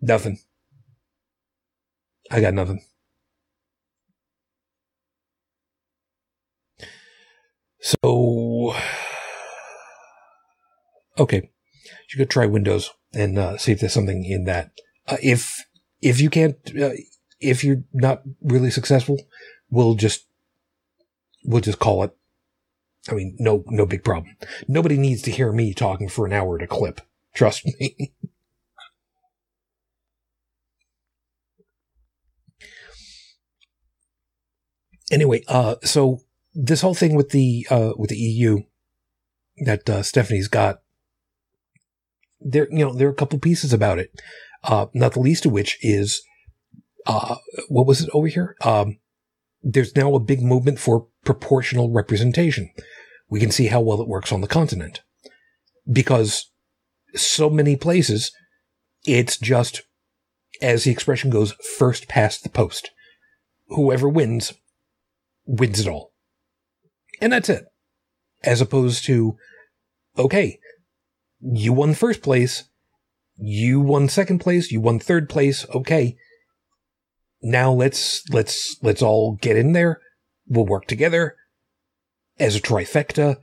Nothing. 0.00 0.38
I 2.30 2.40
got 2.40 2.54
nothing. 2.54 2.82
So, 7.80 8.74
okay, 11.18 11.50
you 12.12 12.18
could 12.18 12.30
try 12.30 12.46
Windows 12.46 12.90
and 13.14 13.38
uh, 13.38 13.58
see 13.58 13.72
if 13.72 13.80
there's 13.80 13.92
something 13.92 14.24
in 14.24 14.44
that. 14.44 14.72
Uh, 15.06 15.18
if 15.22 15.64
if 16.00 16.20
you 16.20 16.30
can't, 16.30 16.56
uh, 16.80 16.90
if 17.40 17.64
you're 17.64 17.82
not 17.92 18.22
really 18.42 18.70
successful, 18.70 19.18
we'll 19.70 19.94
just 19.94 20.26
we'll 21.44 21.60
just 21.60 21.78
call 21.78 22.02
it. 22.02 22.16
I 23.08 23.14
mean, 23.14 23.36
no 23.38 23.64
no 23.66 23.86
big 23.86 24.04
problem. 24.04 24.36
Nobody 24.68 24.96
needs 24.96 25.22
to 25.22 25.30
hear 25.30 25.52
me 25.52 25.74
talking 25.74 26.08
for 26.08 26.26
an 26.26 26.32
hour 26.32 26.56
at 26.56 26.64
a 26.64 26.66
clip. 26.66 27.00
Trust 27.34 27.64
me. 27.66 28.12
anyway, 35.10 35.42
uh, 35.48 35.76
so 35.82 36.20
this 36.54 36.80
whole 36.80 36.94
thing 36.94 37.14
with 37.14 37.30
the 37.30 37.66
uh, 37.70 37.92
with 37.96 38.10
the 38.10 38.16
EU 38.16 38.62
that 39.64 39.88
uh, 39.88 40.02
Stephanie's 40.02 40.48
got, 40.48 40.80
there 42.40 42.68
you 42.70 42.84
know 42.84 42.92
there 42.92 43.08
are 43.08 43.12
a 43.12 43.14
couple 43.14 43.38
pieces 43.38 43.72
about 43.72 43.98
it. 43.98 44.10
Uh, 44.64 44.86
not 44.94 45.12
the 45.12 45.20
least 45.20 45.46
of 45.46 45.52
which 45.52 45.78
is 45.80 46.22
uh, 47.06 47.36
what 47.68 47.86
was 47.86 48.02
it 48.02 48.10
over 48.12 48.26
here? 48.26 48.56
Um, 48.62 48.98
there's 49.62 49.96
now 49.96 50.14
a 50.14 50.20
big 50.20 50.42
movement 50.42 50.78
for 50.78 51.08
proportional 51.24 51.90
representation. 51.90 52.70
We 53.28 53.40
can 53.40 53.50
see 53.50 53.66
how 53.66 53.80
well 53.80 54.00
it 54.00 54.08
works 54.08 54.32
on 54.32 54.40
the 54.40 54.48
continent 54.48 55.02
because 55.90 56.50
so 57.14 57.48
many 57.50 57.76
places 57.76 58.32
it's 59.04 59.38
just 59.38 59.82
as 60.60 60.84
the 60.84 60.90
expression 60.90 61.30
goes, 61.30 61.52
first 61.78 62.08
past 62.08 62.42
the 62.42 62.48
post. 62.48 62.90
Whoever 63.68 64.08
wins 64.08 64.52
wins 65.44 65.80
it 65.80 65.88
all. 65.88 66.12
And 67.20 67.32
that's 67.32 67.48
it. 67.48 67.64
As 68.42 68.60
opposed 68.60 69.04
to, 69.06 69.36
okay, 70.18 70.58
you 71.40 71.72
won 71.72 71.94
first 71.94 72.22
place, 72.22 72.64
you 73.36 73.80
won 73.80 74.08
second 74.08 74.38
place, 74.40 74.70
you 74.70 74.80
won 74.80 74.98
third 74.98 75.28
place, 75.28 75.66
okay. 75.74 76.16
Now 77.46 77.70
let's, 77.70 78.28
let's, 78.30 78.76
let's 78.82 79.02
all 79.02 79.36
get 79.40 79.56
in 79.56 79.70
there. 79.70 80.00
We'll 80.48 80.66
work 80.66 80.88
together 80.88 81.36
as 82.40 82.56
a 82.56 82.60
trifecta. 82.60 83.36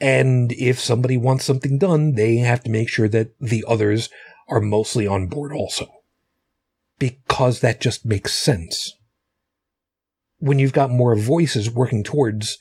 And 0.00 0.52
if 0.52 0.80
somebody 0.80 1.18
wants 1.18 1.44
something 1.44 1.76
done, 1.76 2.14
they 2.14 2.36
have 2.38 2.62
to 2.64 2.70
make 2.70 2.88
sure 2.88 3.08
that 3.08 3.34
the 3.38 3.62
others 3.68 4.08
are 4.48 4.62
mostly 4.62 5.06
on 5.06 5.26
board 5.26 5.52
also. 5.52 5.86
Because 6.98 7.60
that 7.60 7.78
just 7.78 8.06
makes 8.06 8.32
sense. 8.32 8.94
When 10.38 10.58
you've 10.58 10.72
got 10.72 10.90
more 10.90 11.14
voices 11.14 11.70
working 11.70 12.02
towards 12.02 12.56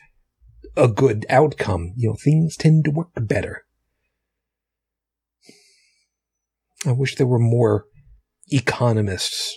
a 0.75 0.89
good 0.89 1.25
outcome, 1.29 1.93
you 1.95 2.09
know, 2.09 2.17
things 2.21 2.57
tend 2.57 2.83
to 2.83 2.91
work 2.91 3.11
better. 3.15 3.63
I 6.85 6.91
wish 6.91 7.15
there 7.15 7.27
were 7.27 7.39
more 7.39 7.85
economists 8.49 9.55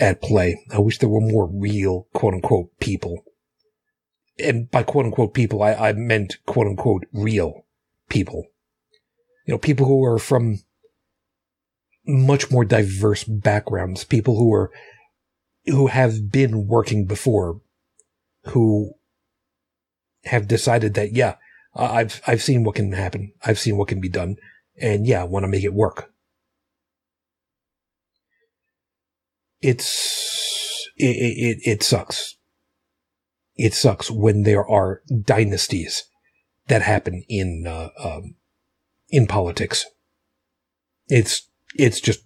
at 0.00 0.22
play. 0.22 0.64
I 0.72 0.78
wish 0.78 0.98
there 0.98 1.08
were 1.08 1.20
more 1.20 1.46
real 1.46 2.08
quote 2.14 2.34
unquote 2.34 2.70
people. 2.80 3.22
And 4.38 4.70
by 4.70 4.82
quote 4.82 5.04
unquote 5.04 5.34
people, 5.34 5.62
I, 5.62 5.74
I 5.74 5.92
meant 5.92 6.38
quote 6.46 6.66
unquote 6.66 7.04
real 7.12 7.66
people. 8.08 8.46
You 9.46 9.54
know, 9.54 9.58
people 9.58 9.86
who 9.86 10.02
are 10.04 10.18
from 10.18 10.60
much 12.06 12.50
more 12.50 12.64
diverse 12.64 13.24
backgrounds, 13.24 14.04
people 14.04 14.38
who 14.38 14.52
are, 14.54 14.70
who 15.66 15.88
have 15.88 16.32
been 16.32 16.66
working 16.66 17.04
before, 17.04 17.60
who 18.46 18.92
have 20.24 20.48
decided 20.48 20.94
that, 20.94 21.12
yeah, 21.12 21.36
I've, 21.74 22.20
I've 22.26 22.42
seen 22.42 22.64
what 22.64 22.76
can 22.76 22.92
happen. 22.92 23.32
I've 23.44 23.58
seen 23.58 23.76
what 23.76 23.88
can 23.88 24.00
be 24.00 24.08
done. 24.08 24.36
And 24.80 25.06
yeah, 25.06 25.20
I 25.20 25.24
want 25.24 25.44
to 25.44 25.48
make 25.48 25.64
it 25.64 25.74
work. 25.74 26.09
It's, 29.62 30.88
it, 30.96 31.16
it, 31.16 31.58
it 31.64 31.82
sucks. 31.82 32.36
It 33.56 33.74
sucks 33.74 34.10
when 34.10 34.44
there 34.44 34.66
are 34.66 35.02
dynasties 35.22 36.04
that 36.68 36.82
happen 36.82 37.24
in, 37.28 37.66
uh, 37.66 37.90
um, 38.02 38.36
in 39.10 39.26
politics. 39.26 39.84
It's, 41.08 41.48
it's 41.74 42.00
just, 42.00 42.20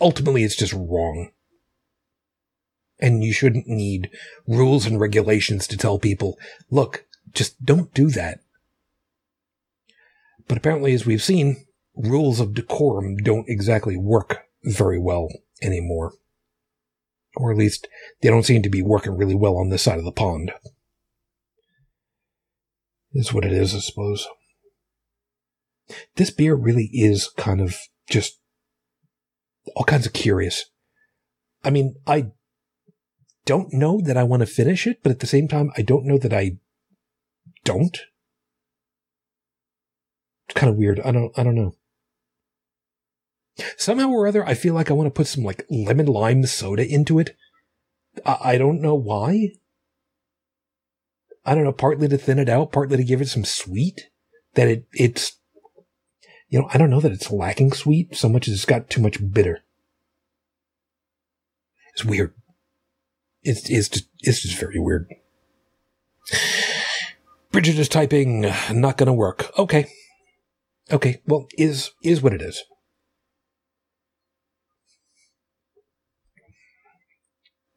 ultimately 0.00 0.44
it's 0.44 0.56
just 0.56 0.72
wrong. 0.72 1.32
And 3.00 3.22
you 3.22 3.32
shouldn't 3.32 3.66
need 3.66 4.10
rules 4.46 4.86
and 4.86 4.98
regulations 5.00 5.66
to 5.66 5.76
tell 5.76 5.98
people, 5.98 6.38
look, 6.70 7.04
just 7.32 7.62
don't 7.64 7.92
do 7.92 8.08
that. 8.10 8.40
But 10.46 10.58
apparently, 10.58 10.94
as 10.94 11.04
we've 11.04 11.22
seen, 11.22 11.66
rules 11.96 12.40
of 12.40 12.54
decorum 12.54 13.16
don't 13.16 13.48
exactly 13.48 13.96
work 13.96 14.44
very 14.62 14.98
well 14.98 15.28
anymore. 15.60 16.14
Or 17.36 17.50
at 17.50 17.58
least, 17.58 17.88
they 18.22 18.28
don't 18.28 18.44
seem 18.44 18.62
to 18.62 18.70
be 18.70 18.82
working 18.82 19.16
really 19.16 19.34
well 19.34 19.56
on 19.56 19.68
this 19.68 19.82
side 19.82 19.98
of 19.98 20.04
the 20.04 20.12
pond. 20.12 20.52
Is 23.12 23.32
what 23.32 23.44
it 23.44 23.52
is, 23.52 23.74
I 23.74 23.78
suppose. 23.78 24.26
This 26.16 26.30
beer 26.30 26.54
really 26.54 26.90
is 26.92 27.28
kind 27.36 27.60
of 27.60 27.76
just 28.08 28.38
all 29.76 29.84
kinds 29.84 30.06
of 30.06 30.12
curious. 30.12 30.64
I 31.62 31.70
mean, 31.70 31.96
I 32.06 32.32
don't 33.44 33.72
know 33.72 34.00
that 34.00 34.16
I 34.16 34.22
want 34.22 34.40
to 34.40 34.46
finish 34.46 34.86
it, 34.86 35.02
but 35.02 35.12
at 35.12 35.20
the 35.20 35.26
same 35.26 35.48
time, 35.48 35.70
I 35.76 35.82
don't 35.82 36.06
know 36.06 36.18
that 36.18 36.32
I 36.32 36.58
don't. 37.64 37.96
It's 40.48 40.58
kind 40.58 40.70
of 40.70 40.76
weird. 40.76 41.00
I 41.00 41.12
don't, 41.12 41.32
I 41.38 41.42
don't 41.42 41.54
know. 41.54 41.74
Somehow 43.76 44.10
or 44.10 44.26
other, 44.26 44.44
I 44.44 44.54
feel 44.54 44.74
like 44.74 44.90
I 44.90 44.94
want 44.94 45.06
to 45.06 45.16
put 45.16 45.28
some 45.28 45.44
like 45.44 45.64
lemon 45.70 46.06
lime 46.06 46.44
soda 46.46 46.86
into 46.86 47.18
it. 47.18 47.36
I, 48.26 48.38
I 48.40 48.58
don't 48.58 48.80
know 48.80 48.94
why. 48.94 49.50
I 51.44 51.54
don't 51.54 51.64
know, 51.64 51.72
partly 51.72 52.08
to 52.08 52.18
thin 52.18 52.38
it 52.38 52.48
out, 52.48 52.72
partly 52.72 52.96
to 52.96 53.04
give 53.04 53.20
it 53.20 53.28
some 53.28 53.44
sweet. 53.44 54.08
That 54.54 54.68
it, 54.68 54.86
it's, 54.92 55.36
you 56.48 56.60
know, 56.60 56.68
I 56.72 56.78
don't 56.78 56.90
know 56.90 57.00
that 57.00 57.12
it's 57.12 57.30
lacking 57.30 57.72
sweet 57.72 58.16
so 58.16 58.28
much 58.28 58.48
as 58.48 58.54
it's 58.54 58.64
got 58.64 58.88
too 58.88 59.00
much 59.00 59.18
bitter. 59.32 59.60
It's 61.92 62.04
weird. 62.04 62.34
It's, 63.42 63.68
it's 63.68 63.88
just, 63.88 64.08
it's 64.20 64.42
just 64.42 64.58
very 64.58 64.78
weird. 64.78 65.08
Bridget 67.52 67.78
is 67.78 67.88
typing, 67.88 68.50
not 68.72 68.96
gonna 68.96 69.14
work. 69.14 69.56
Okay. 69.58 69.92
Okay, 70.90 71.20
well, 71.26 71.46
is, 71.56 71.90
is 72.02 72.20
what 72.20 72.32
it 72.32 72.42
is. 72.42 72.62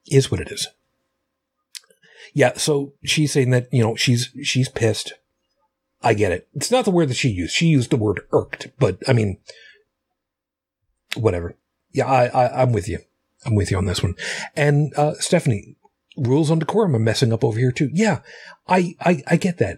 Is 0.08 0.32
what 0.32 0.40
it 0.40 0.52
is. 0.52 0.68
Yeah, 2.34 2.58
so 2.58 2.94
she's 3.04 3.32
saying 3.32 3.52
that, 3.52 3.68
you 3.72 3.84
know, 3.84 3.96
she's, 3.96 4.30
she's 4.44 4.70
pissed. 4.70 5.14
I 6.02 6.14
get 6.14 6.32
it. 6.32 6.48
It's 6.54 6.72
not 6.72 6.86
the 6.86 6.92
word 6.92 7.10
that 7.10 7.18
she 7.18 7.30
used. 7.30 7.54
She 7.54 7.68
used 7.68 7.90
the 7.90 7.98
word 7.98 8.22
irked, 8.32 8.68
but 8.78 9.00
I 9.08 9.14
mean, 9.14 9.40
whatever. 11.16 11.56
Yeah, 11.92 12.06
I, 12.06 12.28
I, 12.28 12.62
I'm 12.62 12.72
with 12.72 12.88
you. 12.88 13.00
I'm 13.46 13.56
with 13.56 13.72
you 13.72 13.78
on 13.78 13.86
this 13.86 14.04
one. 14.04 14.16
And, 14.56 14.94
uh, 14.96 15.14
Stephanie, 15.16 15.78
rules 16.16 16.52
on 16.52 16.60
decorum 16.60 16.96
are 16.96 17.00
messing 17.00 17.34
up 17.34 17.44
over 17.44 17.58
here 17.58 17.72
too. 17.72 17.90
Yeah, 17.92 18.20
I, 18.68 18.96
I, 19.00 19.24
I 19.28 19.36
get 19.38 19.58
that. 19.58 19.78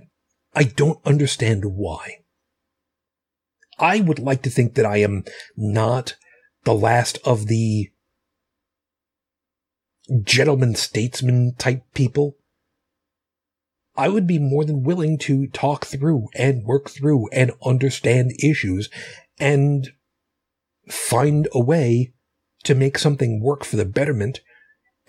I 0.54 0.64
don't 0.64 1.00
understand 1.06 1.64
why. 1.66 2.24
I 3.78 4.02
would 4.02 4.20
like 4.20 4.42
to 4.42 4.50
think 4.50 4.74
that 4.74 4.86
I 4.86 4.98
am 4.98 5.24
not 5.56 6.16
the 6.66 6.74
last 6.74 7.20
of 7.24 7.48
the 7.48 7.90
gentleman 10.24 10.76
statesman 10.76 11.54
type 11.56 11.84
people 11.94 12.36
I 14.00 14.08
would 14.08 14.26
be 14.26 14.40
more 14.40 14.64
than 14.64 14.84
willing 14.84 15.18
to 15.20 15.48
talk 15.48 15.86
through 15.86 16.30
and 16.34 16.64
work 16.64 16.90
through 16.90 17.28
and 17.34 17.52
understand 17.66 18.32
issues 18.42 18.90
and 19.38 19.90
find 20.88 21.50
a 21.52 21.60
way 21.60 22.14
to 22.64 22.76
make 22.76 22.98
something 22.98 23.42
work 23.42 23.66
for 23.66 23.76
the 23.76 23.84
betterment 23.84 24.40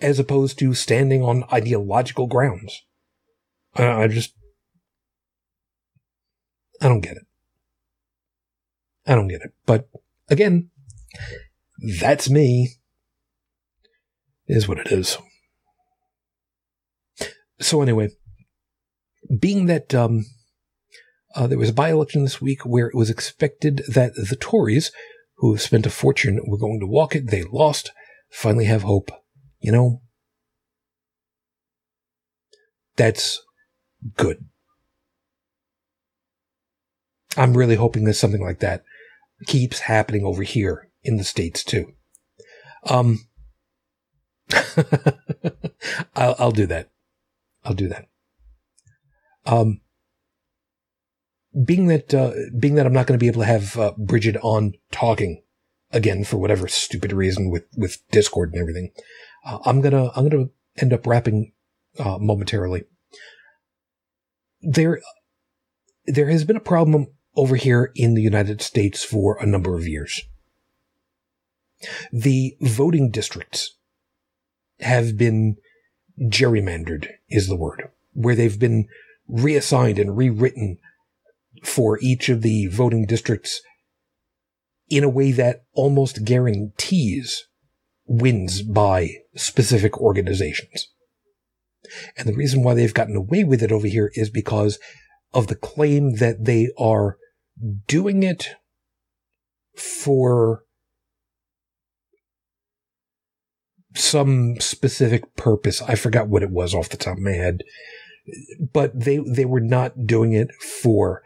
as 0.01 0.19
opposed 0.19 0.59
to 0.59 0.73
standing 0.73 1.23
on 1.23 1.45
ideological 1.53 2.27
grounds. 2.27 2.81
I, 3.75 4.03
I 4.03 4.07
just, 4.09 4.33
I 6.81 6.89
don't 6.89 6.99
get 6.99 7.15
it. 7.15 7.25
I 9.07 9.15
don't 9.15 9.29
get 9.29 9.41
it. 9.41 9.53
But 9.65 9.87
again, 10.29 10.69
that's 12.01 12.29
me. 12.29 12.71
Is 14.53 14.67
what 14.67 14.79
it 14.79 14.91
is. 14.91 15.17
So 17.61 17.81
anyway, 17.81 18.09
being 19.39 19.67
that 19.67 19.95
um, 19.95 20.25
uh, 21.33 21.47
there 21.47 21.57
was 21.57 21.69
a 21.69 21.73
by-election 21.73 22.23
this 22.23 22.41
week 22.41 22.65
where 22.65 22.87
it 22.87 22.93
was 22.95 23.09
expected 23.09 23.81
that 23.87 24.13
the 24.15 24.35
Tories, 24.35 24.91
who 25.37 25.53
have 25.53 25.61
spent 25.61 25.85
a 25.85 25.89
fortune, 25.89 26.41
were 26.45 26.57
going 26.57 26.81
to 26.81 26.85
walk 26.85 27.15
it. 27.15 27.29
They 27.31 27.43
lost. 27.43 27.91
Finally, 28.29 28.65
have 28.65 28.81
hope. 28.81 29.09
You 29.61 29.71
know, 29.71 30.01
that's 32.97 33.41
good. 34.17 34.43
I'm 37.37 37.55
really 37.55 37.75
hoping 37.75 38.03
that 38.03 38.15
something 38.15 38.43
like 38.43 38.59
that 38.59 38.83
keeps 39.47 39.79
happening 39.79 40.25
over 40.25 40.43
here 40.43 40.89
in 41.03 41.15
the 41.15 41.23
states 41.23 41.63
too. 41.63 41.93
Um, 42.89 43.19
I'll, 46.15 46.35
I'll 46.39 46.51
do 46.51 46.65
that. 46.67 46.89
I'll 47.63 47.73
do 47.73 47.87
that. 47.89 48.07
Um, 49.45 49.81
being 51.65 51.87
that 51.87 52.13
uh, 52.13 52.31
being 52.57 52.75
that 52.75 52.85
I'm 52.85 52.93
not 52.93 53.07
going 53.07 53.19
to 53.19 53.23
be 53.23 53.27
able 53.27 53.41
to 53.41 53.47
have 53.47 53.77
uh, 53.77 53.91
Bridget 53.97 54.37
on 54.41 54.73
talking 54.91 55.43
again 55.91 56.23
for 56.23 56.37
whatever 56.37 56.67
stupid 56.67 57.11
reason 57.11 57.49
with 57.49 57.65
with 57.75 58.01
Discord 58.11 58.53
and 58.53 58.61
everything, 58.61 58.91
uh, 59.45 59.59
I'm 59.65 59.81
gonna 59.81 60.11
I'm 60.15 60.29
gonna 60.29 60.45
end 60.77 60.93
up 60.93 61.05
wrapping 61.05 61.53
uh, 61.99 62.17
momentarily. 62.19 62.83
There 64.61 65.01
there 66.05 66.29
has 66.29 66.45
been 66.45 66.55
a 66.55 66.61
problem 66.61 67.07
over 67.35 67.55
here 67.55 67.91
in 67.95 68.13
the 68.13 68.21
United 68.21 68.61
States 68.61 69.03
for 69.03 69.37
a 69.37 69.45
number 69.45 69.75
of 69.75 69.87
years. 69.87 70.21
The 72.11 72.55
voting 72.61 73.09
districts 73.09 73.77
have 74.81 75.17
been 75.17 75.57
gerrymandered, 76.19 77.07
is 77.29 77.47
the 77.47 77.55
word, 77.55 77.89
where 78.13 78.35
they've 78.35 78.59
been 78.59 78.87
reassigned 79.27 79.99
and 79.99 80.17
rewritten 80.17 80.77
for 81.63 81.99
each 82.01 82.29
of 82.29 82.41
the 82.41 82.67
voting 82.67 83.05
districts 83.05 83.61
in 84.89 85.03
a 85.03 85.09
way 85.09 85.31
that 85.31 85.63
almost 85.73 86.25
guarantees 86.25 87.47
wins 88.05 88.61
by 88.61 89.09
specific 89.35 89.97
organizations. 89.97 90.89
And 92.17 92.27
the 92.27 92.33
reason 92.33 92.63
why 92.63 92.73
they've 92.73 92.93
gotten 92.93 93.15
away 93.15 93.43
with 93.43 93.63
it 93.63 93.71
over 93.71 93.87
here 93.87 94.11
is 94.13 94.29
because 94.29 94.79
of 95.33 95.47
the 95.47 95.55
claim 95.55 96.15
that 96.15 96.45
they 96.45 96.69
are 96.77 97.17
doing 97.87 98.23
it 98.23 98.49
for 99.75 100.63
some 103.93 104.59
specific 104.59 105.35
purpose. 105.35 105.81
I 105.81 105.95
forgot 105.95 106.27
what 106.27 106.43
it 106.43 106.51
was 106.51 106.73
off 106.73 106.89
the 106.89 106.97
top 106.97 107.17
of 107.17 107.23
my 107.23 107.31
head, 107.31 107.63
but 108.73 108.97
they 108.97 109.17
they 109.17 109.45
were 109.45 109.61
not 109.61 110.05
doing 110.05 110.33
it 110.33 110.53
for 110.55 111.21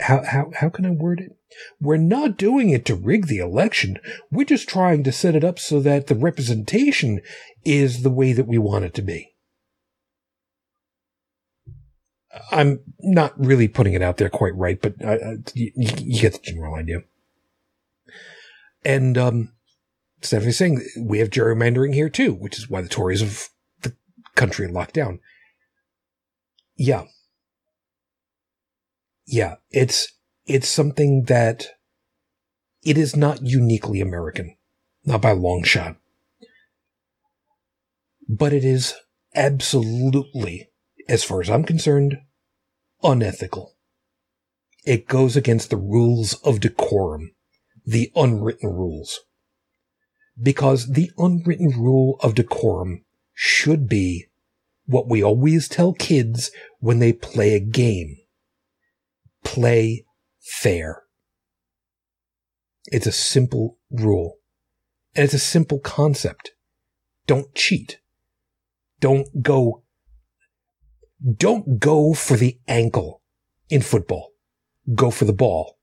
how 0.00 0.24
how 0.24 0.50
how 0.54 0.68
can 0.68 0.86
I 0.86 0.90
word 0.90 1.20
it? 1.20 1.36
We're 1.80 1.96
not 1.96 2.36
doing 2.36 2.70
it 2.70 2.84
to 2.86 2.94
rig 2.94 3.26
the 3.26 3.38
election. 3.38 3.98
We're 4.30 4.44
just 4.44 4.68
trying 4.68 5.04
to 5.04 5.12
set 5.12 5.34
it 5.34 5.44
up 5.44 5.58
so 5.58 5.80
that 5.80 6.06
the 6.06 6.14
representation 6.14 7.20
is 7.64 8.02
the 8.02 8.10
way 8.10 8.32
that 8.32 8.46
we 8.46 8.58
want 8.58 8.84
it 8.84 8.94
to 8.94 9.02
be. 9.02 9.34
I'm 12.52 12.80
not 13.00 13.38
really 13.38 13.66
putting 13.66 13.94
it 13.94 14.02
out 14.02 14.16
there 14.16 14.28
quite 14.28 14.54
right, 14.54 14.80
but 14.80 14.94
I, 15.04 15.14
I, 15.14 15.36
you, 15.54 15.72
you, 15.74 16.20
get 16.20 16.34
the 16.34 16.38
general 16.38 16.76
idea. 16.76 17.02
And 18.84 19.18
um, 19.18 19.52
Stephanie's 20.22 20.58
saying 20.58 20.82
we 20.98 21.18
have 21.18 21.30
gerrymandering 21.30 21.94
here 21.94 22.08
too, 22.08 22.34
which 22.34 22.58
is 22.58 22.68
why 22.68 22.82
the 22.82 22.88
Tories 22.88 23.22
of 23.22 23.48
the 23.82 23.94
country 24.34 24.68
locked 24.68 24.94
down. 24.94 25.20
Yeah. 26.76 27.04
Yeah, 29.26 29.56
it's 29.70 30.12
it's 30.46 30.68
something 30.68 31.24
that 31.24 31.68
it 32.82 32.98
is 32.98 33.14
not 33.14 33.42
uniquely 33.42 34.00
American, 34.00 34.56
not 35.04 35.22
by 35.22 35.30
a 35.30 35.34
long 35.34 35.62
shot. 35.62 35.96
But 38.28 38.52
it 38.52 38.64
is 38.64 38.94
absolutely, 39.34 40.70
as 41.08 41.22
far 41.22 41.40
as 41.40 41.50
I'm 41.50 41.64
concerned, 41.64 42.18
unethical. 43.02 43.76
It 44.84 45.06
goes 45.06 45.36
against 45.36 45.70
the 45.70 45.76
rules 45.76 46.34
of 46.42 46.60
decorum, 46.60 47.32
the 47.84 48.10
unwritten 48.16 48.70
rules. 48.70 49.20
Because 50.40 50.92
the 50.92 51.10
unwritten 51.18 51.70
rule 51.70 52.16
of 52.20 52.34
decorum 52.34 53.04
should 53.34 53.88
be 53.88 54.26
what 54.86 55.08
we 55.08 55.22
always 55.22 55.68
tell 55.68 55.92
kids 55.92 56.50
when 56.80 56.98
they 56.98 57.12
play 57.12 57.54
a 57.54 57.60
game. 57.60 58.16
Play 59.44 60.04
fair. 60.40 61.04
It's 62.86 63.06
a 63.06 63.12
simple 63.12 63.78
rule. 63.90 64.38
And 65.14 65.24
it's 65.24 65.34
a 65.34 65.38
simple 65.38 65.78
concept. 65.78 66.52
Don't 67.26 67.54
cheat. 67.54 68.00
Don't 69.00 69.42
go, 69.42 69.82
don't 71.36 71.78
go 71.78 72.12
for 72.12 72.36
the 72.36 72.58
ankle 72.68 73.22
in 73.68 73.80
football. 73.80 74.32
Go 74.94 75.10
for 75.10 75.24
the 75.24 75.32
ball. 75.32 75.78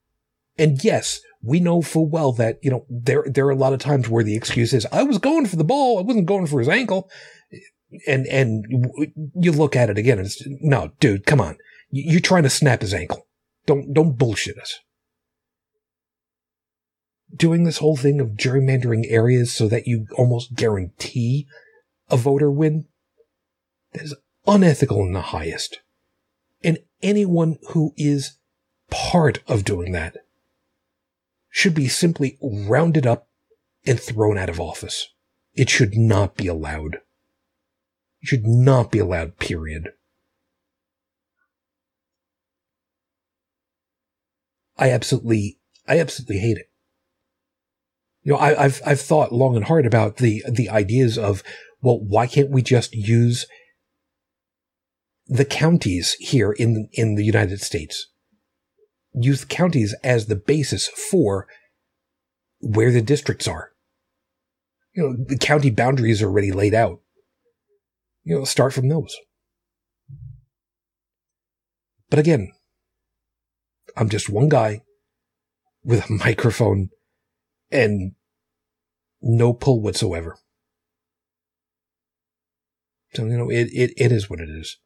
And 0.57 0.83
yes, 0.83 1.21
we 1.41 1.59
know 1.59 1.81
full 1.81 2.07
well 2.07 2.31
that, 2.33 2.59
you 2.61 2.71
know, 2.71 2.85
there, 2.89 3.23
there 3.27 3.45
are 3.47 3.51
a 3.51 3.55
lot 3.55 3.73
of 3.73 3.79
times 3.79 4.09
where 4.09 4.23
the 4.23 4.35
excuse 4.35 4.73
is, 4.73 4.85
I 4.91 5.03
was 5.03 5.17
going 5.17 5.45
for 5.45 5.55
the 5.55 5.63
ball. 5.63 5.99
I 5.99 6.01
wasn't 6.01 6.25
going 6.25 6.47
for 6.47 6.59
his 6.59 6.69
ankle. 6.69 7.09
And, 8.05 8.25
and 8.27 8.65
you 9.35 9.51
look 9.51 9.75
at 9.75 9.89
it 9.89 9.97
again 9.97 10.17
and 10.17 10.27
it's, 10.27 10.41
no, 10.45 10.91
dude, 10.99 11.25
come 11.25 11.39
on. 11.39 11.57
You're 11.89 12.19
trying 12.19 12.43
to 12.43 12.49
snap 12.49 12.81
his 12.81 12.93
ankle. 12.93 13.27
Don't, 13.65 13.93
don't 13.93 14.17
bullshit 14.17 14.57
us. 14.57 14.79
Doing 17.33 17.63
this 17.63 17.77
whole 17.77 17.95
thing 17.95 18.19
of 18.19 18.31
gerrymandering 18.31 19.05
areas 19.09 19.53
so 19.53 19.67
that 19.67 19.87
you 19.87 20.07
almost 20.17 20.55
guarantee 20.55 21.47
a 22.09 22.17
voter 22.17 22.49
win, 22.49 22.85
that 23.93 24.03
is 24.03 24.15
unethical 24.45 25.01
in 25.01 25.13
the 25.13 25.21
highest. 25.21 25.79
And 26.63 26.79
anyone 27.01 27.57
who 27.69 27.93
is 27.95 28.37
part 28.89 29.39
of 29.47 29.63
doing 29.63 29.91
that 29.91 30.17
should 31.49 31.73
be 31.73 31.87
simply 31.87 32.37
rounded 32.41 33.05
up 33.05 33.27
and 33.85 33.99
thrown 33.99 34.37
out 34.37 34.49
of 34.49 34.59
office. 34.59 35.07
It 35.53 35.69
should 35.69 35.95
not 35.95 36.35
be 36.35 36.47
allowed. 36.47 36.95
It 38.21 38.27
should 38.27 38.45
not 38.45 38.91
be 38.91 38.99
allowed, 38.99 39.37
period. 39.37 39.89
I 44.77 44.91
absolutely, 44.91 45.57
I 45.87 45.99
absolutely 45.99 46.39
hate 46.39 46.57
it. 46.57 46.69
You 48.23 48.33
know, 48.33 48.39
I, 48.39 48.53
have 48.63 48.81
I've 48.85 49.01
thought 49.01 49.31
long 49.31 49.55
and 49.55 49.65
hard 49.65 49.85
about 49.85 50.17
the, 50.17 50.43
the 50.47 50.69
ideas 50.69 51.17
of, 51.17 51.43
well, 51.81 51.99
why 51.99 52.27
can't 52.27 52.51
we 52.51 52.61
just 52.61 52.93
use 52.93 53.47
the 55.27 55.45
counties 55.45 56.13
here 56.19 56.51
in, 56.51 56.89
in 56.93 57.15
the 57.15 57.23
United 57.23 57.61
States? 57.61 58.07
Use 59.23 59.45
counties 59.45 59.95
as 60.03 60.25
the 60.25 60.35
basis 60.35 60.87
for 60.87 61.47
where 62.59 62.91
the 62.91 63.01
districts 63.01 63.47
are. 63.47 63.71
You 64.93 65.03
know, 65.03 65.25
the 65.27 65.37
county 65.37 65.69
boundaries 65.69 66.21
are 66.21 66.27
already 66.27 66.51
laid 66.51 66.73
out. 66.73 67.01
You 68.23 68.39
know, 68.39 68.45
start 68.45 68.73
from 68.73 68.89
those. 68.89 69.15
But 72.09 72.19
again, 72.19 72.51
I'm 73.95 74.09
just 74.09 74.29
one 74.29 74.49
guy 74.49 74.81
with 75.83 76.09
a 76.09 76.13
microphone 76.25 76.89
and 77.71 78.13
no 79.21 79.53
pull 79.53 79.81
whatsoever. 79.81 80.37
So, 83.13 83.25
you 83.25 83.37
know, 83.37 83.49
it, 83.49 83.69
it, 83.71 83.93
it 83.97 84.11
is 84.11 84.29
what 84.29 84.39
it 84.39 84.49
is. 84.49 84.77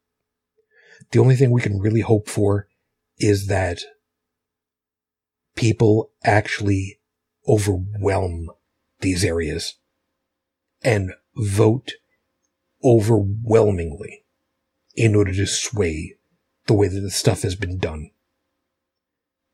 The 1.10 1.18
only 1.18 1.36
thing 1.36 1.50
we 1.50 1.60
can 1.60 1.78
really 1.78 2.00
hope 2.00 2.28
for 2.28 2.68
is 3.18 3.46
that 3.48 3.82
people 5.62 6.10
actually 6.24 6.98
overwhelm 7.46 8.50
these 8.98 9.24
areas 9.24 9.76
and 10.82 11.12
vote 11.36 11.92
overwhelmingly 12.82 14.24
in 14.96 15.14
order 15.14 15.32
to 15.32 15.46
sway 15.46 16.16
the 16.66 16.74
way 16.74 16.88
that 16.88 16.98
the 16.98 17.12
stuff 17.12 17.42
has 17.42 17.54
been 17.54 17.78
done. 17.78 18.10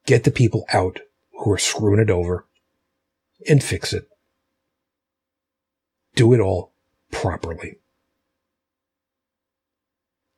Get 0.07 0.25
the 0.25 0.31
people 0.31 0.65
out 0.73 1.01
who 1.41 1.53
are 1.53 1.59
screwing 1.59 2.01
it 2.01 2.09
over 2.09 2.47
and 3.47 3.63
fix 3.63 3.93
it. 3.93 4.09
Do 6.15 6.33
it 6.33 6.41
all 6.41 6.73
properly. 7.11 7.81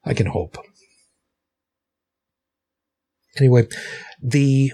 I 0.05 0.15
can 0.15 0.27
hope. 0.27 0.59
Anyway, 3.39 3.69
the 4.21 4.73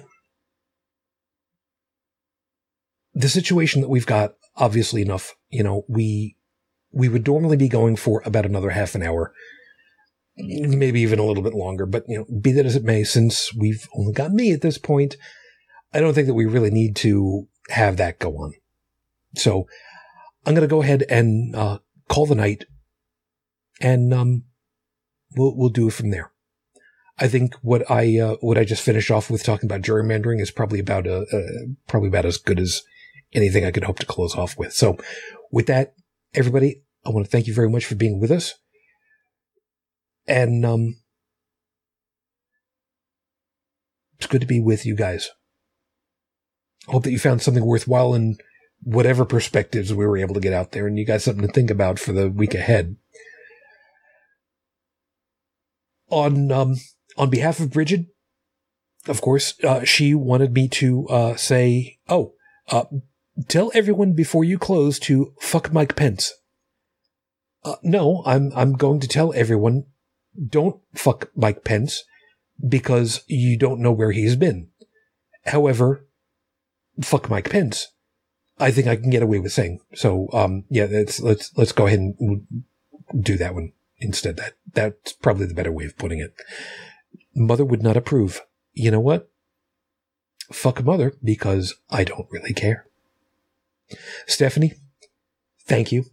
the 3.17 3.31
situation 3.31 3.81
that 3.81 3.89
we've 3.89 4.07
got, 4.07 4.35
obviously 4.57 5.01
enough, 5.01 5.35
you 5.49 5.65
know, 5.65 5.85
we 5.89 6.37
we 6.93 7.09
would 7.09 7.27
normally 7.27 7.57
be 7.57 7.69
going 7.69 7.97
for 7.97 8.23
about 8.25 8.47
another 8.47 8.71
half 8.71 8.95
an 8.95 9.03
hour, 9.03 9.33
maybe 10.37 11.01
even 11.01 11.19
a 11.19 11.25
little 11.25 11.43
bit 11.43 11.55
longer. 11.55 11.87
But 11.87 12.05
you 12.07 12.19
know, 12.19 12.39
be 12.41 12.53
that 12.53 12.67
as 12.67 12.77
it 12.77 12.85
may, 12.85 13.05
since 13.05 13.55
we've 13.55 13.89
only 13.97 14.13
got 14.13 14.33
me 14.33 14.53
at 14.53 14.61
this 14.61 14.77
point, 14.77 15.17
I 15.95 16.01
don't 16.01 16.13
think 16.13 16.27
that 16.27 16.35
we 16.35 16.45
really 16.45 16.71
need 16.71 16.95
to 16.97 17.49
have 17.71 17.97
that 17.97 18.19
go 18.19 18.37
on. 18.37 18.53
So 19.35 19.67
I'm 20.45 20.55
going 20.55 20.69
to 20.69 20.71
go 20.71 20.83
ahead 20.83 21.05
and 21.09 21.57
uh, 21.57 21.79
call 22.09 22.27
the 22.27 22.35
night, 22.35 22.65
and 23.81 24.13
um, 24.13 24.45
we'll 25.39 25.57
we'll 25.57 25.71
do 25.71 25.89
it 25.89 25.95
from 25.95 26.11
there. 26.11 26.33
I 27.19 27.29
think 27.29 27.55
what 27.63 27.91
I 27.91 28.19
uh, 28.19 28.37
what 28.43 28.59
I 28.59 28.65
just 28.65 28.83
finished 28.83 29.11
off 29.11 29.31
with 29.31 29.43
talking 29.43 29.67
about 29.67 29.81
gerrymandering 29.81 30.39
is 30.39 30.51
probably 30.51 30.81
about 30.81 31.07
a, 31.07 31.23
uh, 31.23 31.73
probably 31.87 32.09
about 32.09 32.27
as 32.27 32.37
good 32.37 32.61
as 32.61 32.83
anything 33.37 33.65
I 33.65 33.71
could 33.71 33.85
hope 33.85 33.99
to 34.01 34.07
close 34.07 34.35
off 34.35 34.59
with. 34.59 34.73
So, 34.73 34.97
with 35.53 35.67
that, 35.67 35.95
everybody, 36.35 36.83
I 37.05 37.11
want 37.11 37.27
to 37.27 37.31
thank 37.31 37.47
you 37.47 37.55
very 37.55 37.71
much 37.71 37.85
for 37.85 37.95
being 37.95 38.19
with 38.19 38.31
us, 38.31 38.55
and 40.27 40.65
um, 40.65 40.97
it's 44.19 44.27
good 44.27 44.41
to 44.41 44.47
be 44.47 44.61
with 44.61 44.87
you 44.87 44.97
guys. 44.97 45.31
I 46.89 46.93
hope 46.93 47.05
that 47.05 47.13
you 47.13 47.19
found 47.19 47.43
something 47.43 47.65
worthwhile 47.65 48.15
in 48.15 48.39
whatever 48.83 49.25
perspectives 49.25 49.93
we 49.93 50.07
were 50.07 50.19
able 50.19 50.35
to 50.35 50.41
get 50.41 50.53
out 50.53 50.73
there, 50.73 50.87
and 50.87 50.99
you 50.99 51.05
got 51.05 51.23
something 51.23 51.47
to 51.47 51.53
think 51.53 51.71
about 51.71 51.99
for 51.99 52.13
the 52.13 52.31
week 52.31 52.55
ahead. 52.55 52.97
On 56.09 56.53
um, 56.53 56.77
on 57.17 57.31
behalf 57.31 57.59
of 57.59 57.73
Bridget, 57.73 58.07
of 59.09 59.21
course, 59.21 59.55
uh, 59.65 59.85
she 59.85 60.15
wanted 60.15 60.53
me 60.53 60.69
to 60.69 61.07
uh, 61.09 61.37
say, 61.37 61.99
"Oh, 62.09 62.35
uh, 62.69 62.85
tell 63.49 63.71
everyone 63.75 64.13
before 64.13 64.45
you 64.45 64.59
close 64.59 64.99
to 65.01 65.35
fuck 65.41 65.73
Mike 65.73 65.97
Pence." 65.97 66.33
Uh, 67.65 67.77
no, 67.83 68.23
I'm 68.25 68.53
I'm 68.55 68.75
going 68.75 69.01
to 69.01 69.09
tell 69.09 69.33
everyone, 69.35 69.87
don't 70.49 70.81
fuck 70.95 71.31
Mike 71.35 71.65
Pence 71.65 72.05
because 72.67 73.25
you 73.27 73.59
don't 73.59 73.81
know 73.81 73.93
where 73.93 74.13
he's 74.13 74.37
been. 74.37 74.69
However, 75.47 76.07
fuck 77.03 77.29
Mike 77.29 77.51
Pence. 77.51 77.89
I 78.59 78.71
think 78.71 78.87
I 78.87 78.97
can 78.97 79.11
get 79.11 79.23
away 79.23 79.39
with 79.39 79.53
saying 79.53 79.81
so. 79.95 80.29
Um, 80.33 80.65
yeah, 80.71 80.87
let's 80.91 81.21
let's 81.21 81.51
let's 81.57 81.73
go 81.73 81.87
ahead 81.87 81.99
and 81.99 82.47
do 83.21 83.37
that 83.37 83.55
one 83.55 83.73
instead. 83.99 84.37
That 84.37 84.55
that's 84.73 85.13
probably 85.13 85.47
the 85.47 85.55
better 85.55 85.73
way 85.73 85.85
of 85.85 85.99
putting 85.99 86.21
it. 86.21 86.35
Mother 87.35 87.65
would 87.65 87.83
not 87.83 87.97
approve. 87.97 88.41
You 88.73 88.91
know 88.91 89.01
what? 89.01 89.31
Fuck 90.53 90.85
mother 90.85 91.15
because 91.23 91.75
I 91.91 92.05
don't 92.05 92.29
really 92.31 92.55
care. 92.55 92.87
Stephanie, 94.27 94.75
thank 95.67 95.93
you. 95.93 96.05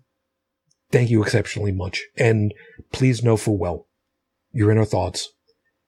Thank 0.92 1.10
you 1.10 1.24
exceptionally 1.24 1.72
much. 1.72 2.04
And 2.18 2.54
please 2.92 3.24
know 3.24 3.38
full 3.38 3.58
well, 3.58 3.88
you're 4.52 4.72
in 4.72 4.78
our 4.78 4.86
thoughts. 4.86 5.30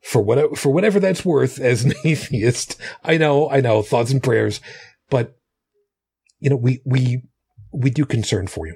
For 0.02 0.22
whatever, 0.22 0.56
for 0.56 0.72
whatever 0.72 0.99
that's 0.99 1.26
worth 1.26 1.60
as 1.60 1.84
an 1.84 1.94
atheist. 2.03 2.80
I 3.03 3.18
know, 3.18 3.49
I 3.49 3.62
know, 3.62 3.82
thoughts 3.82 4.12
and 4.12 4.22
prayers, 4.22 4.62
but 5.10 5.36
you 6.40 6.49
know, 6.49 6.56
we, 6.56 6.82
we, 6.86 7.24
we 7.72 7.90
do 7.90 8.06
concern 8.06 8.48
for 8.48 8.68
you. 8.68 8.76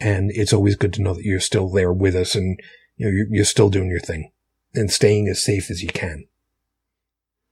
And 0.00 0.30
it's 0.34 0.52
always 0.52 0.76
good 0.76 0.92
to 0.94 1.02
know 1.02 1.14
that 1.14 1.24
you're 1.24 1.40
still 1.40 1.68
there 1.68 1.92
with 1.92 2.14
us 2.14 2.34
and, 2.34 2.58
you 2.96 3.06
know, 3.06 3.12
you're, 3.12 3.26
you're 3.30 3.44
still 3.44 3.70
doing 3.70 3.88
your 3.88 4.00
thing 4.00 4.32
and 4.74 4.90
staying 4.90 5.28
as 5.28 5.44
safe 5.44 5.70
as 5.70 5.82
you 5.82 5.88
can. 5.88 6.24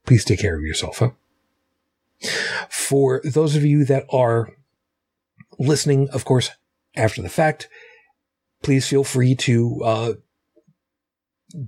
Please 0.05 0.25
take 0.25 0.39
care 0.39 0.57
of 0.57 0.63
yourself, 0.63 0.99
huh? 0.99 1.11
For 2.69 3.21
those 3.23 3.55
of 3.55 3.63
you 3.63 3.85
that 3.85 4.05
are 4.11 4.53
listening, 5.61 6.09
of 6.09 6.25
course, 6.25 6.51
after 6.95 7.21
the 7.21 7.29
fact, 7.29 7.69
please 8.61 8.87
feel 8.87 9.03
free 9.03 9.35
to 9.35 9.81
uh, 9.83 10.13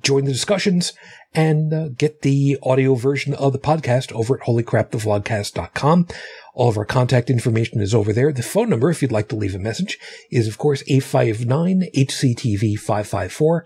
join 0.01 0.25
the 0.25 0.31
discussions 0.31 0.93
and 1.33 1.73
uh, 1.73 1.89
get 1.89 2.21
the 2.21 2.57
audio 2.63 2.95
version 2.95 3.33
of 3.33 3.53
the 3.53 3.59
podcast 3.59 4.11
over 4.11 4.39
at 4.39 4.45
holycrapthevlogcast.com. 4.45 6.07
All 6.53 6.69
of 6.69 6.77
our 6.77 6.85
contact 6.85 7.29
information 7.29 7.81
is 7.81 7.95
over 7.95 8.13
there. 8.13 8.31
The 8.31 8.43
phone 8.43 8.69
number, 8.69 8.89
if 8.89 9.01
you'd 9.01 9.11
like 9.11 9.29
to 9.29 9.35
leave 9.35 9.55
a 9.55 9.59
message, 9.59 9.97
is 10.31 10.47
of 10.47 10.57
course 10.57 10.83
859 10.87 11.89
HCTV 11.95 12.77
554 12.77 13.65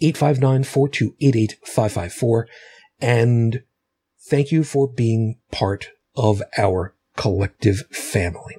859 0.00 0.64
4288 0.64 1.58
554. 1.64 2.48
And 3.00 3.62
thank 4.28 4.52
you 4.52 4.62
for 4.62 4.86
being 4.86 5.38
part 5.50 5.90
of 6.14 6.42
our 6.56 6.94
collective 7.16 7.80
family. 7.90 8.56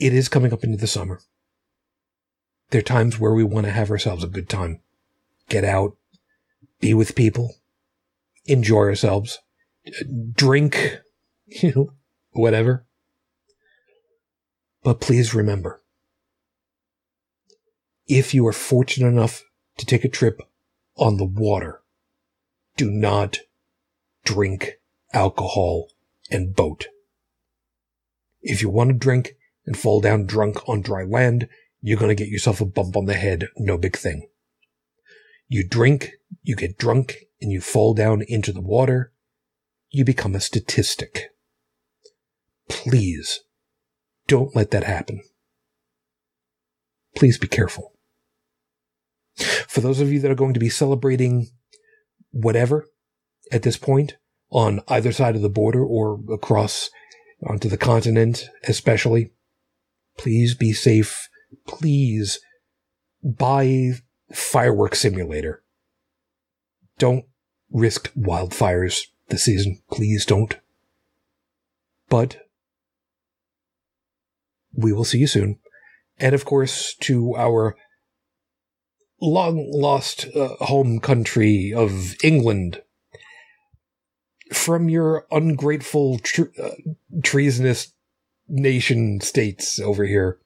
It 0.00 0.14
is 0.14 0.30
coming 0.30 0.50
up 0.50 0.64
into 0.64 0.78
the 0.78 0.86
summer. 0.86 1.20
There 2.70 2.78
are 2.78 2.82
times 2.82 3.20
where 3.20 3.34
we 3.34 3.44
want 3.44 3.66
to 3.66 3.72
have 3.72 3.90
ourselves 3.90 4.24
a 4.24 4.28
good 4.28 4.48
time. 4.48 4.80
Get 5.50 5.62
out, 5.62 5.94
be 6.80 6.94
with 6.94 7.14
people, 7.14 7.56
enjoy 8.46 8.84
ourselves, 8.84 9.40
drink, 10.32 11.00
you 11.46 11.72
know, 11.76 11.92
whatever. 12.30 12.86
But 14.82 15.00
please 15.00 15.34
remember, 15.34 15.82
if 18.06 18.32
you 18.32 18.46
are 18.46 18.54
fortunate 18.54 19.08
enough 19.08 19.42
to 19.76 19.84
take 19.84 20.04
a 20.04 20.08
trip 20.08 20.40
on 20.96 21.18
the 21.18 21.26
water, 21.26 21.82
do 22.78 22.90
not 22.90 23.40
drink 24.24 24.80
alcohol 25.12 25.88
and 26.30 26.56
boat. 26.56 26.86
If 28.40 28.62
you 28.62 28.70
want 28.70 28.88
to 28.88 28.94
drink 28.94 29.34
and 29.70 29.78
fall 29.78 30.00
down 30.00 30.26
drunk 30.26 30.68
on 30.68 30.82
dry 30.82 31.04
land, 31.04 31.48
you're 31.80 31.96
going 31.96 32.08
to 32.08 32.20
get 32.20 32.26
yourself 32.26 32.60
a 32.60 32.64
bump 32.64 32.96
on 32.96 33.04
the 33.04 33.14
head. 33.14 33.46
No 33.56 33.78
big 33.78 33.96
thing. 33.96 34.28
You 35.46 35.64
drink, 35.66 36.10
you 36.42 36.56
get 36.56 36.76
drunk, 36.76 37.18
and 37.40 37.52
you 37.52 37.60
fall 37.60 37.94
down 37.94 38.24
into 38.26 38.50
the 38.50 38.60
water. 38.60 39.12
You 39.88 40.04
become 40.04 40.34
a 40.34 40.40
statistic. 40.40 41.30
Please 42.68 43.42
don't 44.26 44.56
let 44.56 44.72
that 44.72 44.82
happen. 44.82 45.22
Please 47.14 47.38
be 47.38 47.46
careful. 47.46 47.92
For 49.68 49.80
those 49.80 50.00
of 50.00 50.10
you 50.12 50.18
that 50.18 50.32
are 50.32 50.34
going 50.34 50.54
to 50.54 50.60
be 50.60 50.68
celebrating 50.68 51.46
whatever 52.32 52.86
at 53.52 53.62
this 53.62 53.76
point 53.76 54.16
on 54.50 54.80
either 54.88 55.12
side 55.12 55.36
of 55.36 55.42
the 55.42 55.48
border 55.48 55.84
or 55.84 56.18
across 56.28 56.90
onto 57.48 57.68
the 57.68 57.78
continent, 57.78 58.46
especially, 58.64 59.30
please 60.20 60.54
be 60.54 60.74
safe. 60.74 61.30
Please 61.66 62.40
buy 63.24 63.92
fireworks 64.30 65.00
simulator. 65.00 65.62
Don't 66.98 67.24
risk 67.70 68.12
wildfires 68.12 69.06
this 69.28 69.44
season. 69.44 69.80
Please 69.90 70.26
don't. 70.26 70.56
But 72.10 72.46
we 74.74 74.92
will 74.92 75.04
see 75.04 75.18
you 75.18 75.26
soon. 75.26 75.58
And 76.18 76.34
of 76.34 76.44
course, 76.44 76.94
to 77.00 77.34
our 77.36 77.76
long 79.22 79.70
lost 79.72 80.26
uh, 80.36 80.48
home 80.66 81.00
country 81.00 81.72
of 81.74 82.14
England 82.22 82.82
from 84.52 84.90
your 84.90 85.26
ungrateful, 85.30 86.20
uh, 86.62 86.70
treasonous 87.22 87.94
nation 88.50 89.20
states 89.20 89.78
over 89.80 90.04
here. 90.04 90.38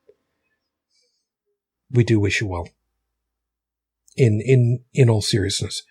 We 1.90 2.04
do 2.04 2.20
wish 2.20 2.40
you 2.40 2.46
well. 2.46 2.68
In, 4.16 4.40
in, 4.40 4.84
in 4.92 5.10
all 5.10 5.22
seriousness, 5.22 5.82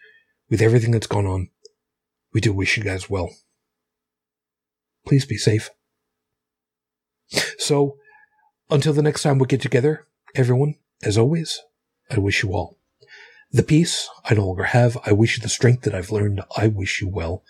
with 0.49 0.61
everything 0.61 0.91
that's 0.91 1.07
gone 1.07 1.25
on, 1.25 1.49
we 2.33 2.39
do 2.41 2.53
wish 2.53 2.77
you 2.77 2.83
guys 2.83 3.09
well. 3.09 3.31
Please 5.05 5.25
be 5.25 5.37
safe. 5.37 5.69
So, 7.57 7.97
until 8.69 8.93
the 8.93 9.01
next 9.01 9.23
time 9.23 9.39
we 9.39 9.47
get 9.47 9.61
together, 9.61 10.07
everyone, 10.35 10.75
as 11.03 11.17
always, 11.17 11.59
I 12.09 12.19
wish 12.19 12.43
you 12.43 12.53
all 12.53 12.77
the 13.53 13.63
peace 13.63 14.09
I 14.25 14.33
no 14.33 14.47
longer 14.47 14.63
have. 14.63 14.97
I 15.05 15.11
wish 15.11 15.37
you 15.37 15.43
the 15.43 15.47
strength 15.47 15.83
that 15.83 15.93
I've 15.93 16.11
learned. 16.11 16.41
I 16.57 16.67
wish 16.67 17.01
you 17.01 17.07
well. 17.07 17.43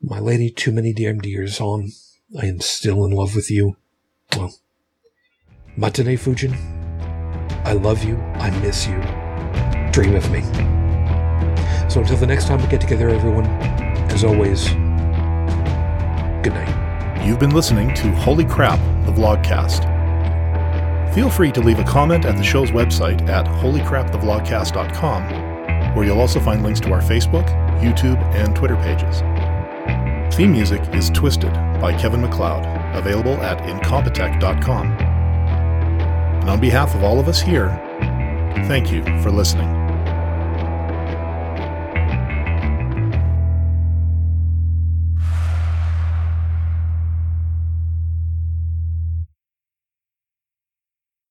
My 0.00 0.20
lady, 0.20 0.48
too 0.48 0.70
many 0.70 0.92
damn 0.92 1.20
years 1.22 1.60
on. 1.60 1.90
I 2.40 2.46
am 2.46 2.60
still 2.60 3.04
in 3.04 3.10
love 3.10 3.36
with 3.36 3.50
you. 3.50 3.76
Well, 4.36 4.54
Matane 5.76 6.16
Fujin, 6.18 6.56
I 7.66 7.72
love 7.72 8.04
you. 8.04 8.16
I 8.36 8.48
miss 8.60 8.86
you. 8.86 8.94
Dream 9.92 10.14
of 10.14 10.30
me. 10.30 10.40
So 11.90 12.00
until 12.00 12.16
the 12.16 12.26
next 12.26 12.46
time 12.46 12.62
we 12.62 12.68
get 12.68 12.80
together, 12.80 13.10
everyone, 13.10 13.44
as 14.10 14.24
always, 14.24 14.68
good 16.42 16.54
night. 16.54 17.22
You've 17.26 17.38
been 17.38 17.54
listening 17.54 17.92
to 17.96 18.10
Holy 18.12 18.46
Crap, 18.46 18.78
the 19.04 19.12
Vlogcast. 19.12 19.92
Feel 21.14 21.28
free 21.28 21.52
to 21.52 21.60
leave 21.60 21.80
a 21.80 21.84
comment 21.84 22.24
at 22.24 22.38
the 22.38 22.42
show's 22.42 22.70
website 22.70 23.28
at 23.28 23.44
holycrapthevlogcast.com, 23.44 25.94
where 25.94 26.06
you'll 26.06 26.20
also 26.20 26.40
find 26.40 26.62
links 26.62 26.80
to 26.80 26.90
our 26.92 27.02
Facebook, 27.02 27.46
YouTube, 27.82 28.16
and 28.34 28.56
Twitter 28.56 28.76
pages. 28.76 29.20
Theme 30.34 30.52
music 30.52 30.80
is 30.94 31.10
Twisted 31.10 31.52
by 31.82 31.92
Kevin 31.92 32.22
MacLeod, 32.22 32.64
available 32.94 33.34
at 33.42 33.58
incompetech.com. 33.58 34.86
And 34.92 36.48
on 36.48 36.60
behalf 36.60 36.94
of 36.94 37.02
all 37.02 37.18
of 37.18 37.26
us 37.26 37.40
here, 37.42 37.70
thank 38.68 38.92
you 38.92 39.02
for 39.20 39.32
listening. 39.32 39.81